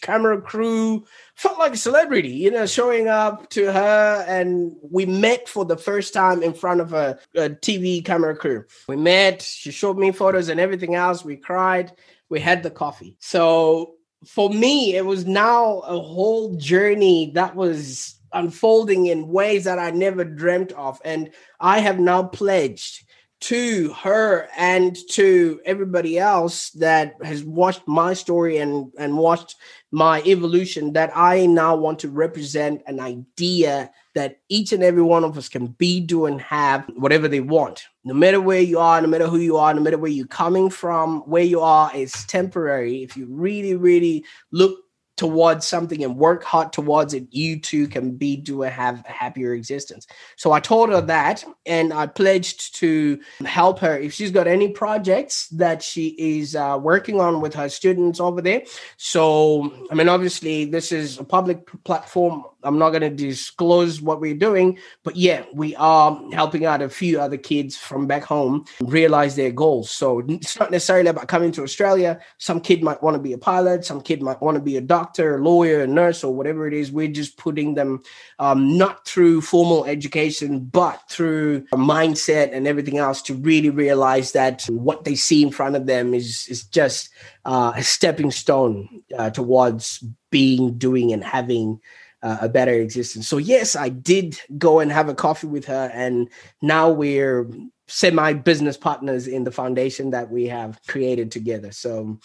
camera 0.00 0.40
crew, 0.40 1.04
felt 1.34 1.58
like 1.58 1.74
a 1.74 1.76
celebrity, 1.76 2.30
you 2.30 2.50
know, 2.50 2.66
showing 2.66 3.08
up 3.08 3.50
to 3.50 3.72
her. 3.72 4.24
And 4.28 4.74
we 4.82 5.06
met 5.06 5.48
for 5.48 5.64
the 5.64 5.76
first 5.76 6.14
time 6.14 6.42
in 6.42 6.54
front 6.54 6.80
of 6.80 6.92
a, 6.92 7.18
a 7.34 7.50
TV 7.50 8.04
camera 8.04 8.36
crew. 8.36 8.64
We 8.88 8.96
met, 8.96 9.42
she 9.42 9.70
showed 9.70 9.98
me 9.98 10.12
photos 10.12 10.48
and 10.48 10.60
everything 10.60 10.94
else. 10.94 11.24
We 11.24 11.36
cried, 11.36 11.92
we 12.28 12.40
had 12.40 12.62
the 12.62 12.70
coffee. 12.70 13.16
So 13.20 13.94
for 14.26 14.50
me, 14.50 14.96
it 14.96 15.04
was 15.04 15.26
now 15.26 15.80
a 15.80 15.98
whole 15.98 16.56
journey 16.56 17.32
that 17.34 17.56
was 17.56 18.18
unfolding 18.32 19.06
in 19.06 19.28
ways 19.28 19.64
that 19.64 19.78
I 19.78 19.90
never 19.90 20.24
dreamt 20.24 20.72
of. 20.72 21.00
And 21.04 21.30
I 21.60 21.80
have 21.80 21.98
now 21.98 22.24
pledged 22.24 23.04
to 23.44 23.92
her 23.92 24.48
and 24.56 24.96
to 25.10 25.60
everybody 25.66 26.18
else 26.18 26.70
that 26.70 27.14
has 27.22 27.44
watched 27.44 27.86
my 27.86 28.14
story 28.14 28.56
and 28.56 28.90
and 28.98 29.18
watched 29.18 29.56
my 29.92 30.22
evolution 30.22 30.94
that 30.94 31.12
I 31.14 31.44
now 31.44 31.76
want 31.76 31.98
to 32.00 32.08
represent 32.08 32.82
an 32.86 33.00
idea 33.00 33.90
that 34.14 34.38
each 34.48 34.72
and 34.72 34.82
every 34.82 35.02
one 35.02 35.24
of 35.24 35.36
us 35.36 35.50
can 35.50 35.66
be, 35.66 36.00
do, 36.00 36.24
and 36.24 36.40
have 36.40 36.88
whatever 36.96 37.28
they 37.28 37.40
want. 37.40 37.84
No 38.04 38.14
matter 38.14 38.40
where 38.40 38.60
you 38.60 38.78
are, 38.78 39.00
no 39.02 39.08
matter 39.08 39.26
who 39.26 39.38
you 39.38 39.58
are, 39.58 39.74
no 39.74 39.80
matter 39.82 39.98
where 39.98 40.10
you're 40.10 40.26
coming 40.26 40.70
from, 40.70 41.20
where 41.22 41.44
you 41.44 41.60
are 41.60 41.94
is 41.94 42.12
temporary. 42.24 43.02
If 43.02 43.14
you 43.14 43.26
really, 43.28 43.74
really 43.74 44.24
look 44.52 44.83
towards 45.16 45.66
something 45.66 46.02
and 46.02 46.16
work 46.16 46.42
hard 46.42 46.72
towards 46.72 47.14
it, 47.14 47.26
you 47.30 47.60
too 47.60 47.86
can 47.86 48.16
be, 48.16 48.36
do, 48.36 48.62
have 48.62 49.04
a 49.08 49.12
happier 49.12 49.54
existence. 49.54 50.06
So 50.36 50.52
I 50.52 50.60
told 50.60 50.90
her 50.90 51.00
that, 51.02 51.44
and 51.66 51.92
I 51.92 52.06
pledged 52.06 52.76
to 52.76 53.20
help 53.44 53.78
her 53.78 53.96
if 53.96 54.12
she's 54.12 54.30
got 54.30 54.46
any 54.46 54.68
projects 54.68 55.48
that 55.50 55.82
she 55.82 56.08
is 56.18 56.56
uh, 56.56 56.78
working 56.80 57.20
on 57.20 57.40
with 57.40 57.54
her 57.54 57.68
students 57.68 58.18
over 58.18 58.42
there. 58.42 58.62
So, 58.96 59.72
I 59.90 59.94
mean, 59.94 60.08
obviously, 60.08 60.64
this 60.64 60.90
is 60.90 61.18
a 61.18 61.24
public 61.24 61.68
platform. 61.84 62.44
I'm 62.64 62.78
not 62.78 62.90
going 62.90 63.02
to 63.02 63.10
disclose 63.10 64.00
what 64.00 64.20
we're 64.20 64.34
doing, 64.34 64.78
but 65.02 65.16
yeah, 65.16 65.44
we 65.54 65.76
are 65.76 66.20
helping 66.32 66.66
out 66.66 66.82
a 66.82 66.88
few 66.88 67.20
other 67.20 67.36
kids 67.36 67.76
from 67.76 68.06
back 68.06 68.24
home 68.24 68.64
realize 68.82 69.36
their 69.36 69.52
goals. 69.52 69.90
So 69.90 70.20
it's 70.28 70.58
not 70.58 70.70
necessarily 70.70 71.08
about 71.08 71.28
coming 71.28 71.52
to 71.52 71.62
Australia. 71.62 72.20
Some 72.38 72.60
kid 72.60 72.82
might 72.82 73.02
want 73.02 73.14
to 73.14 73.22
be 73.22 73.32
a 73.32 73.38
pilot, 73.38 73.84
some 73.84 74.00
kid 74.00 74.22
might 74.22 74.40
want 74.42 74.56
to 74.56 74.62
be 74.62 74.76
a 74.76 74.80
doctor 74.80 75.04
doctor, 75.04 75.40
lawyer, 75.42 75.86
nurse, 75.86 76.24
or 76.24 76.34
whatever 76.34 76.66
it 76.66 76.72
is. 76.72 76.90
We're 76.90 77.08
just 77.08 77.36
putting 77.36 77.74
them 77.74 78.02
um, 78.38 78.76
not 78.78 79.06
through 79.06 79.42
formal 79.42 79.84
education, 79.84 80.60
but 80.64 81.02
through 81.10 81.66
a 81.72 81.76
mindset 81.76 82.50
and 82.52 82.66
everything 82.66 82.98
else 82.98 83.20
to 83.22 83.34
really 83.34 83.70
realize 83.70 84.32
that 84.32 84.64
what 84.64 85.04
they 85.04 85.14
see 85.14 85.42
in 85.42 85.50
front 85.50 85.76
of 85.76 85.86
them 85.86 86.14
is 86.14 86.46
is 86.48 86.64
just 86.64 87.10
uh, 87.44 87.72
a 87.76 87.82
stepping 87.82 88.30
stone 88.30 89.02
uh, 89.18 89.30
towards 89.30 90.02
being, 90.30 90.78
doing, 90.78 91.12
and 91.12 91.22
having. 91.22 91.80
Uh, 92.24 92.38
a 92.40 92.48
better 92.48 92.72
existence. 92.72 93.28
So 93.28 93.36
yes, 93.36 93.76
I 93.76 93.90
did 93.90 94.40
go 94.56 94.80
and 94.80 94.90
have 94.90 95.10
a 95.10 95.14
coffee 95.14 95.46
with 95.46 95.66
her, 95.66 95.90
and 95.92 96.30
now 96.62 96.88
we're 96.88 97.46
semi 97.86 98.32
business 98.32 98.76
partners 98.76 99.26
in 99.26 99.44
the 99.44 99.50
foundation 99.50 100.10
that 100.10 100.30
we 100.30 100.46
have 100.46 100.80
created 100.86 101.30
together. 101.30 101.70
So, 101.72 102.18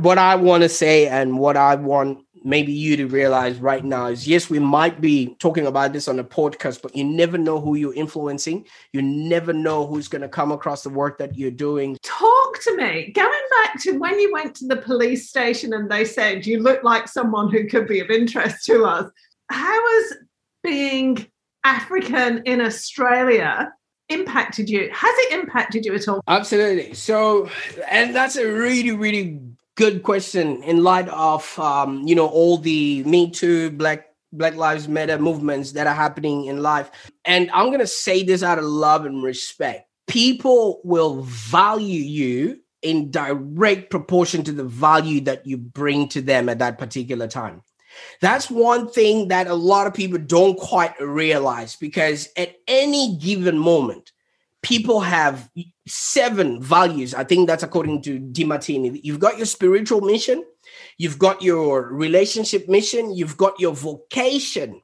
what 0.00 0.18
I 0.18 0.36
want 0.36 0.62
to 0.62 0.68
say 0.68 1.08
and 1.08 1.38
what 1.38 1.56
I 1.56 1.74
want 1.76 2.24
maybe 2.44 2.72
you 2.72 2.96
to 2.96 3.06
realize 3.06 3.58
right 3.58 3.84
now 3.84 4.06
is 4.06 4.28
yes, 4.28 4.50
we 4.50 4.58
might 4.58 5.00
be 5.00 5.34
talking 5.38 5.66
about 5.66 5.92
this 5.92 6.06
on 6.06 6.18
a 6.18 6.24
podcast, 6.24 6.82
but 6.82 6.94
you 6.94 7.04
never 7.04 7.38
know 7.38 7.60
who 7.60 7.76
you're 7.76 7.94
influencing. 7.94 8.66
You 8.92 9.02
never 9.02 9.52
know 9.52 9.86
who's 9.86 10.08
going 10.08 10.22
to 10.22 10.28
come 10.28 10.52
across 10.52 10.82
the 10.82 10.90
work 10.90 11.18
that 11.18 11.36
you're 11.36 11.50
doing. 11.50 11.96
Talk 12.02 12.60
to 12.62 12.76
me. 12.76 13.10
Going 13.12 13.30
back 13.62 13.80
to 13.82 13.98
when 13.98 14.18
you 14.20 14.32
went 14.32 14.54
to 14.56 14.66
the 14.66 14.76
police 14.76 15.28
station 15.28 15.72
and 15.72 15.90
they 15.90 16.04
said 16.04 16.46
you 16.46 16.62
look 16.62 16.84
like 16.84 17.08
someone 17.08 17.50
who 17.50 17.66
could 17.66 17.88
be 17.88 18.00
of 18.00 18.10
interest 18.10 18.64
to 18.66 18.84
us. 18.84 19.10
How 19.50 19.80
was 19.80 20.14
being 20.62 21.26
African 21.64 22.42
in 22.44 22.60
Australia 22.60 23.72
impacted 24.08 24.68
you? 24.68 24.90
Has 24.92 25.14
it 25.18 25.40
impacted 25.40 25.84
you 25.84 25.94
at 25.94 26.08
all? 26.08 26.20
Absolutely. 26.28 26.94
So, 26.94 27.48
and 27.88 28.14
that's 28.14 28.36
a 28.36 28.46
really, 28.46 28.92
really 28.92 29.40
good 29.76 30.02
question 30.02 30.62
in 30.62 30.82
light 30.82 31.08
of 31.08 31.58
um, 31.58 32.06
you 32.06 32.14
know 32.14 32.26
all 32.26 32.58
the 32.58 33.04
Me 33.04 33.30
Too, 33.30 33.70
Black 33.70 34.06
Black 34.32 34.56
Lives 34.56 34.88
Matter 34.88 35.18
movements 35.18 35.72
that 35.72 35.86
are 35.86 35.94
happening 35.94 36.46
in 36.46 36.62
life. 36.62 36.90
And 37.24 37.50
I'm 37.52 37.70
gonna 37.70 37.86
say 37.86 38.22
this 38.22 38.42
out 38.42 38.58
of 38.58 38.64
love 38.64 39.06
and 39.06 39.22
respect. 39.22 39.88
People 40.06 40.80
will 40.84 41.22
value 41.22 42.00
you 42.00 42.60
in 42.82 43.10
direct 43.10 43.90
proportion 43.90 44.44
to 44.44 44.52
the 44.52 44.64
value 44.64 45.20
that 45.22 45.46
you 45.46 45.56
bring 45.56 46.08
to 46.08 46.22
them 46.22 46.48
at 46.48 46.60
that 46.60 46.78
particular 46.78 47.26
time. 47.26 47.62
That's 48.20 48.50
one 48.50 48.88
thing 48.88 49.28
that 49.28 49.46
a 49.46 49.54
lot 49.54 49.86
of 49.86 49.94
people 49.94 50.18
don't 50.18 50.58
quite 50.58 50.98
realize 51.00 51.76
because 51.76 52.28
at 52.36 52.56
any 52.66 53.16
given 53.16 53.58
moment, 53.58 54.12
people 54.62 55.00
have 55.00 55.48
seven 55.86 56.60
values. 56.60 57.14
I 57.14 57.24
think 57.24 57.46
that's 57.46 57.62
according 57.62 58.02
to 58.02 58.18
Demartini. 58.18 59.00
You've 59.02 59.20
got 59.20 59.36
your 59.36 59.46
spiritual 59.46 60.00
mission, 60.00 60.44
you've 60.98 61.18
got 61.18 61.42
your 61.42 61.88
relationship 61.92 62.68
mission, 62.68 63.14
you've 63.14 63.36
got 63.36 63.60
your 63.60 63.74
vocation 63.74 64.82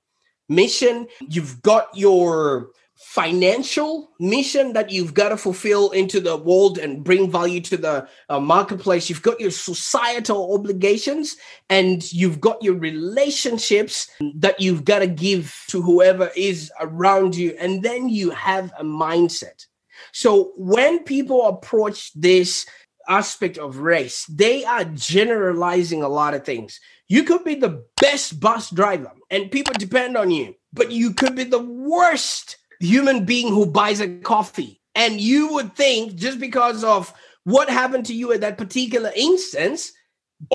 mission, 0.48 1.08
you've 1.28 1.60
got 1.62 1.88
your 1.96 2.70
financial 3.02 4.10
mission 4.20 4.72
that 4.72 4.90
you've 4.90 5.12
got 5.12 5.30
to 5.30 5.36
fulfill 5.36 5.90
into 5.90 6.20
the 6.20 6.36
world 6.36 6.78
and 6.78 7.02
bring 7.02 7.30
value 7.30 7.60
to 7.60 7.76
the 7.76 8.08
uh, 8.28 8.38
marketplace. 8.38 9.10
You've 9.10 9.22
got 9.22 9.40
your 9.40 9.50
societal 9.50 10.54
obligations 10.54 11.36
and 11.68 12.10
you've 12.12 12.40
got 12.40 12.62
your 12.62 12.74
relationships 12.74 14.08
that 14.36 14.60
you've 14.60 14.84
got 14.84 15.00
to 15.00 15.08
give 15.08 15.64
to 15.68 15.82
whoever 15.82 16.30
is 16.36 16.72
around 16.80 17.34
you. 17.34 17.56
And 17.58 17.82
then 17.82 18.08
you 18.08 18.30
have 18.30 18.72
a 18.78 18.84
mindset. 18.84 19.66
So 20.12 20.52
when 20.56 21.02
people 21.02 21.46
approach 21.48 22.12
this 22.14 22.66
aspect 23.08 23.58
of 23.58 23.78
race, 23.78 24.24
they 24.26 24.64
are 24.64 24.84
generalizing 24.84 26.02
a 26.02 26.08
lot 26.08 26.34
of 26.34 26.44
things. 26.44 26.80
You 27.08 27.24
could 27.24 27.44
be 27.44 27.56
the 27.56 27.84
best 28.00 28.40
bus 28.40 28.70
driver 28.70 29.12
and 29.28 29.50
people 29.50 29.74
depend 29.76 30.16
on 30.16 30.30
you, 30.30 30.54
but 30.72 30.92
you 30.92 31.12
could 31.12 31.34
be 31.34 31.44
the 31.44 31.62
worst 31.62 32.56
human 32.82 33.24
being 33.24 33.48
who 33.48 33.66
buys 33.66 34.00
a 34.00 34.08
coffee. 34.08 34.80
And 34.94 35.20
you 35.20 35.54
would 35.54 35.74
think 35.74 36.16
just 36.16 36.38
because 36.38 36.84
of 36.84 37.12
what 37.44 37.70
happened 37.70 38.06
to 38.06 38.14
you 38.14 38.32
at 38.32 38.40
that 38.42 38.58
particular 38.58 39.10
instance, 39.14 39.92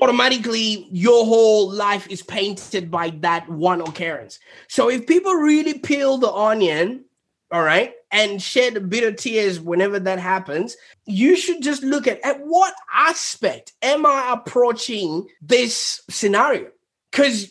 automatically 0.01 0.87
your 0.91 1.25
whole 1.25 1.71
life 1.71 2.07
is 2.09 2.21
painted 2.21 2.91
by 2.91 3.11
that 3.21 3.49
one 3.49 3.81
occurrence. 3.81 4.39
So 4.67 4.89
if 4.89 5.07
people 5.07 5.33
really 5.33 5.79
peel 5.79 6.17
the 6.17 6.31
onion, 6.31 7.05
all 7.51 7.63
right, 7.63 7.93
and 8.11 8.41
shed 8.41 8.89
bitter 8.89 9.11
tears 9.11 9.59
whenever 9.59 9.99
that 9.99 10.19
happens, 10.19 10.75
you 11.05 11.35
should 11.35 11.61
just 11.61 11.81
look 11.83 12.07
at 12.07 12.19
at 12.23 12.41
what 12.41 12.73
aspect 12.93 13.73
am 13.81 14.05
I 14.05 14.33
approaching 14.33 15.27
this 15.41 16.01
scenario? 16.09 16.67
Because 17.11 17.49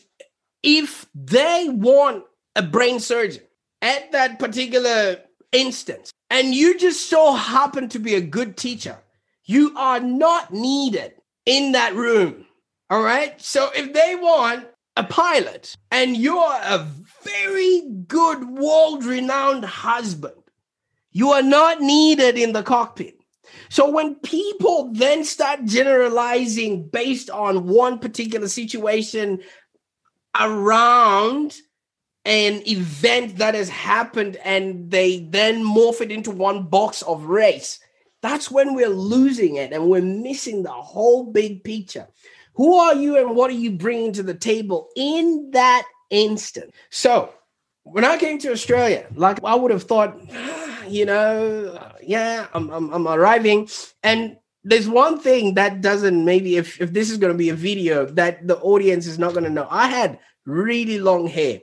if 0.63 1.07
they 1.15 1.67
want 1.69 2.25
a 2.55 2.63
brain 2.63 3.01
surgeon, 3.01 3.43
at 3.87 4.11
that 4.13 4.39
particular 4.41 5.21
instance, 5.53 6.13
and 6.29 6.53
you 6.53 6.77
just 6.77 7.09
so 7.09 7.35
happen 7.35 7.89
to 7.91 8.01
be 8.01 8.17
a 8.17 8.21
good 8.21 8.57
teacher, 8.57 8.99
you 9.45 9.73
are 9.77 10.01
not 10.01 10.53
needed 10.53 11.13
in 11.45 11.73
that 11.73 11.95
room. 11.95 12.45
All 12.91 13.03
right. 13.03 13.41
So 13.41 13.71
if 13.75 13.93
they 13.93 14.17
want 14.17 14.67
a 14.97 15.05
pilot 15.05 15.77
and 15.91 16.17
you're 16.17 16.37
a 16.37 16.87
very 17.23 17.83
good 18.09 18.49
world 18.49 19.05
renowned 19.05 19.65
husband, 19.65 20.35
you 21.13 21.31
are 21.31 21.43
not 21.43 21.81
needed 21.81 22.37
in 22.37 22.53
the 22.53 22.63
cockpit. 22.65 23.15
So 23.69 23.89
when 23.89 24.17
people 24.17 24.91
then 24.93 25.25
start 25.25 25.65
generalizing 25.65 26.89
based 26.89 27.31
on 27.31 27.69
one 27.69 28.01
particular 28.01 28.49
situation 28.49 29.41
around 30.39 31.57
an 32.27 32.61
event 32.67 33.37
that 33.37 33.55
has 33.55 33.69
happened 33.69 34.37
and 34.45 34.91
they 34.91 35.21
then 35.31 35.63
morph 35.63 36.01
it 36.01 36.11
into 36.11 36.33
one 36.33 36.65
box 36.65 37.03
of 37.03 37.27
race. 37.27 37.79
That's 38.21 38.51
when 38.51 38.75
we're 38.75 38.89
losing 38.89 39.55
it 39.57 39.73
and 39.73 39.89
we're 39.89 40.03
missing 40.03 40.65
the 40.65 40.73
whole 40.73 41.31
big 41.31 41.63
picture. 41.63 42.09
Who 42.55 42.75
are 42.75 42.97
you 42.97 43.17
and 43.17 43.37
what 43.37 43.51
are 43.51 43.55
you 43.55 43.71
bringing 43.71 44.13
to 44.15 44.25
the 44.25 44.35
table 44.35 44.89
in 44.97 45.51
that 45.53 45.85
instant? 46.11 46.75
So, 46.91 47.33
when 47.85 48.05
I 48.05 48.17
came 48.17 48.39
to 48.39 48.51
Australia, 48.51 49.07
like 49.15 49.45
I 49.45 49.55
would 49.55 49.71
have 49.71 49.85
thought, 49.85 50.19
ah, 50.33 50.85
you 50.89 51.05
know, 51.05 51.81
yeah, 52.03 52.49
I'm, 52.53 52.69
I'm, 52.71 52.93
I'm 52.93 53.07
arriving. 53.07 53.69
And 54.03 54.37
there's 54.65 54.89
one 54.89 55.21
thing 55.21 55.55
that 55.55 55.81
doesn't 55.81 56.25
maybe 56.25 56.57
if, 56.57 56.81
if 56.81 56.93
this 56.93 57.09
is 57.09 57.19
going 57.19 57.33
to 57.33 57.39
be 57.39 57.51
a 57.51 57.55
video 57.55 58.07
that 58.07 58.49
the 58.49 58.59
audience 58.59 59.07
is 59.07 59.21
not 59.21 59.33
going 59.33 59.45
to 59.45 59.51
know. 59.51 59.69
I 59.71 59.87
had 59.87 60.19
really 60.45 60.99
long 60.99 61.29
hair 61.29 61.61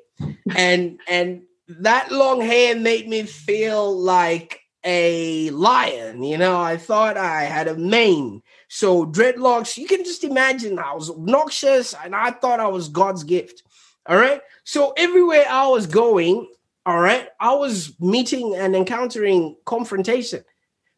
and 0.55 0.99
and 1.07 1.43
that 1.67 2.11
long 2.11 2.41
hair 2.41 2.75
made 2.75 3.07
me 3.07 3.23
feel 3.23 3.97
like 3.97 4.61
a 4.83 5.49
lion. 5.51 6.23
You 6.23 6.37
know, 6.37 6.59
I 6.59 6.77
thought 6.77 7.17
I 7.17 7.43
had 7.43 7.67
a 7.67 7.75
mane. 7.75 8.41
So 8.67 9.05
dreadlocks, 9.05 9.77
you 9.77 9.87
can 9.87 10.03
just 10.03 10.23
imagine 10.23 10.79
I 10.79 10.93
was 10.93 11.09
obnoxious 11.09 11.93
and 12.03 12.15
I 12.15 12.31
thought 12.31 12.59
I 12.59 12.67
was 12.67 12.89
God's 12.89 13.23
gift. 13.23 13.63
All 14.07 14.17
right. 14.17 14.41
So 14.65 14.93
everywhere 14.97 15.45
I 15.49 15.67
was 15.67 15.87
going, 15.87 16.47
all 16.85 16.99
right, 16.99 17.29
I 17.39 17.53
was 17.53 17.93
meeting 17.99 18.55
and 18.55 18.75
encountering 18.75 19.55
confrontation. 19.65 20.43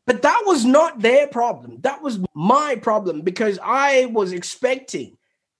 But 0.07 0.21
that 0.21 0.43
was 0.45 0.65
not 0.65 1.01
their 1.01 1.27
problem. 1.27 1.81
That 1.81 2.01
was 2.01 2.19
my 2.33 2.75
problem 2.81 3.21
because 3.21 3.59
I 3.61 4.05
was 4.07 4.31
expecting 4.31 5.17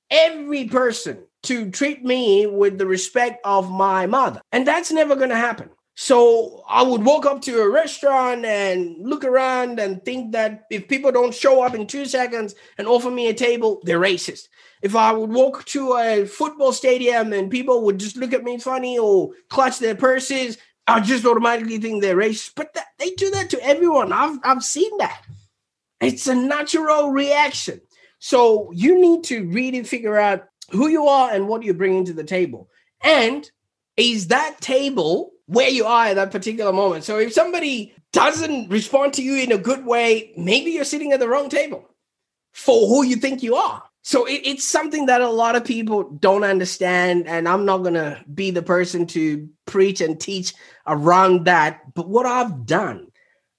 every 0.09 0.65
person 0.65 1.23
to 1.45 1.69
treat 1.71 2.03
me 2.03 2.45
with 2.45 2.77
the 2.77 2.85
respect 2.85 3.39
of 3.45 3.71
my 3.71 4.05
mother. 4.05 4.41
And 4.51 4.67
that's 4.67 4.91
never 4.91 5.15
going 5.15 5.29
to 5.29 5.35
happen. 5.35 5.69
So 5.95 6.63
I 6.67 6.83
would 6.83 7.05
walk 7.05 7.25
up 7.25 7.41
to 7.43 7.61
a 7.61 7.69
restaurant 7.69 8.43
and 8.43 8.97
look 8.99 9.23
around 9.23 9.79
and 9.79 10.03
think 10.03 10.33
that 10.33 10.65
if 10.69 10.89
people 10.89 11.11
don't 11.11 11.33
show 11.33 11.63
up 11.63 11.73
in 11.73 11.87
two 11.87 12.05
seconds 12.05 12.53
and 12.77 12.87
offer 12.87 13.09
me 13.09 13.29
a 13.29 13.33
table, 13.33 13.81
they're 13.83 13.99
racist. 13.99 14.49
If 14.81 14.95
I 14.95 15.13
would 15.13 15.31
walk 15.31 15.63
to 15.65 15.93
a 15.93 16.25
football 16.25 16.73
stadium 16.73 17.31
and 17.31 17.49
people 17.49 17.85
would 17.85 17.97
just 17.97 18.17
look 18.17 18.33
at 18.33 18.43
me 18.43 18.57
funny 18.57 18.99
or 18.99 19.31
clutch 19.49 19.79
their 19.79 19.95
purses, 19.95 20.57
I 20.85 20.99
just 20.99 21.25
automatically 21.25 21.77
think 21.77 22.01
they're 22.01 22.17
racist. 22.17 22.51
But 22.55 22.73
that, 22.73 22.87
they 22.99 23.11
do 23.11 23.31
that 23.31 23.49
to 23.51 23.63
everyone. 23.63 24.11
I've, 24.11 24.37
I've 24.43 24.63
seen 24.63 24.97
that. 24.97 25.21
It's 26.01 26.27
a 26.27 26.35
natural 26.35 27.11
reaction. 27.11 27.79
So 28.19 28.71
you 28.73 28.99
need 28.99 29.23
to 29.25 29.47
really 29.47 29.83
figure 29.83 30.17
out 30.17 30.45
who 30.71 30.87
you 30.87 31.07
are 31.07 31.31
and 31.31 31.47
what 31.47 31.63
you're 31.63 31.73
bringing 31.73 32.05
to 32.05 32.13
the 32.13 32.23
table. 32.23 32.69
And 33.03 33.49
is 33.97 34.27
that 34.27 34.59
table 34.61 35.31
where 35.45 35.69
you 35.69 35.85
are 35.85 36.07
at 36.07 36.15
that 36.15 36.31
particular 36.31 36.73
moment? 36.73 37.03
So 37.03 37.17
if 37.19 37.33
somebody 37.33 37.93
doesn't 38.11 38.69
respond 38.69 39.13
to 39.13 39.23
you 39.23 39.37
in 39.37 39.51
a 39.51 39.57
good 39.57 39.85
way, 39.85 40.33
maybe 40.37 40.71
you're 40.71 40.83
sitting 40.83 41.11
at 41.11 41.19
the 41.19 41.29
wrong 41.29 41.49
table 41.49 41.89
for 42.53 42.87
who 42.87 43.03
you 43.03 43.17
think 43.17 43.43
you 43.43 43.55
are. 43.55 43.83
So 44.01 44.25
it, 44.25 44.41
it's 44.43 44.63
something 44.63 45.07
that 45.07 45.21
a 45.21 45.29
lot 45.29 45.55
of 45.55 45.65
people 45.65 46.03
don't 46.03 46.43
understand. 46.43 47.27
And 47.27 47.47
I'm 47.47 47.65
not 47.65 47.79
going 47.79 47.95
to 47.95 48.23
be 48.33 48.51
the 48.51 48.61
person 48.61 49.07
to 49.07 49.49
preach 49.65 49.99
and 49.99 50.19
teach 50.19 50.53
around 50.87 51.45
that. 51.45 51.93
But 51.93 52.07
what 52.07 52.25
I've 52.25 52.65
done 52.65 53.07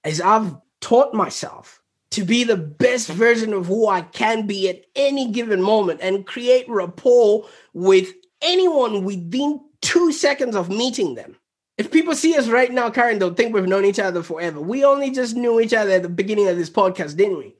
is 0.04 0.20
I've 0.20 0.54
taught 0.80 1.14
myself 1.14 1.82
to 2.16 2.24
be 2.24 2.44
the 2.44 2.56
best 2.56 3.08
version 3.08 3.52
of 3.52 3.66
who 3.66 3.88
I 3.88 4.00
can 4.00 4.46
be 4.46 4.70
at 4.70 4.86
any 4.96 5.30
given 5.30 5.60
moment 5.60 6.00
and 6.02 6.26
create 6.26 6.66
rapport 6.66 7.46
with 7.74 8.08
anyone 8.40 9.04
within 9.04 9.60
two 9.82 10.12
seconds 10.12 10.56
of 10.56 10.70
meeting 10.70 11.14
them. 11.14 11.36
If 11.76 11.90
people 11.90 12.14
see 12.14 12.34
us 12.34 12.48
right 12.48 12.72
now, 12.72 12.88
Karen, 12.88 13.18
they'll 13.18 13.34
think 13.34 13.54
we've 13.54 13.68
known 13.68 13.84
each 13.84 13.98
other 13.98 14.22
forever. 14.22 14.62
We 14.62 14.82
only 14.82 15.10
just 15.10 15.36
knew 15.36 15.60
each 15.60 15.74
other 15.74 15.90
at 15.90 16.02
the 16.02 16.08
beginning 16.08 16.48
of 16.48 16.56
this 16.56 16.70
podcast, 16.70 17.18
didn't 17.18 17.36
we? 17.36 17.54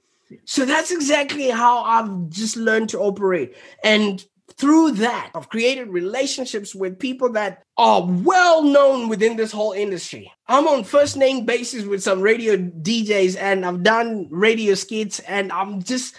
So 0.46 0.64
that's 0.64 0.90
exactly 0.90 1.50
how 1.50 1.82
I've 1.82 2.30
just 2.30 2.56
learned 2.56 2.88
to 2.90 2.98
operate. 3.00 3.54
And 3.84 4.24
through 4.54 4.92
that, 4.92 5.30
I've 5.34 5.48
created 5.48 5.88
relationships 5.88 6.74
with 6.74 6.98
people 6.98 7.32
that 7.32 7.62
are 7.76 8.04
well 8.06 8.62
known 8.62 9.08
within 9.08 9.36
this 9.36 9.52
whole 9.52 9.72
industry. 9.72 10.32
I'm 10.46 10.66
on 10.68 10.84
first 10.84 11.16
name 11.16 11.44
basis 11.44 11.84
with 11.84 12.02
some 12.02 12.20
radio 12.20 12.56
DJs 12.56 13.36
and 13.38 13.66
I've 13.66 13.82
done 13.82 14.28
radio 14.30 14.74
skits 14.74 15.18
and 15.20 15.52
I'm 15.52 15.82
just 15.82 16.16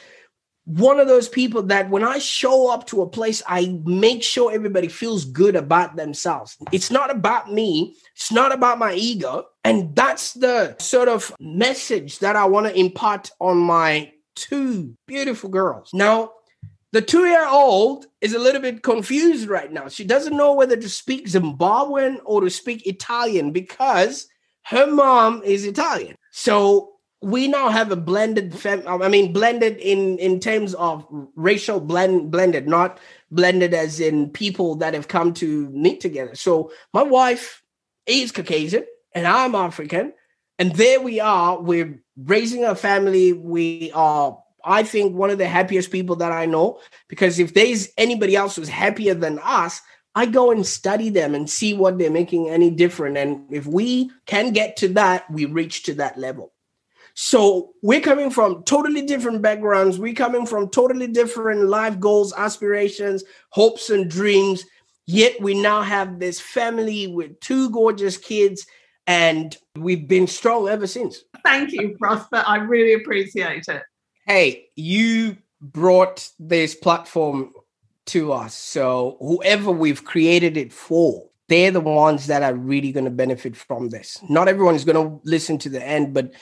one 0.66 1.00
of 1.00 1.08
those 1.08 1.30
people 1.30 1.64
that 1.64 1.90
when 1.90 2.04
I 2.04 2.20
show 2.20 2.70
up 2.70 2.88
to 2.88 3.02
a 3.02 3.10
place, 3.10 3.42
I 3.48 3.80
make 3.86 4.22
sure 4.22 4.52
everybody 4.52 4.90
feels 4.90 5.24
good 5.24 5.56
about 5.56 5.96
themselves. 5.96 6.58
It's 6.74 6.92
not 6.92 7.10
about 7.10 7.54
me, 7.54 7.96
it's 8.14 8.34
not 8.34 8.52
about 8.52 8.78
my 8.78 8.94
ego. 8.94 9.46
And 9.64 9.96
that's 9.96 10.34
the 10.34 10.76
sort 10.80 11.08
of 11.08 11.34
message 11.40 12.20
that 12.20 12.36
I 12.36 12.46
want 12.46 12.68
to 12.68 12.78
impart 12.78 13.32
on 13.40 13.58
my 13.58 14.12
two 14.36 14.94
beautiful 15.08 15.50
girls. 15.50 15.90
Now, 15.94 16.32
the 16.98 17.02
two 17.04 17.26
year 17.28 17.48
old 17.48 18.08
is 18.22 18.34
a 18.34 18.40
little 18.40 18.60
bit 18.60 18.82
confused 18.82 19.48
right 19.48 19.72
now. 19.72 19.88
She 19.88 20.04
doesn't 20.04 20.36
know 20.36 20.56
whether 20.56 20.76
to 20.76 20.90
speak 20.90 21.28
Zimbabwean 21.28 22.18
or 22.26 22.42
to 22.42 22.50
speak 22.50 22.88
Italian 22.88 23.52
because 23.52 24.28
her 24.64 24.88
mom 24.88 25.44
is 25.44 25.64
Italian. 25.64 26.16
So 26.32 26.94
we 27.22 27.48
now 27.48 27.70
have 27.70 27.92
a 27.92 27.96
blended 27.96 28.58
fam- 28.58 28.88
I 28.88 29.10
mean 29.10 29.32
blended 29.32 29.78
in 29.78 30.18
in 30.18 30.40
terms 30.40 30.74
of 30.74 31.06
racial 31.36 31.80
blend 31.80 32.32
blended, 32.32 32.68
not 32.68 33.00
blended 33.30 33.76
as 33.76 34.00
in 34.00 34.32
people 34.32 34.74
that 34.78 34.96
have 34.96 35.08
come 35.08 35.36
to 35.36 35.70
meet 35.70 36.02
together. 36.02 36.34
So 36.34 36.72
my 36.96 37.04
wife 37.04 37.62
is 38.08 38.32
Caucasian 38.32 38.86
and 39.14 39.28
I'm 39.28 39.54
African. 39.54 40.14
And 40.58 40.76
there 40.76 41.00
we 41.00 41.20
are. 41.20 41.62
We're 41.62 42.02
raising 42.16 42.66
a 42.66 42.74
family. 42.74 43.34
We 43.34 43.92
are 43.94 44.40
I 44.68 44.84
think, 44.84 45.16
one 45.16 45.30
of 45.30 45.38
the 45.38 45.48
happiest 45.48 45.92
people 45.92 46.18
that 46.18 46.32
I 46.32 46.46
know. 46.46 46.80
Because 47.08 47.40
if 47.40 47.54
there's 47.54 47.90
anybody 47.98 48.36
else 48.36 48.56
who's 48.56 48.70
happier 48.70 49.14
than 49.14 49.40
us, 49.44 49.82
I 50.14 50.26
go 50.26 50.52
and 50.52 50.66
study 50.66 51.10
them 51.10 51.36
and 51.36 51.50
see 51.50 51.74
what 51.74 51.98
they're 51.98 52.12
making 52.12 52.50
any 52.50 52.72
different. 52.72 53.18
And 53.18 53.46
if 53.52 53.66
we 53.66 54.12
can 54.26 54.52
get 54.52 54.76
to 54.78 54.88
that, 54.90 55.30
we 55.32 55.46
reach 55.46 55.84
to 55.84 55.94
that 55.96 56.18
level. 56.18 56.54
So 57.14 57.74
we're 57.82 58.02
coming 58.02 58.30
from 58.30 58.64
totally 58.64 59.02
different 59.04 59.42
backgrounds. 59.42 59.98
We're 59.98 60.14
coming 60.14 60.46
from 60.46 60.70
totally 60.70 61.08
different 61.08 61.66
life 61.66 62.00
goals, 62.00 62.34
aspirations, 62.34 63.24
hopes, 63.50 63.90
and 63.90 64.10
dreams. 64.10 64.64
Yet 65.08 65.42
we 65.42 65.60
now 65.60 65.82
have 65.82 66.20
this 66.20 66.40
family 66.40 67.08
with 67.08 67.40
two 67.40 67.70
gorgeous 67.72 68.18
kids, 68.18 68.68
and 69.08 69.58
we've 69.76 70.08
been 70.08 70.28
strong 70.28 70.68
ever 70.68 70.86
since. 70.86 71.24
Thank 71.44 71.72
you, 71.72 71.96
Prosper. 71.98 72.44
I 72.46 72.58
really 72.58 72.94
appreciate 72.94 73.68
it. 73.68 73.84
Hey, 74.28 74.72
you 74.76 75.38
brought 75.62 76.30
this 76.38 76.76
platform 76.76 77.54
to 78.08 78.34
us. 78.34 78.54
So 78.54 79.16
whoever 79.22 79.72
we've 79.72 80.04
created 80.04 80.58
it 80.58 80.74
for, 80.74 81.30
they're 81.48 81.72
the 81.72 81.80
ones 81.80 82.28
that 82.28 82.44
are 82.44 82.54
really 82.54 82.92
going 82.92 83.06
to 83.06 83.10
benefit 83.10 83.56
from 83.56 83.88
this. 83.88 84.20
Not 84.30 84.50
everyone 84.50 84.76
is 84.76 84.84
going 84.84 84.98
to 84.98 85.22
listen 85.24 85.58
to 85.60 85.70
the 85.70 85.82
end, 85.82 86.14
but 86.14 86.34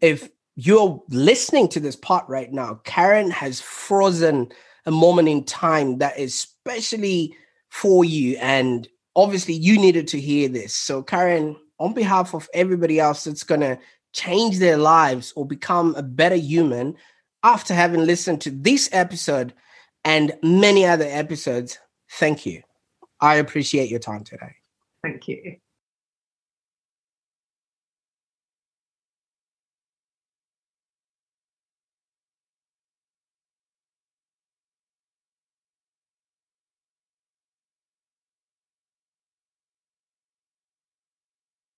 if 0.00 0.28
you're 0.54 1.02
listening 1.08 1.66
to 1.70 1.80
this 1.80 1.96
part 1.96 2.28
right 2.28 2.52
now, 2.52 2.74
Karen 2.84 3.32
has 3.32 3.60
frozen 3.60 4.52
a 4.86 4.92
moment 4.92 5.28
in 5.28 5.42
time 5.42 5.98
that 5.98 6.16
is 6.16 6.38
specially 6.38 7.34
for 7.70 8.04
you. 8.04 8.36
And 8.36 8.86
obviously, 9.16 9.54
you 9.54 9.80
needed 9.80 10.06
to 10.08 10.20
hear 10.20 10.48
this. 10.48 10.76
So, 10.76 11.02
Karen, 11.02 11.56
on 11.80 11.92
behalf 11.92 12.36
of 12.36 12.48
everybody 12.54 13.00
else 13.00 13.24
that's 13.24 13.42
going 13.42 13.62
to 13.62 13.80
change 14.12 14.58
their 14.58 14.76
lives 14.76 15.32
or 15.34 15.44
become 15.44 15.94
a 15.96 16.02
better 16.02 16.36
human 16.36 16.94
after 17.42 17.74
having 17.74 18.06
listened 18.06 18.40
to 18.42 18.50
this 18.50 18.88
episode, 18.92 19.52
and 20.04 20.32
many 20.42 20.84
other 20.84 21.06
episodes. 21.08 21.78
Thank 22.10 22.46
you. 22.46 22.62
I 23.20 23.36
appreciate 23.36 23.88
your 23.88 24.00
time 24.00 24.24
today. 24.24 24.56
Thank 25.02 25.28
you. 25.28 25.56